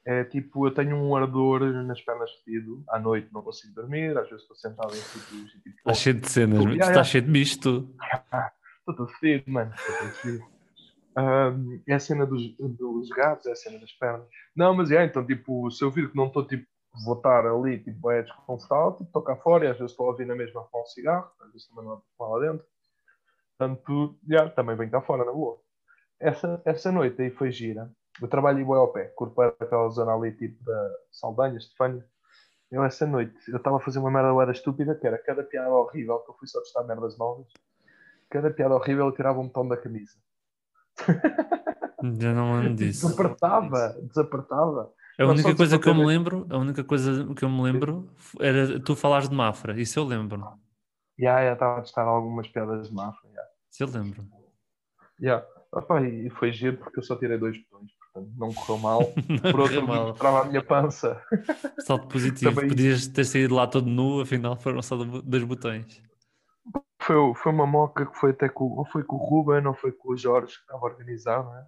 É 0.06 0.24
tipo, 0.24 0.66
eu 0.66 0.72
tenho 0.72 0.96
um 0.96 1.14
ardor 1.14 1.60
nas 1.84 2.00
pernas 2.00 2.30
fedido. 2.42 2.82
À 2.88 2.98
noite 2.98 3.28
não 3.32 3.42
consigo 3.42 3.74
dormir, 3.74 4.16
às 4.16 4.28
vezes 4.28 4.42
estou 4.42 4.56
sentado 4.56 4.90
em 4.92 4.96
sítios 5.00 5.54
e 5.54 5.60
tipo, 5.60 5.76
Está 5.78 5.94
cheio 5.94 6.18
de 6.20 6.28
cenas, 6.30 6.64
tu- 6.64 6.70
estás 6.70 7.06
cheio 7.06 7.24
de 7.24 7.30
misto. 7.30 7.94
estou 8.80 8.96
todo 8.96 9.08
fedido, 9.18 9.50
mano. 9.50 9.72
Estou 9.74 9.96
todo 9.98 10.14
fedido. 10.16 10.44
É 11.86 11.94
a 11.94 12.00
cena 12.00 12.24
dos, 12.24 12.56
dos 12.56 13.10
gatos, 13.10 13.46
é 13.46 13.52
a 13.52 13.56
cena 13.56 13.78
das 13.78 13.92
pernas. 13.92 14.26
Não, 14.56 14.74
mas 14.74 14.90
é, 14.90 15.04
então, 15.04 15.24
tipo, 15.26 15.70
se 15.70 15.84
eu 15.84 15.90
vir 15.90 16.10
que 16.10 16.16
não 16.16 16.28
estou, 16.28 16.46
tipo, 16.46 16.66
vou 17.04 17.16
estar 17.16 17.46
ali, 17.46 17.78
tipo, 17.78 18.10
é 18.10 18.22
desconfortável, 18.22 18.92
tipo, 18.92 19.04
estou 19.04 19.22
cá 19.22 19.36
fora 19.36 19.64
e 19.64 19.68
às 19.68 19.76
vezes 19.76 19.90
estou 19.92 20.06
a 20.06 20.10
ouvir 20.10 20.26
na 20.26 20.34
mesma 20.34 20.64
com 20.70 20.80
um 20.82 20.86
cigarro, 20.86 21.30
às 21.40 21.52
vezes 21.52 21.68
também 21.68 21.84
não 21.84 22.02
há 22.20 22.26
lá 22.26 22.40
dentro. 22.40 22.66
Portanto, 23.58 24.18
yeah, 24.28 24.50
também 24.50 24.76
venho 24.76 24.90
cá 24.90 25.02
fora, 25.02 25.24
na 25.24 25.32
boa. 25.32 25.60
Essa, 26.18 26.62
essa 26.64 26.90
noite 26.90 27.20
aí 27.20 27.30
foi 27.30 27.52
gira. 27.52 27.90
Eu 28.20 28.28
trabalho 28.28 28.60
em 28.60 28.64
Boa 28.64 28.78
ao 28.78 28.92
pé, 28.92 29.06
curto 29.16 29.34
para 29.34 29.48
aquela 29.48 29.88
zona 29.88 30.14
ali, 30.14 30.32
tipo, 30.32 30.62
da 30.64 30.90
Saldanha, 31.10 31.56
Estefânia. 31.56 32.04
Eu, 32.70 32.84
essa 32.84 33.06
noite, 33.06 33.34
eu 33.48 33.56
estava 33.56 33.78
a 33.78 33.80
fazer 33.80 33.98
uma 33.98 34.10
merda 34.10 34.40
era 34.42 34.52
estúpida, 34.52 34.94
que 34.94 35.06
era 35.06 35.18
cada 35.18 35.42
piada 35.42 35.70
horrível, 35.70 36.18
que 36.20 36.30
eu 36.30 36.34
fui 36.34 36.46
só 36.46 36.60
testar 36.60 36.84
merdas 36.84 37.18
novas. 37.18 37.46
Cada 38.28 38.50
piada 38.50 38.74
horrível 38.74 39.06
eu 39.06 39.12
tirava 39.12 39.40
um 39.40 39.46
botão 39.46 39.66
da 39.66 39.76
camisa. 39.76 40.16
Já 42.18 42.32
não 42.32 42.56
lembro 42.56 42.76
disso. 42.76 43.08
Desapertava, 43.08 43.96
desapertava. 44.02 44.92
A 45.18 45.26
única 45.26 45.54
coisa 45.54 45.78
que 45.78 45.88
eu 45.88 45.94
me 45.94 46.04
lembro, 46.04 46.46
a 46.48 46.56
única 46.56 46.84
coisa 46.84 47.34
que 47.34 47.44
eu 47.44 47.50
me 47.50 47.60
lembro 47.62 48.08
era 48.38 48.80
tu 48.80 48.96
falares 48.96 49.28
de 49.28 49.34
Mafra. 49.34 49.78
Isso 49.78 49.98
eu 49.98 50.04
lembro. 50.04 50.40
Já, 51.18 51.44
já 51.44 51.52
estava 51.52 51.78
a 51.78 51.82
testar 51.82 52.02
algumas 52.04 52.48
piadas 52.48 52.88
de 52.88 52.94
máfia. 52.94 53.30
já. 53.30 53.42
Isso 53.70 53.82
eu 53.84 53.88
lembro. 53.88 54.24
Já. 55.20 55.46
Opa, 55.70 56.00
e 56.00 56.30
foi 56.30 56.50
giro 56.50 56.78
porque 56.78 56.98
eu 56.98 57.02
só 57.02 57.16
tirei 57.16 57.36
dois 57.36 57.56
botões, 57.58 57.90
portanto 58.12 58.32
não 58.36 58.52
correu 58.52 58.78
mal. 58.78 59.00
Não 59.28 59.50
Por 59.52 59.60
outro 59.60 59.86
lado, 59.86 60.08
mostrava 60.08 60.40
a 60.42 60.44
minha 60.44 60.62
pança. 60.64 61.22
Salto 61.80 62.08
positivo. 62.08 62.54
Também- 62.54 62.68
Podias 62.68 63.06
ter 63.08 63.24
saído 63.24 63.54
lá 63.54 63.66
todo 63.66 63.88
nu, 63.88 64.20
afinal 64.20 64.56
foram 64.56 64.82
só 64.82 64.96
do- 64.96 65.22
dois 65.22 65.44
botões. 65.44 66.02
Foi, 67.02 67.16
foi 67.34 67.52
uma 67.52 67.66
moca 67.66 68.04
que 68.06 68.16
foi 68.18 68.30
até 68.30 68.48
com, 68.48 68.64
ou 68.64 68.84
foi 68.86 69.02
com 69.04 69.16
o 69.16 69.18
Ruben 69.18 69.66
ou 69.66 69.74
foi 69.74 69.90
com 69.92 70.12
o 70.12 70.16
Jorge 70.16 70.54
que 70.54 70.60
estava 70.60 70.78
a 70.80 70.90
organizar, 70.90 71.42
não 71.42 71.56
é? 71.56 71.64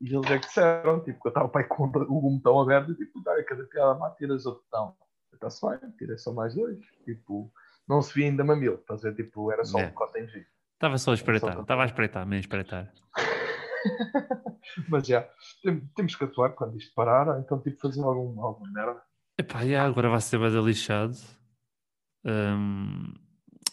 E 0.00 0.14
eles 0.14 0.30
é 0.30 0.38
que 0.38 0.46
disseram, 0.46 1.00
tipo, 1.02 1.20
que 1.22 1.28
eu 1.28 1.30
estava 1.30 1.48
pai 1.48 1.64
com 1.64 1.84
o 1.84 1.88
botão 2.30 2.60
aberto 2.60 2.92
e 2.92 2.94
tipo, 2.94 3.22
dá 3.22 3.42
cada 3.44 3.64
piada 3.64 3.94
má, 3.98 4.10
tiras 4.10 4.44
o 4.44 4.52
botão. 4.52 4.94
Está-se 5.32 5.66
bem, 5.66 5.78
tirei 5.98 6.18
só 6.18 6.32
mais 6.32 6.54
dois. 6.54 6.78
Tipo, 7.04 7.50
não 7.88 8.02
se 8.02 8.12
via 8.14 8.26
ainda 8.26 8.44
mamilo, 8.44 8.74
estás 8.76 9.04
a 9.04 9.08
ver? 9.10 9.16
Tipo, 9.16 9.50
era 9.50 9.64
só 9.64 9.78
É. 9.78 9.86
um 9.86 9.90
cote 9.92 10.18
em 10.20 10.28
G. 10.28 10.44
Estava 10.74 10.98
só 10.98 11.12
a 11.12 11.14
espreitar. 11.14 11.58
Estava 11.60 11.82
a 11.82 11.86
espreitar, 11.86 12.26
meio 12.26 12.38
a 12.38 12.40
espreitar. 12.40 12.92
Mas 14.88 15.06
já, 15.06 15.28
tem- 15.62 15.80
temos 15.94 16.16
que 16.16 16.24
atuar 16.24 16.50
quando 16.54 16.76
isto 16.76 16.92
parar, 16.94 17.38
então 17.40 17.60
tipo 17.60 17.78
fazer 17.80 18.02
algum, 18.02 18.40
alguma 18.42 18.70
merda. 18.72 19.02
Epá, 19.38 19.64
já, 19.66 19.84
agora 19.84 20.08
vai 20.08 20.20
ser 20.20 20.38
bem 20.38 20.48
lixado 20.64 21.16
hum, 22.24 23.12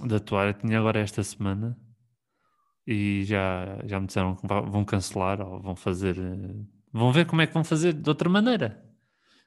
de 0.06 0.16
atuar. 0.16 0.48
Eu 0.48 0.54
tinha 0.54 0.80
agora 0.80 1.00
esta 1.00 1.24
semana 1.24 1.78
e 2.86 3.24
já, 3.26 3.80
já 3.86 4.00
me 4.00 4.08
disseram 4.08 4.36
que 4.36 4.48
vão 4.48 4.84
cancelar 4.84 5.40
ou 5.42 5.62
vão 5.62 5.76
fazer. 5.76 6.18
eh, 6.18 6.66
Vão 6.94 7.12
ver 7.14 7.26
como 7.26 7.42
é 7.42 7.48
que 7.48 7.54
vão 7.54 7.64
fazer 7.64 7.94
de 7.94 8.10
outra 8.10 8.28
maneira. 8.30 8.84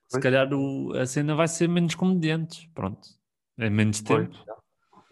Se 0.09 0.12
Pois. 0.12 0.23
calhar 0.23 0.51
o- 0.55 0.93
a 0.97 1.05
cena 1.07 1.35
vai 1.35 1.47
ser 1.49 1.69
menos 1.69 1.95
comediantes. 1.95 2.65
Pronto. 2.75 3.07
É 3.59 3.69
menos 3.69 4.01
Pois, 4.01 4.27
tempo. 4.29 4.45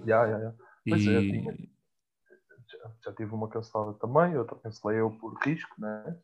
já, 0.06 0.26
já, 0.28 0.40
já. 0.40 0.54
Pois 0.88 1.06
é, 1.06 1.20
E 1.20 1.30
tinha- 1.30 1.54
já 3.04 3.12
tive 3.12 3.34
uma 3.34 3.48
cancelada 3.48 3.94
também, 3.94 4.36
outra 4.36 4.56
cancelei 4.56 5.00
eu 5.00 5.10
por 5.10 5.34
risco, 5.42 5.74
né? 5.78 6.16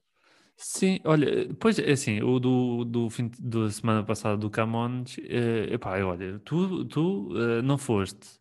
Sim, 0.56 0.98
olha, 1.04 1.54
pois 1.60 1.78
é 1.78 1.92
assim, 1.92 2.20
o 2.20 2.40
do, 2.40 2.84
do 2.84 3.08
fim 3.08 3.30
da 3.38 3.70
semana 3.70 4.04
passada 4.04 4.36
do 4.36 4.50
Camões, 4.50 5.16
eh, 5.20 5.72
epá, 5.72 6.02
olha, 6.02 6.40
tu, 6.40 6.84
tu 6.86 7.32
eh, 7.36 7.62
não 7.62 7.78
foste, 7.78 8.40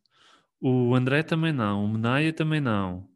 o 0.60 0.96
André 0.96 1.22
também 1.22 1.54
não, 1.54 1.86
o 1.86 1.88
Menaia 1.88 2.34
também 2.34 2.60
não. 2.60 3.08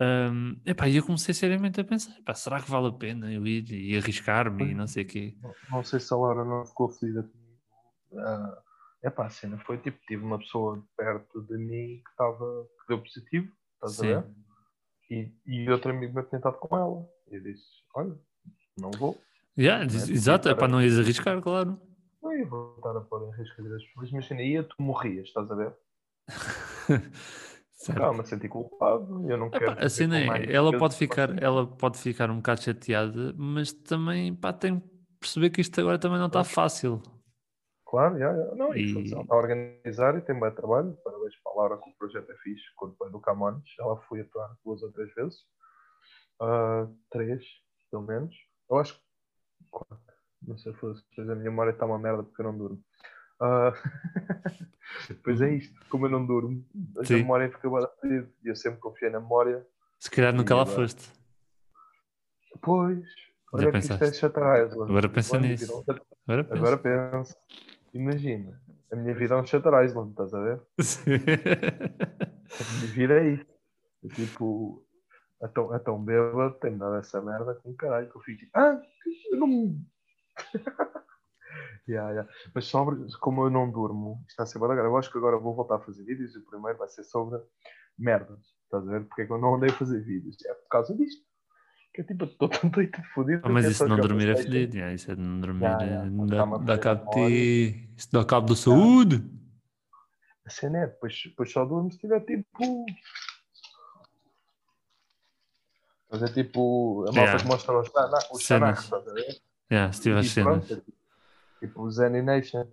Um, 0.00 0.60
epá, 0.66 0.88
e 0.88 0.96
eu 0.96 1.04
comecei 1.04 1.32
seriamente 1.32 1.80
a 1.80 1.84
pensar, 1.84 2.18
epá, 2.18 2.34
será 2.34 2.60
que 2.60 2.70
vale 2.70 2.88
a 2.88 2.92
pena 2.92 3.32
eu 3.32 3.46
ir 3.46 3.70
e 3.70 3.96
arriscar-me 3.96 4.70
e 4.70 4.74
não 4.74 4.86
sei 4.86 5.04
o 5.04 5.06
quê? 5.06 5.36
Não, 5.40 5.54
não 5.70 5.84
sei 5.84 6.00
se 6.00 6.12
a 6.12 6.16
Laura 6.16 6.44
não 6.44 6.66
ficou 6.66 6.88
fedida 6.88 7.22
comigo. 7.22 7.60
Uh, 8.12 9.06
epá, 9.06 9.26
a 9.26 9.30
cena 9.30 9.58
foi 9.58 9.78
tipo, 9.78 9.98
tive 10.06 10.24
uma 10.24 10.38
pessoa 10.38 10.82
perto 10.96 11.42
de 11.42 11.56
mim 11.58 12.02
que 12.02 12.10
estava, 12.10 12.66
que 12.80 12.88
deu 12.88 13.02
positivo, 13.02 13.52
estás 13.84 13.96
Sim. 13.96 14.12
a 14.14 14.20
ver? 14.20 14.26
E, 15.10 15.32
e 15.46 15.70
outro 15.70 15.90
amigo 15.90 16.14
me 16.14 16.22
tentado 16.24 16.56
com 16.58 16.76
ela. 16.76 17.06
E 17.30 17.36
eu 17.36 17.42
disse, 17.42 17.64
olha, 17.94 18.14
não 18.78 18.90
vou. 18.90 19.20
Yeah, 19.56 19.84
não 19.84 19.92
é? 19.92 20.10
exato, 20.10 20.48
é 20.48 20.54
para 20.54 20.68
não 20.68 20.82
ires 20.82 20.98
arriscar, 20.98 21.40
claro. 21.40 21.80
Não 22.22 22.32
ia 22.36 22.46
voltar 22.46 22.96
a 22.96 23.00
pôr 23.00 23.28
em 23.28 23.36
risco 23.36 23.60
a 23.60 23.62
vida 23.62 23.74
das 23.74 23.84
pessoas. 23.84 24.10
Imagina, 24.10 24.42
ia, 24.42 24.64
tu 24.64 24.74
morrias, 24.78 25.28
estás 25.28 25.50
a 25.50 25.54
ver? 25.54 25.74
Calma, 27.94 28.24
senti 28.24 28.48
culpado, 28.48 29.30
eu 29.30 29.36
não 29.36 29.50
quero. 29.50 29.72
a 29.78 29.88
cena 29.90 30.18
é, 30.18 30.50
ela 30.50 30.76
pode, 30.78 30.96
ficar, 30.96 31.42
ela 31.42 31.66
pode 31.66 31.98
ficar 31.98 32.30
um 32.30 32.36
bocado 32.36 32.62
chateada, 32.62 33.34
mas 33.36 33.72
também 33.72 34.34
pá, 34.34 34.54
tem 34.54 34.80
que 34.80 34.86
perceber 35.20 35.50
que 35.50 35.60
isto 35.60 35.78
agora 35.80 35.98
também 35.98 36.18
não 36.18 36.28
está 36.28 36.42
fácil. 36.44 37.02
Claro, 37.86 38.18
já, 38.18 38.34
já. 38.34 38.54
não, 38.54 38.74
e... 38.74 38.90
ela 38.90 39.00
está 39.02 39.34
a 39.34 39.36
organizar 39.36 40.16
e 40.16 40.22
tem 40.22 40.38
bem 40.38 40.50
trabalho. 40.50 40.96
Parabéns 41.04 41.36
para 41.36 41.52
a 41.52 41.56
Laura 41.56 41.78
que 41.78 41.90
o 41.90 41.94
projeto 41.94 42.30
é 42.30 42.36
fixe. 42.36 42.64
Quando 42.76 42.96
foi 42.96 43.10
do 43.10 43.20
Camões, 43.20 43.62
ela 43.78 43.96
foi 44.02 44.20
atuar 44.20 44.56
duas 44.64 44.82
ou 44.82 44.90
três 44.92 45.14
vezes. 45.14 45.40
Uh, 46.40 46.92
três, 47.10 47.44
pelo 47.90 48.02
menos. 48.02 48.34
Eu 48.70 48.78
acho 48.78 48.94
que. 48.94 49.00
Não 50.42 50.58
sei 50.58 50.74
se 50.74 51.20
a 51.20 51.24
minha 51.24 51.50
memória 51.50 51.70
está 51.70 51.86
uma 51.86 51.98
merda 51.98 52.22
porque 52.22 52.42
eu 52.42 52.46
não 52.46 52.58
durmo. 52.58 52.82
Uh... 53.40 53.72
pois 55.22 55.40
é 55.40 55.54
isto, 55.54 55.78
como 55.88 56.06
eu 56.06 56.10
não 56.10 56.26
durmo, 56.26 56.64
a 56.98 57.04
Sim. 57.04 57.16
memória 57.16 57.50
fica 57.50 57.68
bem 57.70 58.28
e 58.42 58.48
eu 58.48 58.56
sempre 58.56 58.80
confiei 58.80 59.10
na 59.10 59.20
memória. 59.20 59.66
Se 59.98 60.10
calhar 60.10 60.34
nunca 60.34 60.54
lá 60.54 60.66
foste. 60.66 61.10
Pois, 62.60 62.98
isto 62.98 63.94
é. 63.94 63.94
Agora 64.82 65.08
pensa 65.08 65.38
nisso. 65.38 65.84
Agora 66.50 66.78
pensa. 66.78 67.36
Imagina, 67.94 68.60
a 68.92 68.96
minha 68.96 69.14
vida 69.14 69.34
é 69.34 69.38
um 69.38 69.46
Shutter 69.46 69.72
Island, 69.84 70.10
estás 70.10 70.34
a 70.34 70.42
ver? 70.42 70.62
Sim. 70.80 71.14
A 71.14 72.74
minha 72.74 72.92
vida 72.92 73.14
é 73.14 73.28
isto. 73.28 73.54
É 74.04 74.08
tipo, 74.08 74.84
a 75.40 75.48
tão, 75.48 75.72
a 75.72 75.78
tão 75.78 76.04
bêbado 76.04 76.58
tem 76.58 76.76
dado 76.76 76.96
essa 76.96 77.22
merda 77.22 77.54
com 77.54 77.74
caralho 77.74 78.10
que 78.10 78.16
eu 78.16 78.20
fico 78.22 78.40
tipo, 78.40 78.58
ah, 78.58 78.80
eu 79.30 79.38
não. 79.38 79.78
Yeah, 81.86 82.10
yeah. 82.10 82.32
Mas 82.54 82.64
sobre 82.64 82.96
como 83.20 83.44
eu 83.44 83.50
não 83.50 83.70
durmo, 83.70 84.24
está 84.26 84.44
a 84.44 84.46
ser 84.46 84.56
agora. 84.56 84.80
Eu 84.80 84.96
acho 84.96 85.12
que 85.12 85.18
agora 85.18 85.36
vou 85.36 85.54
voltar 85.54 85.76
a 85.76 85.80
fazer 85.80 86.02
vídeos 86.02 86.34
e 86.34 86.38
o 86.38 86.44
primeiro 86.44 86.78
vai 86.78 86.88
ser 86.88 87.04
sobre 87.04 87.38
merdas. 87.98 88.40
Estás 88.64 88.88
a 88.88 88.90
ver? 88.90 89.04
Porque 89.04 89.22
é 89.22 89.26
que 89.26 89.32
eu 89.32 89.38
não 89.38 89.54
andei 89.54 89.68
a 89.68 89.74
fazer 89.74 90.00
vídeos? 90.00 90.36
É 90.46 90.54
por 90.54 90.68
causa 90.68 90.96
disto. 90.96 91.22
Que 91.94 92.00
é 92.00 92.04
tipo, 92.04 92.24
estou 92.24 92.48
tão 92.48 92.68
doido 92.70 93.00
fodido. 93.14 93.42
Ah, 93.44 93.48
mas 93.48 93.66
isso 93.66 93.86
não 93.86 93.96
dormir 93.96 94.28
é 94.28 94.36
fedido, 94.36 94.76
yeah, 94.76 94.92
isso 94.92 95.12
é 95.12 95.14
de 95.14 95.20
não 95.20 95.40
dormir, 95.40 95.62
yeah, 95.62 95.84
yeah. 95.84 96.06
Eh, 96.06 96.26
dá, 96.26 96.58
dá 96.58 96.78
cabo 96.78 97.04
de 97.04 97.12
ti, 97.12 97.90
isso 97.96 98.08
dá 98.10 98.24
cabo 98.24 98.48
da 98.48 98.56
saúde. 98.56 99.24
A 100.44 100.50
cena 100.50 100.78
é, 100.78 100.86
depois, 100.88 101.22
depois 101.24 101.52
só 101.52 101.64
durmo 101.64 101.92
se 101.92 101.98
tiver 101.98 102.20
tipo. 102.20 102.84
Fazer 106.10 106.32
tipo 106.32 107.02
a 107.02 107.12
malta 107.12 107.20
yeah. 107.20 107.38
que 107.38 107.46
mostra 107.46 107.78
os, 107.78 107.90
os 108.32 108.42
chanacos, 108.42 108.84
estás 108.84 109.08
a 109.08 109.12
ver? 109.12 109.40
Yeah, 109.70 109.92
se 109.92 110.02
tiver 110.02 110.24
cenas. 110.24 110.66
Pronto, 110.66 110.84
é 110.84 111.66
tipo 111.66 111.80
o 111.80 111.90
Zen 111.90 112.22
Nation. 112.22 112.66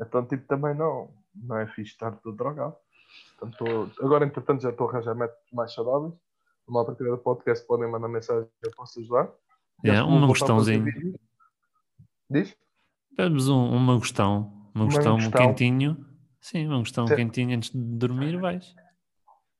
Então, 0.00 0.24
tipo, 0.24 0.46
também 0.46 0.74
não, 0.74 1.10
não 1.34 1.58
é 1.58 1.66
fixe 1.66 1.92
estar 1.92 2.12
tudo 2.12 2.36
drogado. 2.36 2.76
Portanto, 3.38 3.92
tô, 3.96 4.04
agora, 4.04 4.24
entretanto, 4.24 4.62
já 4.62 4.70
estou 4.70 4.88
a 4.88 4.90
arranjar 4.90 5.14
métodos 5.14 5.52
mais 5.52 5.74
saudáveis. 5.74 6.14
Uma 6.68 6.84
partida 6.84 7.10
do 7.10 7.18
podcast 7.18 7.66
podem 7.66 7.90
mandar 7.90 8.08
mensagem, 8.08 8.48
eu 8.62 8.70
posso 8.76 9.00
ajudar. 9.00 9.32
É, 9.84 9.88
yeah, 9.88 10.06
uma 10.06 10.26
gostãozinho. 10.26 10.84
Diz? 12.28 12.54
Damos 13.16 13.48
um, 13.48 13.70
uma 13.70 13.96
gostão, 13.96 14.52
uma 14.74 14.84
gostão, 14.84 15.16
um 15.16 15.30
quentinho. 15.30 16.04
Sim, 16.40 16.68
um 16.68 16.82
quentinho 17.06 17.56
antes 17.56 17.70
de 17.70 17.78
dormir, 17.78 18.38
vais. 18.38 18.74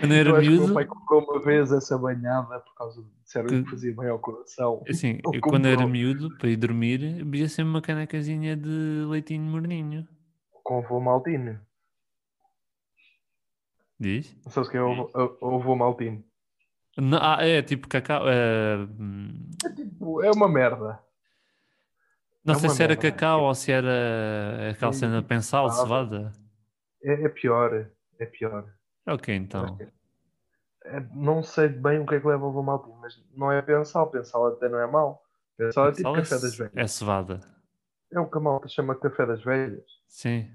Quando 0.00 0.12
eu 0.12 0.18
era 0.18 0.30
eu 0.30 0.40
miúdo. 0.40 0.64
meu 0.66 0.74
pai 0.74 0.86
comprou 0.86 1.22
uma 1.22 1.40
vez 1.40 1.72
essa 1.72 1.98
banhada 1.98 2.60
por 2.60 2.74
causa 2.74 3.02
de 3.02 3.08
disseram 3.24 3.48
que, 3.48 3.62
que 3.62 3.70
fazia 3.70 3.94
bem 3.94 4.08
ao 4.08 4.18
coração. 4.18 4.82
Assim, 4.88 5.18
eu, 5.32 5.40
quando 5.40 5.66
era 5.66 5.86
miúdo, 5.86 6.36
para 6.38 6.48
ir 6.48 6.56
dormir, 6.56 6.98
bebia 7.16 7.48
sempre 7.48 7.70
uma 7.70 7.82
canecazinha 7.82 8.56
de 8.56 9.04
leitinho 9.08 9.42
morninho. 9.42 10.06
Com 10.62 10.78
ovo 10.78 11.00
maltino. 11.00 11.58
Diz? 13.98 14.36
Não 14.44 14.50
sabes 14.50 14.68
o 14.68 14.72
que 14.72 14.76
é 14.76 14.82
ovo, 14.82 15.10
ovo 15.40 15.76
maltino? 15.76 16.24
Não, 16.96 17.18
ah, 17.20 17.38
é 17.40 17.62
tipo 17.62 17.88
cacau. 17.88 18.28
É... 18.28 18.86
é, 19.64 19.72
tipo, 19.72 20.22
é 20.22 20.30
uma 20.30 20.48
merda. 20.48 21.00
Não 22.44 22.54
é 22.54 22.58
sei 22.58 22.68
se 22.70 22.78
merda. 22.78 22.94
era 22.94 23.00
cacau 23.00 23.44
ou 23.44 23.54
se 23.54 23.72
era 23.72 24.70
aquela 24.70 24.92
cena 24.92 25.22
pensal, 25.22 25.70
cevada. 25.70 26.32
É, 27.02 27.24
é 27.24 27.28
pior, 27.28 27.88
é 28.18 28.26
pior. 28.26 28.72
Ok, 29.06 29.34
então. 29.34 29.76
É, 30.84 31.00
não 31.14 31.42
sei 31.42 31.68
bem 31.68 31.98
o 32.00 32.06
que 32.06 32.14
é 32.14 32.20
que 32.20 32.26
leva 32.26 32.46
o 32.46 32.62
maltinho, 32.62 32.96
mas 33.00 33.20
não 33.34 33.50
é 33.50 33.60
pensal. 33.62 34.10
Pensal 34.10 34.46
até 34.48 34.68
não 34.68 34.78
é 34.78 34.86
mau. 34.86 35.22
Pensal 35.56 35.88
é 35.88 35.92
tipo 35.92 36.08
é 36.10 36.16
café 36.16 36.38
das 36.38 36.56
velhas. 36.56 36.76
É 36.76 36.86
cevada. 36.86 37.40
É 38.12 38.20
o 38.20 38.30
que 38.30 38.38
a 38.38 38.40
malta 38.40 38.68
chama 38.68 38.94
café 38.94 39.26
das 39.26 39.42
velhas. 39.42 39.84
Sim. 40.06 40.48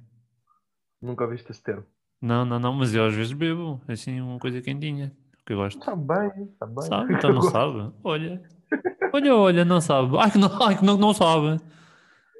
Nunca 1.01 1.27
viste 1.27 1.51
esse 1.51 1.61
termo. 1.61 1.85
Não, 2.21 2.43
não, 2.43 2.59
não, 2.59 2.73
mas 2.73 2.93
eu 2.93 3.05
às 3.05 3.13
vezes 3.13 3.31
bebo, 3.31 3.81
assim, 3.87 4.19
uma 4.19 4.39
coisa 4.39 4.61
quentinha, 4.61 5.15
que 5.45 5.53
eu 5.53 5.57
gosto. 5.57 5.79
Também, 5.79 6.47
também. 6.59 6.85
Sabe? 6.85 7.13
Então 7.15 7.33
não 7.33 7.41
sabe? 7.41 7.93
Olha. 8.03 8.41
Olha, 9.13 9.35
olha, 9.35 9.65
não 9.65 9.79
sabe. 9.79 10.17
Ai 10.17 10.29
que 10.29 10.37
não, 10.37 10.63
ai, 10.63 10.77
que 10.77 10.85
não, 10.85 10.97
não 10.97 11.13
sabe. 11.13 11.61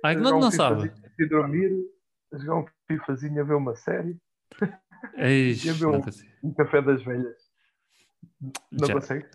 Ai 0.04 0.16
que 0.16 0.22
não, 0.22 0.40
não 0.40 0.52
sabe. 0.52 0.92
E 1.18 1.26
dormir, 1.28 1.72
jogar 2.34 2.56
um 2.58 2.66
fifazinho 2.88 3.42
a 3.42 3.44
ver 3.44 3.56
uma 3.56 3.76
série. 3.76 4.18
Eish, 5.16 5.64
ver 5.80 5.88
um, 5.88 6.02
um, 6.44 6.54
café 6.54 6.82
das 6.82 7.04
velhas. 7.04 7.38
Não 8.72 8.88
Já. 8.88 8.94
consegue? 8.94 9.28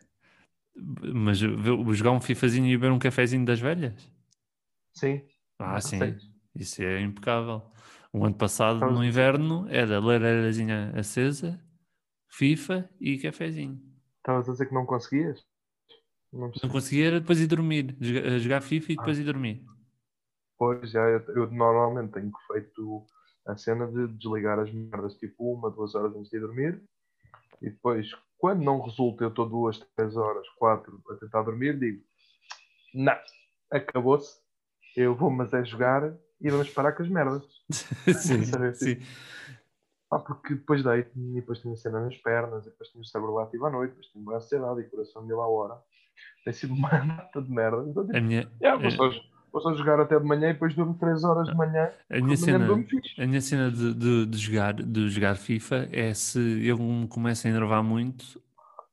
Mas 0.76 1.38
jogar 1.38 2.12
um 2.12 2.20
fifazinho 2.20 2.66
e 2.66 2.76
beber 2.76 2.92
um 2.92 2.98
cafezinho 2.98 3.44
das 3.44 3.60
velhas? 3.60 4.10
Sim. 4.92 5.22
Ah, 5.58 5.80
sim. 5.80 6.16
Isso 6.54 6.82
é 6.82 7.00
impecável. 7.00 7.62
O 8.14 8.24
ano 8.24 8.36
passado, 8.36 8.76
então, 8.76 8.92
no 8.92 9.04
inverno, 9.04 9.66
era 9.68 9.98
lareirazinha 9.98 10.92
acesa, 10.94 11.60
FIFA 12.28 12.88
e 13.00 13.18
cafezinho. 13.18 13.82
Estavas 14.18 14.48
a 14.48 14.52
dizer 14.52 14.66
que 14.66 14.74
não 14.74 14.86
conseguias? 14.86 15.44
Não, 16.32 16.52
não 16.62 16.70
conseguia 16.70 17.18
depois 17.20 17.40
ir 17.40 17.48
dormir. 17.48 17.96
Jogar, 18.00 18.38
jogar 18.38 18.60
FIFA 18.60 18.92
e 18.92 18.96
depois 18.96 19.18
ah. 19.18 19.20
ir 19.20 19.24
dormir. 19.24 19.64
Pois, 20.56 20.88
já, 20.92 21.00
eu, 21.08 21.20
eu 21.34 21.50
normalmente 21.50 22.12
tenho 22.12 22.30
feito 22.46 23.04
a 23.46 23.56
cena 23.56 23.88
de 23.88 24.06
desligar 24.16 24.60
as 24.60 24.72
merdas 24.72 25.16
tipo 25.16 25.52
uma, 25.52 25.68
duas 25.68 25.96
horas 25.96 26.14
antes 26.14 26.30
de 26.30 26.38
dormir 26.38 26.80
e 27.60 27.70
depois, 27.70 28.08
quando 28.38 28.62
não 28.62 28.80
resulta, 28.80 29.24
eu 29.24 29.28
estou 29.28 29.48
duas, 29.48 29.78
três 29.96 30.16
horas, 30.16 30.48
quatro 30.50 31.02
a 31.10 31.14
tentar 31.16 31.42
dormir, 31.42 31.78
digo: 31.78 32.00
Não, 32.94 33.16
acabou-se, 33.72 34.38
eu 34.96 35.16
vou, 35.16 35.30
mas 35.30 35.52
é 35.52 35.64
jogar 35.64 36.16
e 36.44 36.50
vamos 36.50 36.68
parar 36.70 36.92
com 36.92 37.02
as 37.02 37.08
merdas. 37.08 37.42
sim, 38.20 38.44
sim. 38.74 38.98
Ah, 40.12 40.18
porque 40.18 40.54
depois 40.54 40.84
deito 40.84 41.10
e 41.16 41.34
depois 41.36 41.60
tenho 41.60 41.74
a 41.74 41.76
cena 41.76 42.00
nas 42.00 42.16
pernas, 42.18 42.66
e 42.66 42.70
depois 42.70 42.90
tenho 42.90 43.02
o 43.02 43.06
cérebro 43.06 43.38
ativo 43.38 43.66
à 43.66 43.70
noite, 43.70 43.90
depois 43.90 44.08
tenho 44.12 44.24
uma 44.24 44.36
ansiedade 44.36 44.80
e 44.80 44.84
coração 44.84 45.22
mil 45.22 45.40
à 45.40 45.48
hora. 45.48 45.74
Tem 46.44 46.52
sido 46.52 46.74
uma 46.74 46.90
mata 47.02 47.42
de 47.42 47.50
merda. 47.50 47.84
Então, 47.88 48.04
tipo, 48.04 48.16
a 48.16 48.20
minha, 48.20 48.48
yeah, 48.62 48.80
vou 49.50 49.62
só 49.62 49.74
jogar 49.74 49.98
até 50.00 50.18
de 50.18 50.26
manhã 50.26 50.50
e 50.50 50.52
depois 50.52 50.74
durmo 50.74 50.94
3 50.98 51.24
horas 51.24 51.48
de 51.48 51.54
manhã. 51.56 51.90
A 52.10 52.20
minha 52.20 52.36
cena, 52.36 52.66
a 53.18 53.26
minha 53.26 53.40
cena 53.40 53.70
de, 53.70 53.94
de, 53.94 54.26
de, 54.26 54.38
jogar, 54.38 54.74
de 54.74 55.08
jogar 55.08 55.36
FIFA 55.36 55.88
é 55.90 56.12
se 56.12 56.66
eu 56.66 56.76
me 56.76 57.08
começo 57.08 57.46
a 57.46 57.50
enervar 57.50 57.82
muito, 57.82 58.40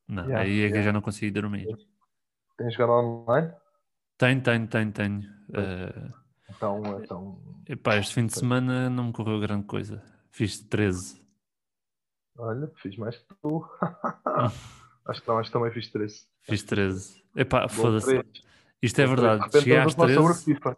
não, 0.08 0.24
yeah, 0.24 0.42
aí 0.42 0.52
é 0.52 0.54
yeah. 0.54 0.74
que 0.74 0.80
eu 0.80 0.84
já 0.84 0.94
não 0.94 1.02
consigo 1.02 1.34
dormir. 1.34 1.68
Tens 2.58 2.74
jogado 2.74 2.92
online? 2.94 3.52
Tenho, 4.18 4.42
tenho, 4.42 4.68
tenho, 4.68 4.92
tenho. 4.92 5.20
Uh, 5.50 6.21
então, 6.56 7.02
então... 7.02 7.40
Epá, 7.68 7.98
este 7.98 8.14
fim 8.14 8.26
de 8.26 8.34
semana 8.34 8.90
não 8.90 9.06
me 9.06 9.14
correu 9.14 9.40
grande 9.40 9.66
coisa. 9.66 10.04
Fiz 10.30 10.60
13. 10.60 11.22
Olha, 12.38 12.72
fiz 12.82 12.96
mais 12.98 13.18
que 13.18 13.26
tu. 13.42 13.66
acho, 15.06 15.22
que 15.22 15.28
não, 15.28 15.38
acho 15.38 15.50
que 15.50 15.54
também 15.54 15.72
fiz 15.72 15.90
13. 15.90 16.28
Fiz 16.42 16.64
13. 16.64 17.24
Epá, 17.36 17.68
foda-se. 17.68 18.24
Isto 18.82 19.02
é 19.02 19.06
verdade. 19.08 19.52
Cheguei 19.52 19.78
às 19.78 19.94
13. 19.94 20.16
Sobre 20.16 20.34
FIFA. 20.34 20.78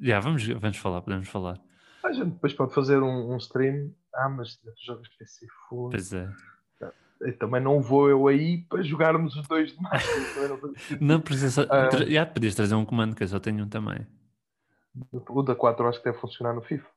Já, 0.00 0.20
vamos, 0.20 0.46
vamos 0.46 0.76
falar, 0.76 1.02
podemos 1.02 1.28
falar. 1.28 1.60
Ah, 2.02 2.08
A 2.08 2.12
gente 2.12 2.30
depois 2.30 2.52
pode 2.52 2.74
fazer 2.74 3.02
um, 3.02 3.32
um 3.32 3.36
stream. 3.36 3.94
Ah, 4.14 4.28
mas 4.28 4.56
tu 4.56 4.70
jogas 4.84 5.08
PC 5.08 5.46
foda. 5.68 5.90
Pois 5.90 6.12
é. 6.12 6.28
Eu 7.20 7.38
também 7.38 7.60
não 7.60 7.80
vou 7.80 8.10
eu 8.10 8.26
aí 8.26 8.62
para 8.68 8.82
jogarmos 8.82 9.36
os 9.36 9.46
dois 9.46 9.72
demais. 9.72 10.04
não 11.00 11.20
precisa. 11.22 11.62
Uh, 11.62 11.88
tra... 11.88 12.10
Já 12.10 12.26
podias 12.26 12.54
trazer 12.54 12.74
um 12.74 12.84
comando 12.84 13.14
que 13.14 13.22
eu 13.22 13.28
só 13.28 13.38
tenho 13.38 13.64
um 13.64 13.68
também. 13.68 14.04
O 15.28 15.42
da 15.42 15.54
4 15.54 15.88
acho 15.88 15.98
que 15.98 16.04
deve 16.04 16.18
funcionar 16.18 16.54
no 16.54 16.62
FIFA. 16.62 16.88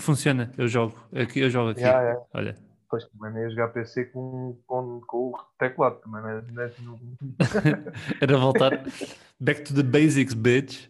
Funciona, 0.00 0.50
eu 0.56 0.66
jogo. 0.66 0.98
Aqui, 1.14 1.40
eu 1.40 1.50
jogo 1.50 1.70
aqui. 1.70 1.80
Yeah, 1.80 2.02
yeah. 2.02 2.26
Olha. 2.32 2.56
Pois 2.88 3.04
também 3.08 3.32
nem 3.32 3.42
ia 3.42 3.50
jogar 3.50 3.68
PC 3.68 4.06
com, 4.06 4.58
com, 4.66 5.00
com 5.06 5.30
o 5.30 5.38
teclado 5.58 5.96
também, 6.00 6.22
não 6.22 6.62
é? 6.62 6.72
Era 8.22 8.38
voltar 8.38 8.84
back 9.40 9.62
to 9.62 9.74
the 9.74 9.82
basics, 9.82 10.34
bitch. 10.34 10.88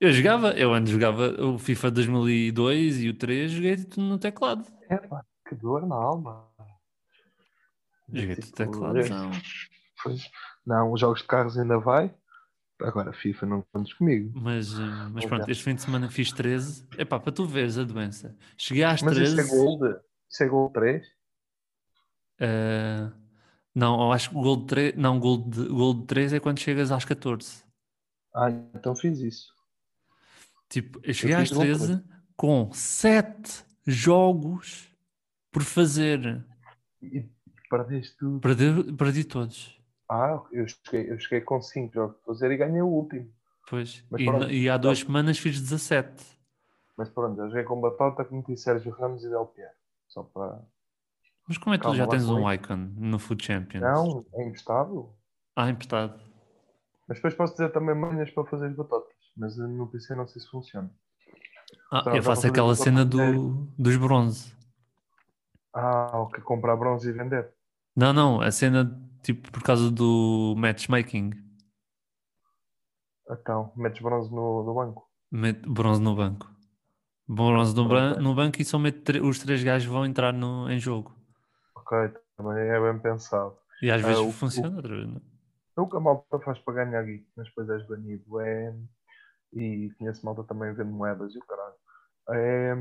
Eu 0.00 0.12
jogava, 0.12 0.50
eu 0.50 0.72
antes 0.72 0.92
jogava 0.92 1.28
o 1.42 1.58
FIFA 1.58 1.90
2002 1.90 3.02
e 3.02 3.08
o 3.08 3.14
3, 3.14 3.50
joguei 3.50 3.76
tudo 3.76 4.02
no 4.02 4.18
teclado. 4.18 4.64
É 4.88 4.96
pá, 4.96 5.24
que 5.48 5.54
dor 5.54 5.86
na 5.86 5.96
alma. 5.96 6.46
Joguei 8.12 8.36
tudo 8.36 8.44
no 8.44 8.50
tipo, 8.50 8.56
teclado, 8.56 8.98
é. 8.98 9.08
não. 9.08 9.30
Pois, 10.02 10.30
não, 10.66 10.92
os 10.92 11.00
jogos 11.00 11.20
de 11.20 11.26
carros 11.26 11.58
ainda 11.58 11.78
vai. 11.78 12.14
Agora 12.80 13.12
FIFA 13.12 13.46
não 13.46 13.62
contes 13.72 13.92
comigo. 13.94 14.32
Mas, 14.34 14.72
eh, 14.78 15.08
mas 15.12 15.24
pronto, 15.26 15.48
este 15.48 15.62
fim 15.62 15.74
de 15.74 15.82
semana 15.82 16.10
fiz 16.10 16.32
13. 16.32 16.86
Epá, 16.98 17.20
para 17.20 17.32
tu 17.32 17.46
veres 17.46 17.78
a 17.78 17.84
doença. 17.84 18.36
Cheguei 18.56 18.82
às 18.82 19.00
mas 19.00 19.14
13. 19.14 19.36
Mas 19.36 19.46
isso 19.46 19.54
é 19.54 19.58
Gold? 19.58 20.00
Isso 20.28 20.42
é 20.42 20.48
Gold 20.48 20.72
3? 20.72 21.06
Uh, 21.06 21.10
eh, 22.40 23.12
não, 23.74 24.00
eu 24.00 24.12
acho 24.12 24.30
que 24.30 24.34
Gold 24.34 24.66
3, 24.66 24.96
não, 24.96 25.20
Gold, 25.20 25.68
Gold 25.68 26.06
3 26.06 26.32
é 26.32 26.40
quando 26.40 26.58
chegas 26.58 26.90
às 26.90 27.04
14. 27.04 27.62
Ah, 28.34 28.50
então 28.74 28.96
fiz 28.96 29.20
isso. 29.20 29.52
Tipo, 30.68 31.00
eu 31.04 31.14
cheguei 31.14 31.36
eu 31.36 31.40
às 31.40 31.50
13 31.50 32.02
com 32.36 32.72
7 32.72 33.64
jogos 33.86 34.88
por 35.52 35.62
fazer. 35.62 36.44
E 37.00 37.28
perdeste 37.70 38.16
tudo. 38.16 38.40
Perdi, 38.40 38.92
perdi 38.94 39.24
todos. 39.24 39.80
Ah, 40.16 40.40
eu 40.52 40.64
cheguei, 40.68 41.10
eu 41.10 41.18
cheguei 41.18 41.40
com 41.40 41.60
5 41.60 41.92
jogos 41.92 42.16
por 42.18 42.34
fazer 42.34 42.48
e 42.52 42.56
ganhei 42.56 42.80
o 42.80 42.86
último. 42.86 43.28
Pois, 43.68 44.04
e, 44.16 44.62
e, 44.62 44.70
há 44.70 44.76
duas 44.76 45.00
semanas 45.00 45.38
fiz 45.38 45.60
17. 45.60 46.24
Mas 46.96 47.08
pronto, 47.08 47.40
eu 47.40 47.48
joguei 47.48 47.64
com 47.64 47.80
Batata, 47.80 48.24
meti 48.30 48.56
Sérgio 48.56 48.92
Ramos 48.92 49.24
e 49.24 49.28
Del 49.28 49.46
Piero. 49.46 49.72
Só 50.06 50.22
para. 50.22 50.62
Mas 51.48 51.58
como 51.58 51.74
é 51.74 51.78
que 51.78 51.84
tu 51.84 51.94
já 51.96 52.06
tens 52.06 52.28
um 52.30 52.48
icon 52.48 52.76
no 52.96 53.18
Food 53.18 53.44
Champions? 53.44 53.82
Não, 53.82 54.24
é 54.34 54.46
emprestado. 54.46 55.12
Ah, 55.56 55.68
emprestado. 55.68 56.20
Mas 57.08 57.18
depois 57.18 57.34
posso 57.34 57.54
dizer 57.54 57.72
também 57.72 57.96
manhas 57.96 58.30
para 58.30 58.44
fazer 58.44 58.66
as 58.66 58.76
batatas. 58.76 59.16
Mas 59.36 59.56
no 59.56 59.88
PC 59.88 60.14
não 60.14 60.28
sei 60.28 60.40
se 60.40 60.48
funciona. 60.48 60.88
Ah, 61.90 61.98
então, 62.02 62.14
eu 62.14 62.22
faço 62.22 62.46
aquela 62.46 62.76
cena 62.76 63.04
do, 63.04 63.66
dos 63.76 63.96
bronze. 63.96 64.54
Ah, 65.72 66.20
ok. 66.20 66.40
Comprar 66.44 66.76
bronze 66.76 67.08
e 67.08 67.12
vender. 67.12 67.52
Não, 67.96 68.12
não. 68.12 68.40
A 68.40 68.50
cena 68.50 69.00
tipo 69.22 69.50
por 69.50 69.62
causa 69.62 69.90
do 69.90 70.54
matchmaking. 70.56 71.32
Então, 73.30 73.72
metes 73.74 74.02
bronze 74.02 74.30
no, 74.30 74.62
no 74.62 74.74
banco. 74.74 75.08
Mete 75.30 75.68
bronze 75.68 76.00
no 76.00 76.14
banco. 76.14 76.54
Bronze 77.26 77.74
no, 77.74 77.86
okay. 77.86 78.22
no 78.22 78.34
banco 78.34 78.60
e 78.60 78.64
só 78.64 78.78
os 78.78 79.38
três 79.38 79.64
gajos 79.64 79.88
vão 79.88 80.04
entrar 80.04 80.32
no, 80.32 80.70
em 80.70 80.78
jogo. 80.78 81.14
Ok, 81.74 81.96
também 82.36 82.68
é 82.68 82.80
bem 82.80 83.00
pensado. 83.00 83.56
E 83.80 83.90
às 83.90 84.02
vezes 84.02 84.18
uh, 84.18 84.30
funciona, 84.30 84.76
outra 84.76 84.94
vez, 84.94 85.08
não? 85.08 85.22
É? 85.76 85.80
O 85.80 85.88
que 85.88 85.96
a 85.96 86.00
malta 86.00 86.38
faz 86.40 86.58
para 86.60 86.84
ganhar 86.84 87.02
guito, 87.02 87.26
mas 87.36 87.48
depois 87.48 87.68
és 87.70 87.86
banido 87.88 88.40
é. 88.40 88.76
E 89.54 89.90
conheço 89.98 90.24
malta 90.24 90.44
também 90.44 90.72
vendo 90.74 90.92
moedas 90.92 91.34
e 91.34 91.38
o 91.38 91.46
caralho. 91.46 91.74
É, 92.30 92.74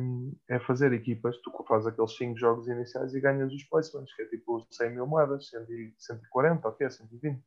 é 0.50 0.60
fazer 0.60 0.94
equipas, 0.94 1.36
tu 1.42 1.52
fazes 1.68 1.88
aqueles 1.88 2.16
5 2.16 2.38
jogos 2.38 2.68
iniciais 2.68 3.14
e 3.14 3.20
ganhas 3.20 3.52
os 3.52 3.64
placements, 3.64 4.14
que 4.16 4.22
é 4.22 4.26
tipo 4.26 4.66
100 4.72 4.92
mil 4.92 5.06
moedas, 5.06 5.50
140, 5.98 6.68
ok, 6.68 6.90
120. 6.90 7.44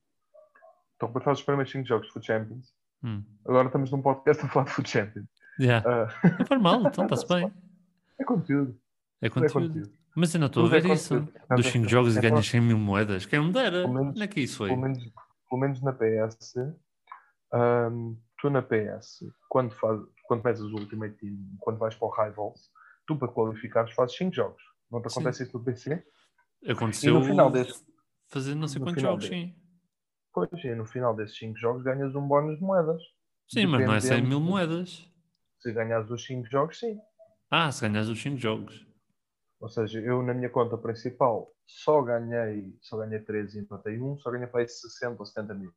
Então 0.96 1.08
depois 1.08 1.24
fazes 1.24 1.40
os 1.40 1.46
primeiros 1.46 1.72
5 1.72 1.86
jogos 1.86 2.06
de 2.06 2.12
Food 2.12 2.26
Champions. 2.26 2.74
Hum. 3.02 3.22
Agora 3.46 3.66
estamos 3.66 3.90
num 3.90 4.02
podcast 4.02 4.44
a 4.44 4.48
falar 4.48 4.66
de 4.66 4.72
Food 4.72 4.88
Champions. 4.90 5.28
Yeah. 5.58 5.88
Uh... 5.88 6.38
Não 6.38 6.46
faz 6.46 6.60
mal, 6.60 6.82
então 6.82 7.04
está-se 7.06 7.28
bem. 7.28 7.52
É 8.18 8.24
conteúdo. 8.24 8.78
É 9.22 9.30
conteúdo. 9.30 9.64
É 9.64 9.68
conteúdo. 9.68 9.92
Mas 10.14 10.34
eu 10.34 10.40
não 10.40 10.46
estou 10.46 10.64
a 10.64 10.68
ver 10.70 10.86
é 10.86 10.94
isso. 10.94 11.28
Dos 11.54 11.66
5 11.66 11.88
jogos 11.88 12.16
e 12.16 12.20
ganhas 12.20 12.46
100 12.46 12.60
mil 12.62 12.78
moedas. 12.78 13.26
Quem 13.26 13.38
me 13.38 13.52
dera. 13.52 13.86
Menos, 13.86 14.08
Onde 14.08 14.22
é 14.22 14.26
que 14.26 14.40
isso 14.40 14.56
foi? 14.56 14.70
Pelo 14.70 14.80
menos, 14.80 14.98
pelo 15.48 15.60
menos 15.60 15.82
na 15.82 15.92
PS, 15.92 16.56
um, 17.52 18.16
tu 18.40 18.48
na 18.48 18.62
PS, 18.62 19.24
quando, 19.48 19.72
faz, 19.72 20.00
quando 20.26 20.44
metes 20.44 20.62
o 20.62 20.74
Ultimate 20.74 21.16
Team, 21.16 21.36
quando 21.60 21.78
vais 21.78 21.94
para 21.94 22.08
o 22.08 22.10
Rivals, 22.10 22.70
tu 23.06 23.16
para 23.16 23.28
qualificares 23.28 23.92
fazes 23.92 24.16
5 24.16 24.34
jogos. 24.34 24.62
Não 24.90 25.00
te 25.00 25.08
acontece 25.08 25.38
sim. 25.38 25.44
isso 25.44 25.58
no 25.58 25.64
PC? 25.64 26.04
Aconteceu 26.68 27.14
e 27.14 27.18
no 27.18 27.24
final 27.24 27.50
desse, 27.50 27.84
fazer 28.28 28.54
não 28.54 28.68
sei 28.68 28.82
quantos 28.82 29.02
jogos, 29.02 29.26
sim. 29.26 29.54
Pois, 30.32 30.50
e 30.64 30.74
no 30.74 30.84
final 30.84 31.14
desses 31.14 31.38
5 31.38 31.58
jogos 31.58 31.82
ganhas 31.82 32.14
um 32.14 32.26
bónus 32.26 32.58
de 32.58 32.64
moedas. 32.64 33.02
Sim, 33.48 33.66
mas 33.66 33.86
não 33.86 33.94
é 33.94 34.00
100 34.00 34.22
mil 34.22 34.40
moedas. 34.40 35.10
Se 35.60 35.72
ganhas 35.72 36.10
os 36.10 36.24
5 36.24 36.46
jogos, 36.50 36.78
sim. 36.78 36.98
Ah, 37.50 37.70
se 37.70 37.88
ganhas 37.88 38.08
os 38.08 38.20
5 38.20 38.36
jogos. 38.36 38.86
Ou 39.60 39.68
seja, 39.68 40.00
eu 40.00 40.22
na 40.22 40.34
minha 40.34 40.50
conta 40.50 40.76
principal 40.76 41.50
só 41.66 42.02
ganhei, 42.02 42.76
só 42.80 42.98
ganhei 42.98 43.20
13 43.20 43.58
e 43.58 43.62
empatei 43.62 44.00
1, 44.00 44.18
só 44.18 44.30
ganhei 44.30 44.46
para 44.46 44.60
aí 44.60 44.68
60 44.68 45.16
ou 45.18 45.26
70 45.26 45.54
mil. 45.54 45.72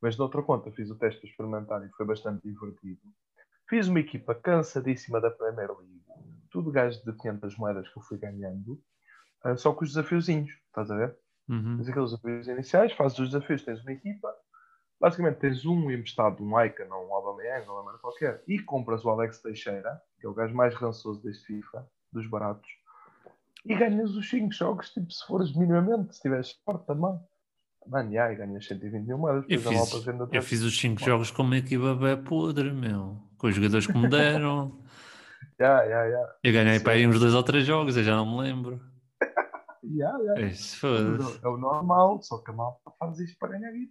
Mas 0.00 0.18
na 0.18 0.24
outra 0.24 0.42
conta 0.42 0.72
fiz 0.72 0.90
o 0.90 0.98
teste 0.98 1.24
experimentar 1.26 1.84
e 1.86 1.90
foi 1.90 2.04
bastante 2.04 2.42
divertido. 2.42 3.00
Fiz 3.72 3.88
uma 3.88 4.00
equipa 4.00 4.34
cansadíssima 4.34 5.18
da 5.18 5.30
Premier 5.30 5.70
League, 5.70 6.02
tudo 6.50 6.70
gajo 6.70 7.02
de 7.06 7.12
500 7.14 7.56
moedas 7.56 7.88
que 7.88 7.98
eu 7.98 8.02
fui 8.02 8.18
ganhando, 8.18 8.78
uh, 9.46 9.56
só 9.56 9.72
com 9.72 9.82
os 9.82 9.88
desafiozinhos, 9.88 10.50
estás 10.66 10.90
a 10.90 10.96
ver? 10.98 11.16
Uhum. 11.48 11.78
Tens 11.78 11.88
aqueles 11.88 12.10
desafios 12.10 12.48
iniciais, 12.48 12.92
fazes 12.92 13.18
os 13.18 13.30
desafios, 13.30 13.64
tens 13.64 13.80
uma 13.80 13.92
equipa, 13.92 14.30
basicamente 15.00 15.38
tens 15.38 15.64
um 15.64 15.90
emprestado, 15.90 16.44
um 16.44 16.62
Icon 16.62 16.94
ou 16.94 17.08
um 17.08 17.14
Aubameyang, 17.14 17.66
ou 17.66 17.80
uma 17.80 17.96
qualquer, 17.96 18.44
e 18.46 18.58
compras 18.58 19.06
o 19.06 19.08
Alex 19.08 19.40
Teixeira, 19.40 20.02
que 20.20 20.26
é 20.26 20.28
o 20.28 20.34
gajo 20.34 20.54
mais 20.54 20.74
rançoso 20.74 21.22
deste 21.22 21.46
FIFA, 21.46 21.88
dos 22.12 22.26
baratos, 22.26 22.68
e 23.64 23.74
ganhas 23.74 24.10
os 24.10 24.28
5 24.28 24.52
jogos, 24.52 24.90
tipo, 24.90 25.10
se 25.10 25.26
fores 25.26 25.56
minimamente, 25.56 26.14
se 26.14 26.20
tiveres 26.20 26.60
sorte 26.62 26.84
também. 26.86 27.18
Mano, 27.86 28.12
e 28.12 28.34
ganhas 28.36 28.66
120 28.66 29.06
mil 29.06 29.16
moedas. 29.16 29.44
Eu 29.48 29.58
fiz, 29.58 30.06
eu 30.30 30.42
fiz 30.42 30.62
os 30.62 30.78
5 30.78 31.00
jogos 31.02 31.30
com 31.30 31.42
uma 31.42 31.56
equipa 31.56 31.94
bem 31.94 32.22
podre, 32.22 32.70
meu. 32.70 33.31
Com 33.42 33.48
os 33.48 33.56
jogadores 33.56 33.88
que 33.88 33.98
me 33.98 34.08
deram. 34.08 34.78
yeah, 35.60 35.82
yeah, 35.82 36.04
yeah. 36.06 36.34
Eu 36.44 36.52
ganhei 36.52 36.78
para 36.78 36.92
aí 36.92 37.04
uns 37.04 37.18
2 37.18 37.34
ou 37.34 37.42
3 37.42 37.66
jogos, 37.66 37.96
eu 37.96 38.04
já 38.04 38.14
não 38.14 38.24
me 38.24 38.40
lembro. 38.40 38.80
yeah, 39.82 40.16
yeah. 40.20 40.42
Isso, 40.42 40.86
é 40.86 41.48
o 41.48 41.56
normal, 41.56 42.22
só 42.22 42.38
que 42.38 42.52
a 42.52 42.54
malta 42.54 42.92
faz 43.00 43.18
isto 43.18 43.36
para 43.40 43.58
ganhar. 43.58 43.74
E 43.74 43.90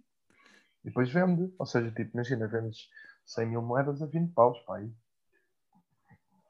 depois 0.82 1.10
vende. 1.10 1.52
Ou 1.58 1.66
seja, 1.66 1.90
tipo, 1.90 2.12
imagina, 2.14 2.48
vendes 2.48 2.88
100 3.26 3.46
mil 3.46 3.60
moedas 3.60 4.00
a 4.00 4.06
20 4.06 4.32
paus, 4.32 4.58
pá. 4.60 4.78
Aí. 4.78 4.90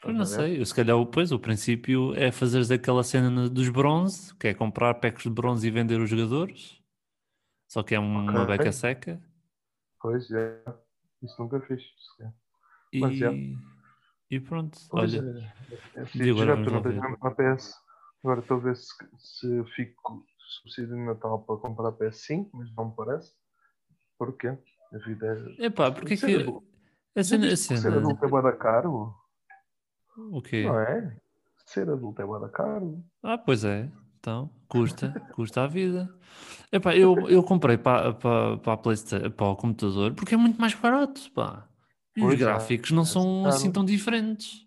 Eu 0.05 0.13
não 0.13 0.25
sei, 0.25 0.61
eu, 0.61 0.65
se 0.65 0.73
calhar 0.73 0.97
depois 0.97 1.33
o 1.33 1.41
princípio 1.41 2.15
é 2.15 2.31
fazeres 2.31 2.71
aquela 2.71 3.03
cena 3.03 3.49
dos 3.49 3.69
bronze, 3.69 4.33
que 4.37 4.47
é 4.47 4.55
comprar 4.55 4.95
packs 4.95 5.25
de 5.25 5.31
bronze 5.31 5.67
e 5.67 5.73
vender 5.73 6.01
os 6.01 6.09
jogadores. 6.09 6.81
Só 7.67 7.83
que 7.83 7.97
é 7.97 7.99
um, 7.99 8.23
okay. 8.23 8.37
uma 8.37 8.47
beca 8.47 8.71
seca. 8.71 9.21
Pois 10.01 10.31
é, 10.31 10.63
isso 11.21 11.35
nunca 11.43 11.61
fiz. 11.63 11.83
E, 12.93 13.25
é. 13.25 13.57
e 14.31 14.41
pronto, 14.41 14.79
pois 14.91 15.15
olha. 15.15 15.53
É, 15.97 16.01
é, 16.01 16.29
é 16.29 16.31
agora 16.31 16.57
não 16.57 16.83
tenho 16.83 17.01
uma 17.01 17.31
PS. 17.35 17.75
Agora 18.23 18.41
estou 18.41 18.59
a 18.59 18.61
ver 18.61 18.77
se, 18.77 18.93
se 19.19 19.65
fico 19.75 20.25
subsídio 20.39 20.95
de 20.95 21.05
Natal 21.05 21.41
para 21.41 21.57
comprar 21.57 21.89
a 21.89 21.93
PS5, 21.93 22.51
mas 22.53 22.73
não 22.75 22.87
me 22.87 22.95
parece. 22.95 23.33
Porquê? 24.19 24.49
A 24.49 24.99
vida 24.99 25.55
é. 25.59 25.67
Epá, 25.67 25.91
porque 25.91 26.17
que. 26.17 26.47
A 27.17 27.25
cena, 27.25 27.47
a 27.47 27.57
cena... 27.57 27.81
Ser 27.81 27.93
adulto 27.93 28.25
é 28.25 28.29
bada 28.29 28.53
caro. 28.53 29.15
O 30.17 30.41
quê? 30.43 30.65
Não 30.65 30.79
é? 30.79 31.17
Ser 31.67 31.89
adulto 31.91 32.21
é 32.23 32.27
bada 32.27 32.49
caro. 32.49 33.03
Ah, 33.23 33.39
pois 33.39 33.65
é. 33.65 33.91
Então, 34.19 34.49
custa, 34.69 35.11
custa 35.35 35.65
a 35.65 35.67
vida. 35.67 36.09
Epá, 36.71 36.95
eu, 36.95 37.29
eu 37.29 37.43
comprei 37.43 37.77
para, 37.77 38.15
para, 38.15 38.57
para, 38.59 38.73
a 38.73 38.77
PlayStation, 38.77 39.31
para 39.31 39.47
o 39.47 39.57
computador 39.57 40.15
porque 40.15 40.35
é 40.35 40.39
muito 40.39 40.61
mais 40.61 40.75
barato, 40.75 41.31
pá. 41.33 41.69
Os 42.17 42.35
é, 42.35 42.37
gráficos 42.37 42.91
não 42.91 43.05
são 43.05 43.47
assim 43.47 43.71
tão 43.71 43.85
diferentes. 43.85 44.67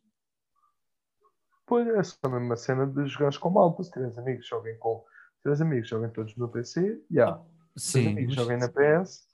Pois 1.66 1.88
é, 1.88 1.98
essa 1.98 2.18
é 2.24 2.28
a 2.28 2.30
mesma 2.30 2.56
cena 2.56 2.88
de 2.88 3.08
jogares 3.08 3.38
com 3.38 3.50
malta. 3.50 3.84
Se 3.84 3.92
tiveres 3.92 4.18
amigos, 4.18 4.48
joguem 4.48 4.78
com. 4.80 5.04
Se 5.36 5.42
tiveres 5.44 5.62
amigos, 5.62 5.90
joguem 5.90 6.10
todos 6.10 6.36
no 6.36 6.50
PC, 6.50 7.02
já. 7.12 7.24
Yeah. 7.24 7.44
Sim. 7.76 8.04
Se 8.04 8.08
amigos, 8.08 8.36
mas... 8.36 8.46
joguem 8.46 8.58
na 8.58 8.70
PS. 8.70 9.28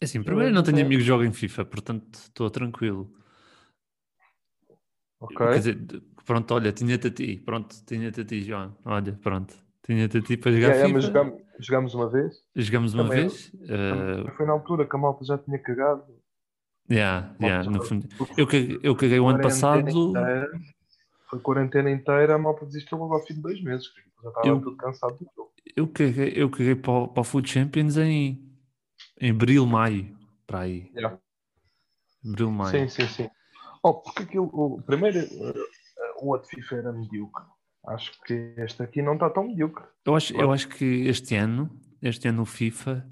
É 0.00 0.04
assim, 0.04 0.22
primeiro 0.22 0.52
não 0.52 0.62
tenho 0.62 0.84
amigos 0.84 1.04
que 1.04 1.08
joguem 1.08 1.32
FIFA, 1.32 1.64
portanto 1.64 2.14
estou 2.14 2.50
tranquilo. 2.50 3.12
Ok. 5.20 5.36
Quer 5.36 5.58
dizer, 5.58 6.02
pronto, 6.24 6.52
olha, 6.52 6.72
tinha-te 6.72 7.06
a 7.06 7.10
ti. 7.10 7.36
Pronto, 7.36 7.76
tinha-te 7.86 8.20
a 8.20 8.24
ti, 8.24 8.42
João. 8.42 8.76
Olha, 8.84 9.12
pronto. 9.12 9.54
Tinha-te 9.84 10.18
a 10.18 10.22
ti 10.22 10.36
para 10.36 10.52
jogar 10.52 10.68
yeah, 10.68 10.86
FIFA. 10.86 10.94
mas 10.94 11.04
jogamos, 11.04 11.42
jogamos 11.60 11.94
uma 11.94 12.08
vez. 12.08 12.44
Jogamos 12.56 12.94
uma 12.94 13.04
também, 13.04 13.28
vez. 13.28 13.52
Uh... 13.54 14.30
Foi 14.36 14.46
na 14.46 14.52
altura 14.52 14.86
que 14.86 14.96
a 14.96 14.98
malta 14.98 15.24
já 15.24 15.38
tinha 15.38 15.58
cagado. 15.58 16.04
Yeah, 16.90 17.34
yeah, 17.40 17.68
no 17.68 17.82
fundo. 17.82 18.08
Eu, 18.36 18.46
caguei, 18.46 18.78
eu 18.82 18.96
caguei 18.96 19.20
o 19.20 19.28
ano 19.28 19.40
passado. 19.40 19.88
Inteira, 19.88 20.50
foi 21.30 21.40
quarentena 21.40 21.90
inteira, 21.90 22.34
a 22.34 22.38
malta 22.38 22.66
desistiu 22.66 23.02
ao 23.02 23.24
fim 23.24 23.34
de 23.34 23.40
dois 23.40 23.62
meses. 23.62 23.86
Já 24.22 24.28
estava 24.28 24.46
eu, 24.46 24.60
tudo 24.60 24.76
cansado 24.76 25.16
do 25.16 25.30
jogo. 25.34 25.52
Eu 25.74 25.88
caguei, 25.88 26.32
eu 26.36 26.50
caguei 26.50 26.74
para, 26.74 26.92
o, 26.92 27.08
para 27.08 27.20
o 27.20 27.24
Food 27.24 27.48
Champions 27.48 27.96
em, 27.96 28.44
em 29.20 29.30
abril, 29.30 29.66
maio, 29.66 30.14
para 30.46 30.60
aí. 30.60 30.90
Yeah. 30.94 31.18
Abril, 32.26 32.50
maio. 32.50 32.70
Sim, 32.70 32.88
sim, 32.88 33.08
sim. 33.08 33.30
Oh, 33.82 33.94
porque 33.94 34.24
aquilo, 34.24 34.50
o 34.52 34.82
primeiro, 34.82 35.20
o 36.20 36.28
outro 36.28 36.48
FIFA 36.48 36.76
era 36.76 36.92
medíocre. 36.92 37.44
Acho 37.86 38.12
que 38.22 38.54
este 38.58 38.82
aqui 38.82 39.02
não 39.02 39.14
está 39.14 39.28
tão 39.28 39.48
medíocre. 39.48 39.84
Eu 40.04 40.14
acho, 40.14 40.36
eu 40.36 40.52
acho 40.52 40.68
que 40.68 40.84
este 41.08 41.34
ano, 41.34 41.68
este 42.00 42.28
ano 42.28 42.42
o 42.42 42.46
FIFA, 42.46 43.04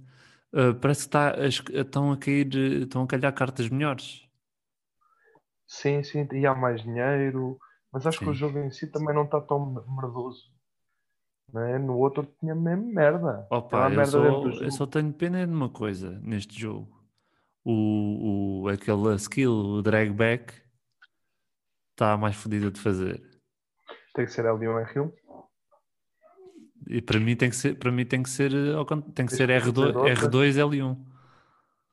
uh, 0.53 0.74
parece 0.80 1.01
que 1.01 1.07
está, 1.07 1.34
estão 1.72 2.12
a 2.12 2.16
cair, 2.16 2.55
estão 2.82 3.03
a 3.03 3.07
calhar 3.07 3.32
cartas 3.34 3.68
melhores. 3.68 4.28
Sim, 5.66 6.03
sim, 6.03 6.26
e 6.32 6.46
há 6.46 6.55
mais 6.55 6.82
dinheiro, 6.82 7.59
mas 7.92 8.07
acho 8.07 8.18
sim. 8.18 8.24
que 8.24 8.30
o 8.30 8.34
jogo 8.34 8.59
em 8.59 8.70
si 8.70 8.90
também 8.90 9.14
não 9.14 9.24
está 9.24 9.40
tão 9.40 9.84
merdoso. 9.96 10.51
É? 11.55 11.78
No 11.78 11.98
outro 11.98 12.26
tinha 12.38 12.55
mesmo 12.55 12.92
merda. 12.92 13.46
Opa, 13.51 13.88
eu, 13.88 13.90
merda 13.90 14.07
só, 14.07 14.48
eu 14.48 14.70
só 14.70 14.86
tenho 14.86 15.12
pena 15.12 15.46
de 15.46 15.53
uma 15.53 15.68
coisa 15.68 16.20
neste 16.22 16.59
jogo. 16.59 17.01
O, 17.64 18.62
o, 18.62 18.68
aquele 18.68 19.14
skill, 19.16 19.53
o 19.53 19.82
drag 19.82 20.11
back, 20.12 20.55
está 21.92 22.16
mais 22.16 22.36
fodido 22.36 22.70
de 22.70 22.80
fazer. 22.80 23.20
Tem 24.14 24.24
que 24.24 24.32
ser 24.32 24.44
L1 24.44 24.92
R1? 24.92 25.12
E 26.86 27.00
para 27.00 27.20
mim 27.20 27.36
tem 27.36 27.50
que 27.50 27.56
ser, 27.56 27.78
para 27.78 27.92
mim 27.92 28.04
tem 28.04 28.22
que 28.22 28.30
ser, 28.30 28.52
tem 29.14 29.26
que 29.26 29.34
ser 29.34 29.48
R2, 29.48 29.92
R2 30.16 30.56
L1. 30.56 30.96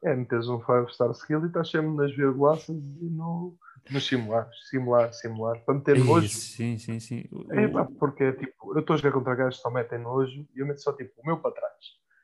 É, 0.03 0.15
metes 0.15 0.47
um 0.47 0.59
5 0.59 0.89
star 0.91 1.11
skill 1.11 1.43
e 1.43 1.47
estás 1.47 1.69
sempre 1.69 1.89
nas 1.89 2.15
virgulaças 2.15 2.69
e 2.69 3.09
no, 3.09 3.55
no 3.89 3.99
simular, 3.99 4.47
simular, 4.69 5.11
simular, 5.13 5.59
para 5.65 5.75
meter 5.75 5.97
nojo. 5.97 6.29
Sim, 6.29 6.77
sim, 6.77 6.99
sim. 6.99 7.25
É, 7.49 7.67
pá, 7.67 7.87
porque 7.99 8.31
tipo, 8.33 8.75
eu 8.75 8.79
estou 8.79 8.93
a 8.93 8.97
jogar 8.97 9.11
contra 9.11 9.35
gajos 9.35 9.57
que 9.57 9.61
só 9.63 9.71
metem 9.71 9.99
nojo 9.99 10.47
e 10.55 10.59
eu 10.59 10.67
meto 10.67 10.81
só 10.81 10.93
tipo 10.93 11.11
o 11.17 11.25
meu 11.25 11.37
para 11.37 11.51
trás. 11.51 11.73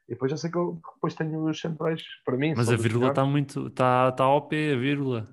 E 0.08 0.14
depois 0.14 0.30
já 0.30 0.38
sei 0.38 0.52
que 0.52 0.58
eu 0.58 0.80
depois 0.96 1.16
tenho 1.16 1.46
os 1.46 1.60
centrais 1.60 2.04
para 2.24 2.38
mim. 2.38 2.54
Mas 2.56 2.70
a 2.70 2.76
vírgula 2.76 3.10
está 3.10 3.26
muito, 3.26 3.68
está 3.68 4.12
tá 4.12 4.30
OP 4.30 4.56
a 4.56 4.78
vírgula. 4.78 5.28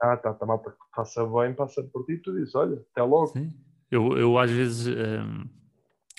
Ah, 0.00 0.16
tá, 0.16 0.34
tá 0.34 0.44
mal, 0.44 0.62
passa 0.94 1.24
bem, 1.24 1.54
passa 1.54 1.82
por 1.82 2.04
ti 2.04 2.12
e 2.12 2.18
tu 2.18 2.34
dizes, 2.34 2.54
olha, 2.54 2.82
até 2.92 3.02
logo. 3.02 3.28
Sim. 3.28 3.52
Eu, 3.90 4.16
eu 4.18 4.38
às 4.38 4.50
vezes, 4.50 4.88
um, 4.88 5.44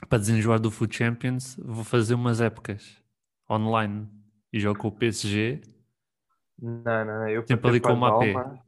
para 0.07 0.19
desenjoar 0.19 0.59
do 0.59 0.69
Food 0.69 0.95
Champions, 0.95 1.57
vou 1.57 1.83
fazer 1.83 2.13
umas 2.13 2.39
épocas 2.39 3.01
online 3.49 4.07
e 4.53 4.59
jogo 4.59 4.79
com 4.79 4.87
o 4.89 4.91
PSG. 4.91 5.61
Não, 6.59 7.05
não, 7.05 7.29
eu 7.29 7.45
sempre 7.47 7.69
ali 7.69 7.79
com 7.79 7.93
o 7.93 8.05
AP. 8.05 8.61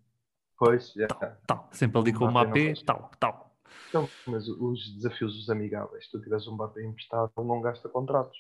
Pois, 0.58 0.92
já. 0.94 1.08
Tal, 1.08 1.38
tal. 1.46 1.70
Sempre 1.72 2.00
ali 2.00 2.14
com 2.14 2.26
o 2.26 2.38
AP, 2.38 2.56
tal, 2.86 3.12
tal. 3.20 3.50
Então, 3.90 4.08
mas 4.28 4.48
os 4.48 4.96
desafios 4.96 5.36
dos 5.36 5.50
amigáveis, 5.50 6.06
se 6.06 6.12
tu 6.12 6.22
tiveres 6.22 6.48
um 6.48 6.54
Mbappé 6.54 6.84
emprestado, 6.84 7.32
não 7.38 7.62
gasta 7.62 7.90
contratos. 7.90 8.38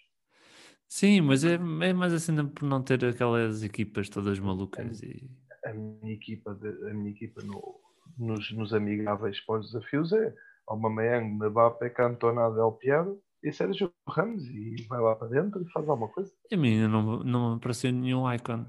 Sim, 0.87 1.21
mas 1.21 1.43
é, 1.43 1.53
é 1.53 1.93
mais 1.93 2.13
assim 2.13 2.35
por 2.47 2.65
não 2.65 2.81
ter 2.81 3.03
aquelas 3.05 3.63
equipas 3.63 4.09
todas 4.09 4.39
malucas. 4.39 5.01
E... 5.01 5.29
A 5.65 5.73
minha 5.73 6.13
equipa, 6.13 6.53
de, 6.55 6.67
a 6.89 6.93
minha 6.93 7.11
equipa 7.11 7.41
no, 7.43 7.79
nos, 8.17 8.51
nos 8.51 8.73
amigáveis 8.73 9.39
pós-desafios 9.41 10.11
é 10.13 10.35
Aubameyang, 10.69 11.25
Mbappé, 11.25 11.89
Cantona, 11.89 12.49
Del 12.51 12.71
Piero 12.73 13.21
e 13.43 13.51
Sérgio 13.51 13.91
Ramos 14.07 14.43
e 14.45 14.85
vai 14.87 15.01
lá 15.01 15.15
para 15.15 15.27
dentro 15.27 15.61
e 15.61 15.71
faz 15.71 15.87
alguma 15.89 16.09
coisa. 16.09 16.31
A 16.51 16.57
mim 16.57 16.87
não, 16.87 17.23
não 17.23 17.49
me 17.51 17.55
apareceu 17.57 17.91
nenhum 17.91 18.31
icon. 18.31 18.65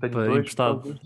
Tenho 0.00 0.12
para 0.12 0.26
dois 0.26 0.38
emprestado. 0.38 1.00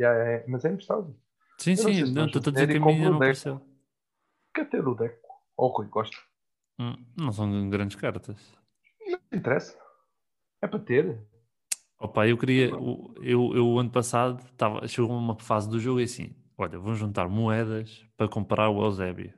Yeah, 0.00 0.30
é, 0.30 0.44
mas 0.48 0.64
é 0.64 0.70
emprestado. 0.70 1.16
Sim, 1.58 1.76
sim, 1.76 2.12
não, 2.12 2.26
estou 2.26 2.42
a 2.44 2.50
dizer 2.50 2.66
que 2.66 2.76
a 2.76 2.80
minha 2.80 3.08
não 3.08 3.16
apareceu. 3.16 3.60
Quer 4.52 4.68
ter 4.68 4.86
o 4.86 4.94
Deco 4.94 5.28
ou 5.56 5.70
o 5.70 5.76
Rui 5.76 5.88
Costa? 5.88 6.16
Hum, 6.80 6.96
não 7.16 7.30
são 7.30 7.70
grandes 7.70 7.96
cartas. 7.96 8.52
Não 9.06 9.38
interessa. 9.38 9.78
É 10.60 10.66
para 10.66 10.80
ter. 10.80 11.20
Opa, 12.00 12.26
eu 12.26 12.36
queria. 12.36 12.70
Eu, 12.70 13.14
eu, 13.22 13.54
eu 13.54 13.78
ano 13.78 13.90
passado 13.90 14.42
tava, 14.56 14.86
chegou 14.88 15.10
uma 15.10 15.38
fase 15.38 15.68
do 15.68 15.78
jogo 15.78 16.00
e 16.00 16.04
assim: 16.04 16.34
olha, 16.56 16.78
vamos 16.78 16.98
juntar 16.98 17.28
moedas 17.28 18.04
para 18.16 18.28
comprar 18.28 18.68
o 18.68 18.84
Eusébio. 18.84 19.32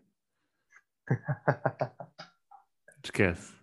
Esquece. 3.04 3.54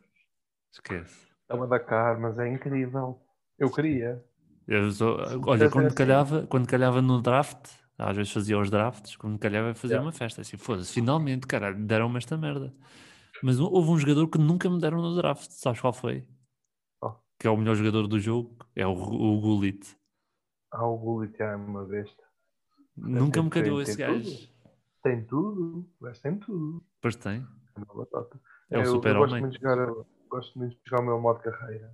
Esquece. 0.72 1.28
Estava 1.42 1.68
da 1.68 1.80
cara, 1.80 2.20
mas 2.20 2.38
é 2.40 2.48
incrível. 2.48 3.20
Eu 3.58 3.72
queria. 3.72 4.24
Eu 4.68 4.92
sou, 4.92 5.18
olha, 5.46 5.70
quando 5.70 5.88
assim. 5.88 5.96
calhava, 5.96 6.48
quando 6.48 6.68
calhava 6.68 7.02
no 7.02 7.22
draft, 7.22 7.70
às 7.98 8.16
vezes 8.16 8.32
fazia 8.32 8.58
os 8.58 8.70
drafts, 8.70 9.16
quando 9.16 9.38
calhava 9.38 9.74
fazia 9.74 9.96
yeah. 9.96 10.06
uma 10.06 10.12
festa. 10.12 10.42
Assim, 10.42 10.58
foda-se, 10.58 10.94
finalmente, 10.94 11.48
caralho, 11.48 11.84
deram-me 11.86 12.18
esta 12.18 12.38
merda. 12.38 12.74
Mas 13.44 13.60
houve 13.60 13.90
um 13.90 13.98
jogador 13.98 14.28
que 14.28 14.38
nunca 14.38 14.70
me 14.70 14.80
deram 14.80 15.02
no 15.02 15.16
draft, 15.16 15.50
sabes 15.50 15.82
qual 15.82 15.94
foi? 15.94 16.28
que 17.42 17.48
é 17.48 17.50
o 17.50 17.58
melhor 17.58 17.74
jogador 17.76 18.08
do 18.08 18.20
jogo, 18.20 18.56
é 18.76 18.86
o, 18.86 18.92
o 18.92 19.42
Gullit. 19.42 19.98
Ah, 20.72 20.86
o 20.86 20.96
Gullit 20.96 21.42
é 21.42 21.56
uma 21.56 21.84
besta. 21.86 22.21
Nunca 23.02 23.34
tem, 23.34 23.44
me 23.44 23.50
calhou 23.50 23.82
esse 23.82 23.98
gajo. 23.98 24.24
Tudo. 24.24 24.52
Tem 25.04 25.26
tudo, 25.26 25.90
mas 26.00 26.20
tem 26.20 26.38
tudo. 26.38 26.84
Pois 27.02 27.16
tem. 27.16 27.46
É 27.76 27.80
uma 27.80 28.06
batata. 28.06 28.40
É 28.70 28.80
o 28.80 28.86
super-homem. 28.86 29.42
Gosto, 29.42 30.08
gosto 30.30 30.60
muito 30.60 30.76
de 30.76 30.82
jogar 30.86 31.02
o 31.02 31.06
meu 31.06 31.20
modo 31.20 31.40
carreira. 31.40 31.92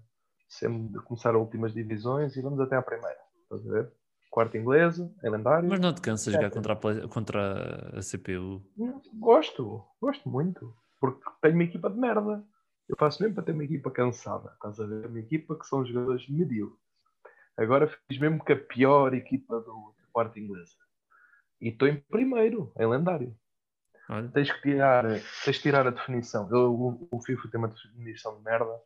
Sempre 0.49 0.89
de 0.89 0.99
começar 1.05 1.32
as 1.32 1.38
últimas 1.38 1.74
divisões 1.74 2.36
e 2.36 2.41
vamos 2.41 2.60
até 2.60 2.76
à 2.76 2.82
primeira. 2.82 3.18
Estás 3.43 3.68
a 3.68 3.72
ver? 3.72 3.91
Quarta 4.30 4.58
inglesa, 4.58 5.12
é 5.24 5.30
lendário. 5.30 5.70
Mas 5.70 5.80
não 5.80 5.93
te 5.93 6.01
cansas 6.01 6.34
de 6.34 6.34
jogar 6.34 6.51
contra 6.51 6.74
a, 6.74 7.08
contra 7.08 7.97
a 7.97 8.01
CPU? 8.01 8.62
Gosto, 9.14 9.84
gosto 10.01 10.30
muito. 10.30 10.76
Porque 10.99 11.24
tenho 11.41 11.55
uma 11.55 11.64
equipa 11.64 11.89
de 11.89 11.97
merda. 11.97 12.43
Eu 12.88 12.95
faço 12.97 13.22
mesmo 13.22 13.36
para 13.36 13.43
ter 13.43 13.53
uma 13.53 13.64
equipa 13.64 13.89
cansada. 13.91 14.51
Estás 14.53 14.80
a 14.80 14.86
ver? 14.86 15.08
Uma 15.08 15.20
equipa 15.20 15.58
que 15.58 15.66
são 15.66 15.86
jogadores 15.86 16.28
medíocres. 16.30 16.80
Agora 17.58 17.88
fiz 17.88 18.20
mesmo 18.20 18.43
que 18.43 18.53
a 18.53 18.60
pior 18.60 19.14
equipa 19.14 19.60
do 19.62 19.93
quarto 20.12 20.38
inglesa. 20.39 20.76
E 21.62 21.70
estou 21.70 21.88
em 21.88 21.95
primeiro, 21.95 22.72
em 22.78 22.88
lendário. 22.88 23.36
Olha. 24.10 24.30
Tens 24.30 24.51
que 24.51 24.62
tirar, 24.62 25.03
tens 25.03 25.58
que 25.58 25.64
tirar 25.64 25.88
a 25.88 25.91
definição. 25.91 26.47
Eu, 26.49 26.74
o, 26.74 27.08
o 27.12 27.22
FIFA 27.22 27.49
tem 27.49 27.60
uma 27.60 27.68
definição 27.68 28.38
de 28.38 28.43
merda, 28.43 28.80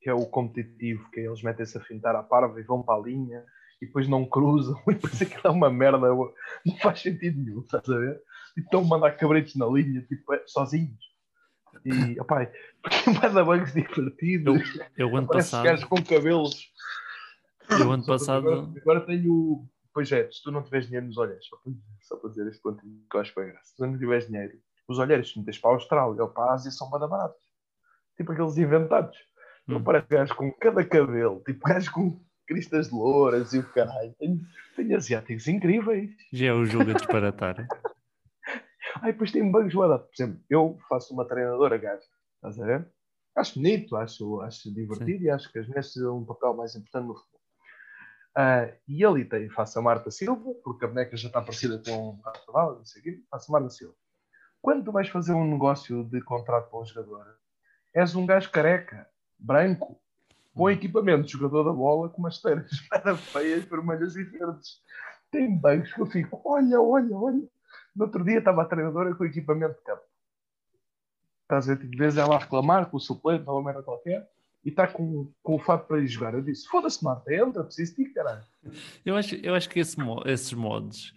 que 0.00 0.10
é 0.10 0.14
o 0.14 0.26
competitivo, 0.26 1.08
que 1.10 1.20
é 1.20 1.26
eles 1.26 1.42
metem-se 1.42 1.78
a 1.78 1.80
fintar 1.80 2.16
à 2.16 2.22
parva 2.22 2.60
e 2.60 2.64
vão 2.64 2.82
para 2.82 3.00
a 3.00 3.02
linha 3.02 3.44
e 3.80 3.86
depois 3.86 4.08
não 4.08 4.24
cruzam 4.24 4.80
e 4.88 4.94
depois 4.94 5.20
aquilo 5.20 5.42
é 5.44 5.50
uma 5.50 5.70
merda, 5.70 6.08
não 6.08 6.76
faz 6.80 7.00
sentido 7.00 7.38
nenhum, 7.38 7.60
estás 7.60 7.88
a 7.88 7.98
ver? 7.98 8.20
E 8.56 8.60
estão 8.60 8.80
a 8.80 8.84
mandar 8.84 9.16
cabritos 9.16 9.54
na 9.54 9.66
linha, 9.66 10.02
tipo, 10.02 10.32
é, 10.32 10.42
sozinhos. 10.46 11.04
E, 11.84 12.18
opai, 12.20 12.50
porque 12.82 13.10
dar 13.12 13.44
bancos 13.44 13.72
divertidos. 13.72 14.74
Eu, 14.96 15.08
eu 15.08 15.16
ano 15.16 15.28
passado. 15.28 15.86
com 15.88 16.02
cabelos. 16.02 16.72
Eu 17.68 17.92
ano 17.92 18.06
passado. 18.06 18.48
Agora, 18.48 18.80
agora, 18.80 19.00
tenho. 19.02 19.68
Pois 19.96 20.12
é, 20.12 20.30
se 20.30 20.42
tu 20.42 20.52
não 20.52 20.62
tiveres 20.62 20.88
dinheiro 20.88 21.06
nos 21.06 21.16
olheiros, 21.16 21.46
só 21.46 21.56
para, 21.56 21.72
só 22.02 22.16
para 22.18 22.28
dizer 22.28 22.46
este 22.48 22.60
ponto 22.60 22.82
que 22.82 23.16
eu 23.16 23.18
acho 23.18 23.32
que 23.32 23.40
é 23.40 23.46
graça. 23.46 23.70
Se 23.70 23.76
tu 23.76 23.86
não 23.86 23.98
tiveres 23.98 24.26
dinheiro, 24.26 24.52
os 24.86 24.98
olheiros, 24.98 25.32
se 25.32 25.38
metes 25.38 25.58
para 25.58 25.70
a 25.70 25.72
Austrália 25.72 26.22
ou 26.22 26.28
para 26.28 26.50
a 26.50 26.52
Ásia, 26.52 26.70
são 26.70 26.90
bada 26.90 27.08
baratos. 27.08 27.40
Tipo 28.14 28.32
aqueles 28.32 28.58
inventados. 28.58 29.16
Hum. 29.66 29.72
Não 29.72 29.82
parece 29.82 30.06
gajos 30.06 30.36
com 30.36 30.52
cada 30.52 30.84
cabelo, 30.84 31.42
tipo 31.46 31.66
gajos 31.66 31.88
com 31.88 32.20
cristas 32.46 32.88
de 32.88 32.94
louras 32.94 33.54
e 33.54 33.60
o 33.60 33.72
caralho. 33.72 34.14
Tenho, 34.18 34.38
tenho 34.76 34.96
asiáticos 34.98 35.48
incríveis. 35.48 36.10
Já 36.30 36.48
é 36.48 36.52
o 36.52 36.66
jogo 36.66 36.90
a 36.90 36.92
disparatar. 36.92 37.66
Ai, 39.00 39.12
depois 39.12 39.32
tem 39.32 39.50
bugs 39.50 39.74
guardados. 39.74 40.08
Por 40.08 40.22
exemplo, 40.22 40.44
eu 40.50 40.78
faço 40.90 41.14
uma 41.14 41.26
treinadora 41.26 41.78
gajo, 41.78 42.04
estás 42.34 42.60
a 42.60 42.66
ver? 42.66 42.86
Acho 43.34 43.54
bonito, 43.54 43.96
acho, 43.96 44.42
acho 44.42 44.74
divertido 44.74 45.20
Sim. 45.20 45.24
e 45.24 45.30
acho 45.30 45.50
que 45.50 45.58
as 45.58 45.66
mulheres 45.66 45.90
têm 45.94 46.06
um 46.06 46.26
papel 46.26 46.52
mais 46.52 46.76
importante 46.76 47.06
no 47.06 47.14
futebol. 47.14 47.35
Uh, 48.36 48.70
e 48.86 49.02
ali 49.02 49.24
tem, 49.24 49.48
faço 49.48 49.78
a 49.78 49.82
Marta 49.82 50.10
Silva, 50.10 50.52
porque 50.62 50.84
a 50.84 50.88
boneca 50.88 51.16
já 51.16 51.28
está 51.28 51.40
parecida 51.40 51.82
com 51.82 52.10
um 52.10 52.20
cavalo, 52.20 52.76
não 52.76 52.84
sei 52.84 53.00
o 53.00 53.04
quê, 53.04 53.22
faço 53.30 53.50
a 53.50 53.58
Marta 53.58 53.70
Silva. 53.74 53.94
Quando 54.60 54.84
tu 54.84 54.92
vais 54.92 55.08
fazer 55.08 55.32
um 55.32 55.50
negócio 55.50 56.04
de 56.04 56.20
contrato 56.20 56.68
para 56.68 56.78
um 56.78 56.84
jogador, 56.84 57.38
és 57.94 58.14
um 58.14 58.26
gajo 58.26 58.50
careca, 58.50 59.08
branco, 59.38 59.98
com 60.54 60.64
hum. 60.64 60.70
equipamento 60.70 61.24
de 61.24 61.32
jogador 61.32 61.64
da 61.64 61.72
bola, 61.72 62.10
com 62.10 62.18
umas 62.18 62.34
esteiras 62.34 62.70
feias, 63.32 63.64
vermelhas 63.64 64.16
e 64.16 64.24
verdes. 64.24 64.82
Tem 65.30 65.56
bugs 65.56 65.94
que 65.94 66.00
eu 66.02 66.06
fico, 66.06 66.42
olha, 66.44 66.78
olha, 66.78 67.16
olha. 67.16 67.48
No 67.94 68.04
outro 68.04 68.22
dia 68.22 68.38
estava 68.38 68.62
a 68.62 68.66
treinadora 68.66 69.14
com 69.14 69.24
o 69.24 69.26
equipamento 69.26 69.78
de 69.78 69.82
campo. 69.82 70.02
Estás 71.42 71.70
a 71.70 71.74
ver, 71.74 71.80
tipo, 71.80 71.96
vezes 71.96 72.18
ela 72.18 72.36
a 72.36 72.38
reclamar 72.38 72.90
com 72.90 72.98
o 72.98 73.00
suplente 73.00 73.48
ou 73.48 73.56
uma 73.56 73.64
merda 73.64 73.82
qualquer 73.82 74.28
e 74.66 74.70
está 74.70 74.88
com, 74.88 75.32
com 75.44 75.54
o 75.54 75.60
fato 75.60 75.86
para 75.86 76.00
ir 76.00 76.08
jogar. 76.08 76.34
Eu 76.34 76.42
disse: 76.42 76.66
foda-se, 76.66 77.02
Marta, 77.02 77.32
entra, 77.32 77.62
preciso 77.62 77.94
de 77.94 78.04
ti, 78.04 78.12
caralho. 78.12 78.42
Eu 79.04 79.16
acho, 79.16 79.36
eu 79.36 79.54
acho 79.54 79.68
que 79.70 79.78
esse, 79.78 79.96
esses 80.24 80.52
modos. 80.52 81.14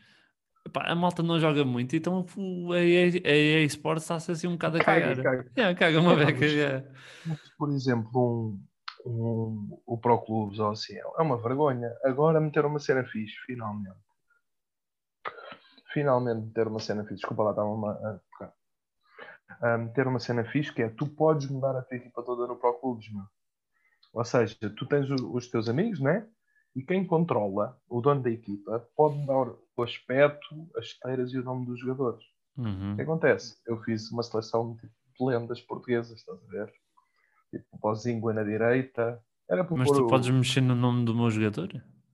Epá, 0.67 0.83
a 0.83 0.93
malta 0.93 1.23
não 1.23 1.39
joga 1.39 1.65
muito, 1.65 1.95
então 1.95 2.23
a 2.71 2.79
EA 2.79 3.63
Sports 3.63 4.03
está-se 4.03 4.31
assim 4.31 4.47
um 4.47 4.51
bocado 4.51 4.77
a 4.77 4.83
cagar. 4.83 5.15
Caga, 5.15 5.23
caga. 5.23 5.51
Yeah, 5.57 5.79
caga 5.79 5.99
uma 5.99 6.15
beca. 6.15 6.45
Yeah. 6.45 6.85
Por 7.57 7.71
exemplo, 7.71 8.59
um, 9.03 9.09
um, 9.09 9.81
o 9.87 9.97
Pro 9.97 10.19
Clubes 10.19 10.59
ou 10.59 10.69
assim. 10.69 10.95
É 10.95 11.21
uma 11.21 11.41
vergonha. 11.41 11.91
Agora 12.03 12.39
meter 12.39 12.65
uma 12.65 12.77
cena 12.77 13.03
fixe, 13.03 13.35
finalmente. 13.47 13.97
Finalmente 15.91 16.45
meter 16.45 16.67
uma 16.67 16.79
cena 16.79 17.01
fixe. 17.01 17.15
Desculpa 17.15 17.41
lá, 17.41 17.49
estava 17.49 17.67
uma, 17.67 17.93
a 17.93 18.19
tocar. 18.19 19.77
Meter 19.79 20.07
uma 20.07 20.19
cena 20.19 20.43
fixe 20.43 20.71
que 20.71 20.83
é 20.83 20.89
tu 20.89 21.07
podes 21.07 21.49
mudar 21.49 21.75
a 21.75 21.81
tua 21.81 21.97
equipa 21.97 22.21
toda 22.21 22.45
no 22.45 22.55
Pro 22.55 22.79
Clubes, 22.79 23.11
meu. 23.11 23.23
Ou 24.13 24.23
seja, 24.25 24.55
tu 24.75 24.85
tens 24.87 25.09
os, 25.09 25.21
os 25.21 25.47
teus 25.49 25.69
amigos, 25.69 25.99
né? 25.99 26.27
E 26.75 26.83
quem 26.83 27.05
controla, 27.05 27.77
o 27.89 28.01
dono 28.01 28.21
da 28.21 28.29
equipa, 28.29 28.87
pode 28.95 29.15
mudar 29.17 29.53
o 29.75 29.83
aspecto, 29.83 30.69
as 30.77 30.85
esteiras 30.85 31.31
e 31.33 31.39
o 31.39 31.43
nome 31.43 31.65
dos 31.65 31.79
jogadores. 31.79 32.23
Uhum. 32.57 32.93
O 32.93 32.95
que 32.95 33.01
acontece? 33.01 33.57
Eu 33.67 33.81
fiz 33.83 34.11
uma 34.11 34.23
seleção 34.23 34.75
tipo, 34.75 34.93
de 35.17 35.25
lendas 35.25 35.61
portuguesas, 35.61 36.17
estás 36.19 36.39
a 36.43 36.47
ver? 36.51 36.71
Tipo, 37.51 37.79
Pozinho 37.79 38.33
na 38.33 38.43
direita. 38.43 39.21
Era 39.49 39.63
para 39.63 39.77
Mas 39.77 39.89
tu 39.89 40.05
o- 40.05 40.07
podes 40.07 40.29
mexer 40.29 40.61
no 40.61 40.75
nome 40.75 41.05
do 41.05 41.15
meu 41.15 41.29
jogador? 41.31 41.69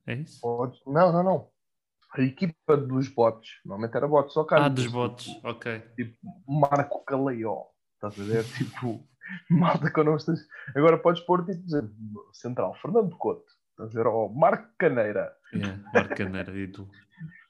É 0.06 0.14
isso? 0.14 0.40
Podes- 0.40 0.80
Não, 0.86 1.12
não, 1.12 1.22
não. 1.22 1.48
A 2.14 2.22
equipa 2.22 2.76
dos 2.78 3.08
bots. 3.08 3.50
Normalmente 3.64 3.94
era 3.96 4.08
bots, 4.08 4.32
só 4.32 4.40
Ah, 4.42 4.46
caras. 4.46 4.72
dos 4.74 4.86
bots, 4.86 5.28
ok. 5.44 5.80
Tipo, 5.96 6.16
Marco 6.48 7.04
Caleió. 7.04 7.64
Estás 7.94 8.18
a 8.18 8.24
ver? 8.24 8.44
tipo, 8.80 9.06
malta 9.50 9.90
que 9.90 9.98
eu 9.98 10.04
não 10.04 10.16
esteja. 10.16 10.42
Agora 10.74 10.98
podes 10.98 11.22
pôr, 11.22 11.44
tipo, 11.44 11.62
dizer, 11.62 11.88
central, 12.32 12.74
Fernando 12.80 13.16
Couto. 13.16 13.44
Estás 13.70 13.90
a 13.90 13.94
ver? 13.94 14.06
Ou 14.06 14.32
Marco 14.32 14.68
Caneira. 14.78 15.36
Yeah, 15.52 15.78
Marco 15.92 16.14
Caneira 16.14 16.56
e 16.56 16.68
tu. 16.68 16.88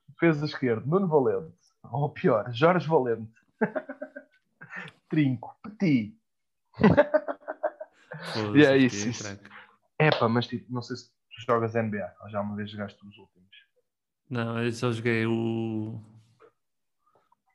Defesa 0.08 0.44
esquerda, 0.44 0.82
Nuno 0.86 1.06
Valente. 1.06 1.54
Ou 1.84 2.10
pior, 2.10 2.52
Jorge 2.52 2.88
Valente. 2.88 3.32
Trinco, 5.08 5.56
Petit. 5.62 6.18
E 8.54 8.64
é 8.64 8.76
isso, 8.76 9.08
isso. 9.08 9.22
craque. 9.22 9.50
Epá, 9.98 10.28
mas 10.28 10.46
tipo, 10.46 10.72
não 10.72 10.82
sei 10.82 10.96
se 10.96 11.08
tu 11.08 11.42
jogas 11.46 11.74
NBA 11.74 12.12
ou 12.22 12.30
já 12.30 12.40
uma 12.40 12.56
vez 12.56 12.70
jogaste 12.70 12.98
os 13.06 13.16
últimos. 13.16 13.56
Não, 14.28 14.62
eu 14.62 14.72
só 14.72 14.90
joguei 14.90 15.26
o. 15.26 16.00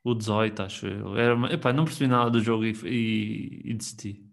O 0.04 0.14
18, 0.16 0.64
acho 0.64 0.88
eu. 0.88 1.18
Era. 1.18 1.54
Epá, 1.54 1.72
não 1.72 1.86
percebi 1.86 2.10
nada 2.10 2.30
do 2.32 2.40
jogo 2.40 2.66
e, 2.66 2.72
e, 2.86 3.62
e 3.72 3.74
desisti. 3.74 4.26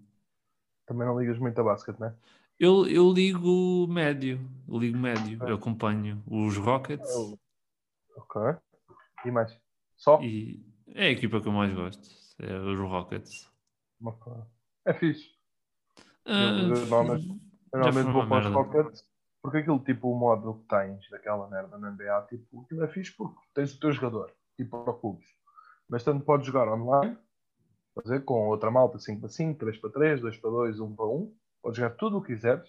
Também 0.87 1.07
não 1.07 1.19
ligas 1.19 1.39
muito 1.39 1.61
a 1.61 1.65
basquete, 1.65 1.99
né? 2.01 2.15
Eu, 2.59 2.87
eu 2.87 3.13
ligo 3.13 3.87
médio. 3.89 4.41
Eu 4.67 4.79
ligo 4.79 4.99
médio. 4.99 5.39
Eu 5.47 5.57
acompanho 5.57 6.23
os 6.27 6.57
Rockets 6.57 7.09
Ok. 8.17 8.43
E 9.25 9.31
mais? 9.31 9.57
Só? 9.97 10.21
e 10.23 10.65
é 10.95 11.07
a 11.07 11.11
equipa 11.11 11.41
que 11.41 11.49
eu 11.49 11.53
mais 11.53 11.73
gosto. 11.73 12.09
É 12.39 12.59
os 12.59 12.79
Rockets. 12.79 13.51
É 14.85 14.95
fixe. 14.95 15.31
Ah, 16.25 16.63
eu 16.63 16.69
normalmente- 16.69 18.13
vou 18.13 18.27
para 18.27 18.49
os. 18.49 18.55
Rockets 18.55 19.09
porque 19.43 19.59
aquilo 19.59 19.79
tipo 19.79 20.11
o 20.11 20.19
modo 20.19 20.55
que 20.55 20.69
tens 20.69 21.09
daquela 21.11 21.49
merda 21.49 21.79
na 21.79 21.91
NBA, 21.91 22.27
tipo, 22.29 22.63
aquilo 22.63 22.85
é 22.85 22.89
fixe 22.89 23.13
porque 23.17 23.39
tens 23.55 23.75
o 23.75 23.81
teu 23.81 23.93
jogador, 23.93 24.33
tipo 24.57 24.85
para 24.85 24.93
clubes. 24.95 25.29
Mas 25.89 26.05
tanto 26.05 26.25
podes 26.25 26.47
jogar 26.47 26.69
online, 26.69 27.17
fazer 27.95 28.21
com 28.21 28.49
outra 28.49 28.71
malta 28.71 28.99
5 28.99 29.21
para 29.21 29.29
5, 29.29 29.59
3 29.59 29.79
para 29.79 29.91
3, 29.91 30.21
2 30.21 30.37
para 30.37 30.51
2, 30.51 30.81
1 30.81 30.97
para 30.97 31.07
1, 31.07 31.35
podes 31.63 31.79
jogar 31.79 31.95
tudo 31.97 32.19
o 32.19 32.23
que 32.23 32.35
quiseres, 32.35 32.69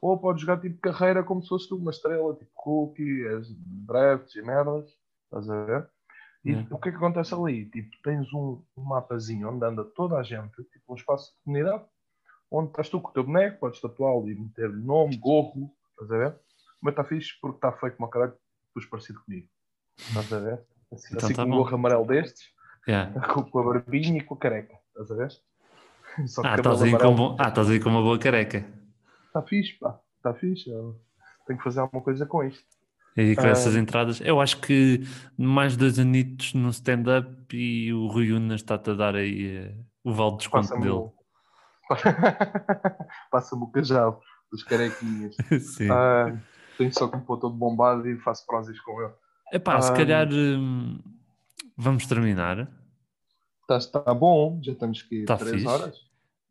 ou 0.00 0.18
podes 0.18 0.42
jogar 0.42 0.60
tipo 0.60 0.80
carreira 0.80 1.22
como 1.22 1.42
se 1.42 1.48
fosse 1.48 1.72
uma 1.74 1.90
estrela, 1.90 2.34
tipo 2.34 2.50
rookie, 2.56 3.26
as 3.28 3.48
drafts 3.86 4.34
e 4.36 4.42
merdas, 4.42 4.88
estás 5.24 5.50
a 5.50 5.64
ver? 5.64 5.90
E 6.44 6.52
Yeah. 6.52 6.68
o 6.70 6.78
que 6.78 6.88
é 6.88 6.92
que 6.92 6.96
acontece 6.96 7.34
ali? 7.34 7.66
Tipo, 7.68 7.90
tens 8.02 8.32
um, 8.32 8.62
um 8.76 8.82
mapazinho 8.82 9.50
onde 9.50 9.66
anda 9.66 9.84
toda 9.84 10.16
a 10.16 10.22
gente, 10.22 10.62
tipo 10.64 10.92
um 10.92 10.94
espaço 10.94 11.32
de 11.32 11.42
comunidade, 11.42 11.84
onde 12.50 12.70
estás 12.70 12.88
tu 12.88 13.00
com 13.00 13.10
o 13.10 13.12
teu 13.12 13.24
boneco, 13.24 13.58
podes 13.58 13.80
tatuá-lo 13.80 14.30
e 14.30 14.34
meter 14.34 14.70
nome, 14.70 15.16
gorro, 15.16 15.70
estás 15.90 16.10
a 16.10 16.16
ver? 16.16 16.40
Mas 16.80 16.92
está 16.92 17.04
fixe 17.04 17.38
porque 17.40 17.56
está 17.56 17.72
feito 17.72 17.98
uma 17.98 18.08
caralho, 18.08 18.34
pus 18.72 18.86
parecido 18.86 19.20
comigo. 19.24 19.48
Estás 19.98 20.32
a 20.32 20.38
ver? 20.38 20.64
Assim, 20.92 21.14
Então 21.14 21.26
assim 21.26 21.34
tá 21.34 21.44
com 21.44 21.50
um 21.50 21.56
gorro 21.56 21.74
amarelo 21.74 22.06
destes, 22.06 22.48
Yeah. 22.86 23.12
com, 23.34 23.42
com 23.42 23.58
a 23.58 23.64
barbinha 23.64 24.16
e 24.18 24.22
com 24.22 24.34
a 24.34 24.38
careca, 24.38 24.74
estás 24.88 25.10
a 25.10 25.14
ver? 25.14 25.28
Só 26.26 26.42
Ah, 26.44 26.54
estás 26.56 26.82
aí, 26.82 26.90
com 26.92 26.96
amarelo. 26.96 27.36
ah, 27.38 27.48
estás 27.48 27.68
aí 27.70 27.80
com 27.80 27.90
uma 27.90 28.00
boa 28.02 28.18
careca. 28.18 28.64
Está 29.26 29.42
fixe, 29.42 29.78
pá. 29.78 29.98
Está 30.16 30.32
fixe. 30.34 30.70
Eu 30.70 30.98
tenho 31.46 31.58
que 31.58 31.64
fazer 31.64 31.80
alguma 31.80 32.02
coisa 32.02 32.24
com 32.24 32.42
isto. 32.44 32.64
E 33.16 33.34
com 33.36 33.42
Ah. 33.42 33.48
essas 33.48 33.76
entradas, 33.76 34.20
eu 34.22 34.40
acho 34.40 34.60
que 34.60 35.00
mais 35.36 35.76
dois 35.76 35.98
anitos 35.98 36.54
no 36.54 36.70
stand-up 36.70 37.54
e 37.54 37.92
o 37.92 38.06
Rui 38.06 38.32
Unas 38.32 38.60
está-te 38.62 38.90
a 38.90 38.94
dar 38.94 39.14
aí 39.16 39.56
eh, 39.58 39.74
o 40.02 40.12
vale 40.14 40.30
de 40.32 40.36
desconto 40.38 40.68
Passa-me 40.68 40.82
dele. 40.82 41.10
Passa-me 43.30 43.62
o 43.64 43.66
cajado 43.66 44.18
dos 44.50 44.62
carequinhas. 44.64 45.36
Sim. 45.60 45.90
Ah, 45.90 46.36
tenho 46.78 46.92
só 46.92 47.08
que 47.08 47.16
me 47.16 47.22
pôr 47.22 47.38
todo 47.38 47.54
bombado 47.54 48.08
e 48.08 48.16
faço 48.18 48.46
prósis 48.46 48.80
com 48.80 49.02
ele. 49.02 49.12
Epá, 49.52 49.80
se 49.80 49.92
ah, 49.92 49.94
calhar 49.94 50.28
hum, 50.30 50.98
vamos 51.76 52.06
terminar. 52.06 52.68
Está 53.70 54.00
tá 54.02 54.14
bom, 54.14 54.60
já 54.62 54.72
estamos 54.72 55.02
aqui 55.04 55.24
Tá 55.24 55.36
3 55.36 55.54
fixe. 55.56 55.66
horas. 55.66 55.96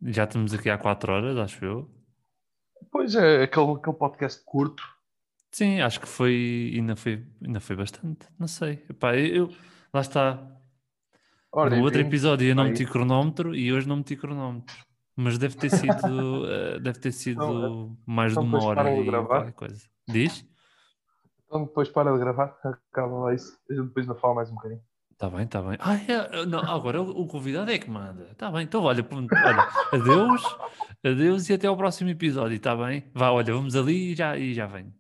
Já 0.04 0.24
estamos 0.26 0.54
aqui 0.54 0.70
há 0.70 0.78
quatro 0.78 1.12
horas, 1.12 1.38
acho 1.38 1.64
eu. 1.66 1.90
Pois 2.92 3.16
é, 3.16 3.44
aquele, 3.44 3.72
aquele 3.74 3.96
podcast 3.96 4.44
curto. 4.46 4.84
Sim, 5.52 5.82
acho 5.82 6.00
que 6.00 6.08
foi 6.08 6.72
ainda 6.76 6.96
foi, 6.96 7.26
ainda 7.44 7.60
foi 7.60 7.76
bastante. 7.76 8.28
Não 8.38 8.48
sei. 8.48 8.84
Epá, 8.90 9.16
eu, 9.16 9.50
lá 9.94 10.02
está. 10.02 10.40
Ora, 11.52 11.76
no 11.76 11.84
outro 11.84 12.00
episódio 12.02 12.48
eu 12.48 12.56
não 12.56 12.66
meti 12.66 12.86
cronómetro 12.86 13.56
e 13.56 13.74
hoje 13.74 13.88
não 13.88 13.98
meti 13.98 14.16
cronómetro. 14.16 14.76
Mas 15.16 15.40
deve 15.40 15.56
ter 15.56 15.72
sido, 15.72 16.46
eh, 16.46 16.80
deve 16.80 17.00
ter 17.00 17.12
sido 17.12 17.42
Então, 17.44 17.98
mais 18.06 18.34
de 18.34 18.40
então 18.40 18.44
uma 18.44 18.60
depois 18.60 18.78
hora 18.78 19.44
de 19.44 19.50
e 19.50 19.54
coisa. 19.54 19.90
Diz? 20.08 20.46
Então 21.48 21.64
depois 21.64 21.90
para 21.90 22.12
de 22.12 22.20
gravar, 22.20 22.58
acaba 22.92 23.20
lá 23.20 23.34
isso. 23.34 23.58
A 23.70 23.74
gente 23.74 23.88
depois 23.88 24.08
ainda 24.08 24.20
fala 24.20 24.36
mais 24.36 24.52
um 24.52 24.56
bocadinho. 24.56 24.82
Está 25.12 25.32
bem, 25.32 25.46
está 25.46 25.62
bem. 25.64 25.78
Ah, 25.80 25.96
é, 25.96 26.46
não, 26.46 26.60
agora 26.60 27.02
o, 27.02 27.26
convidado 27.26 27.72
é 27.72 27.80
que 27.80 27.90
manda. 27.90 28.28
Está 28.32 28.52
bem, 28.52 28.64
então 28.66 28.84
olha, 28.84 29.04
olha, 29.12 29.68
adeus, 29.92 30.58
adeus 31.04 31.50
e 31.50 31.54
até 31.54 31.66
ao 31.66 31.76
próximo 31.76 32.12
episódio, 32.12 32.56
está 32.56 32.76
bem? 32.76 33.10
Vá, 33.16 33.32
olha, 33.32 33.52
vamos 33.52 33.76
ali 33.76 34.12
e 34.12 34.16
já, 34.16 34.38
e 34.38 34.54
já 34.54 34.68
venho. 34.68 34.94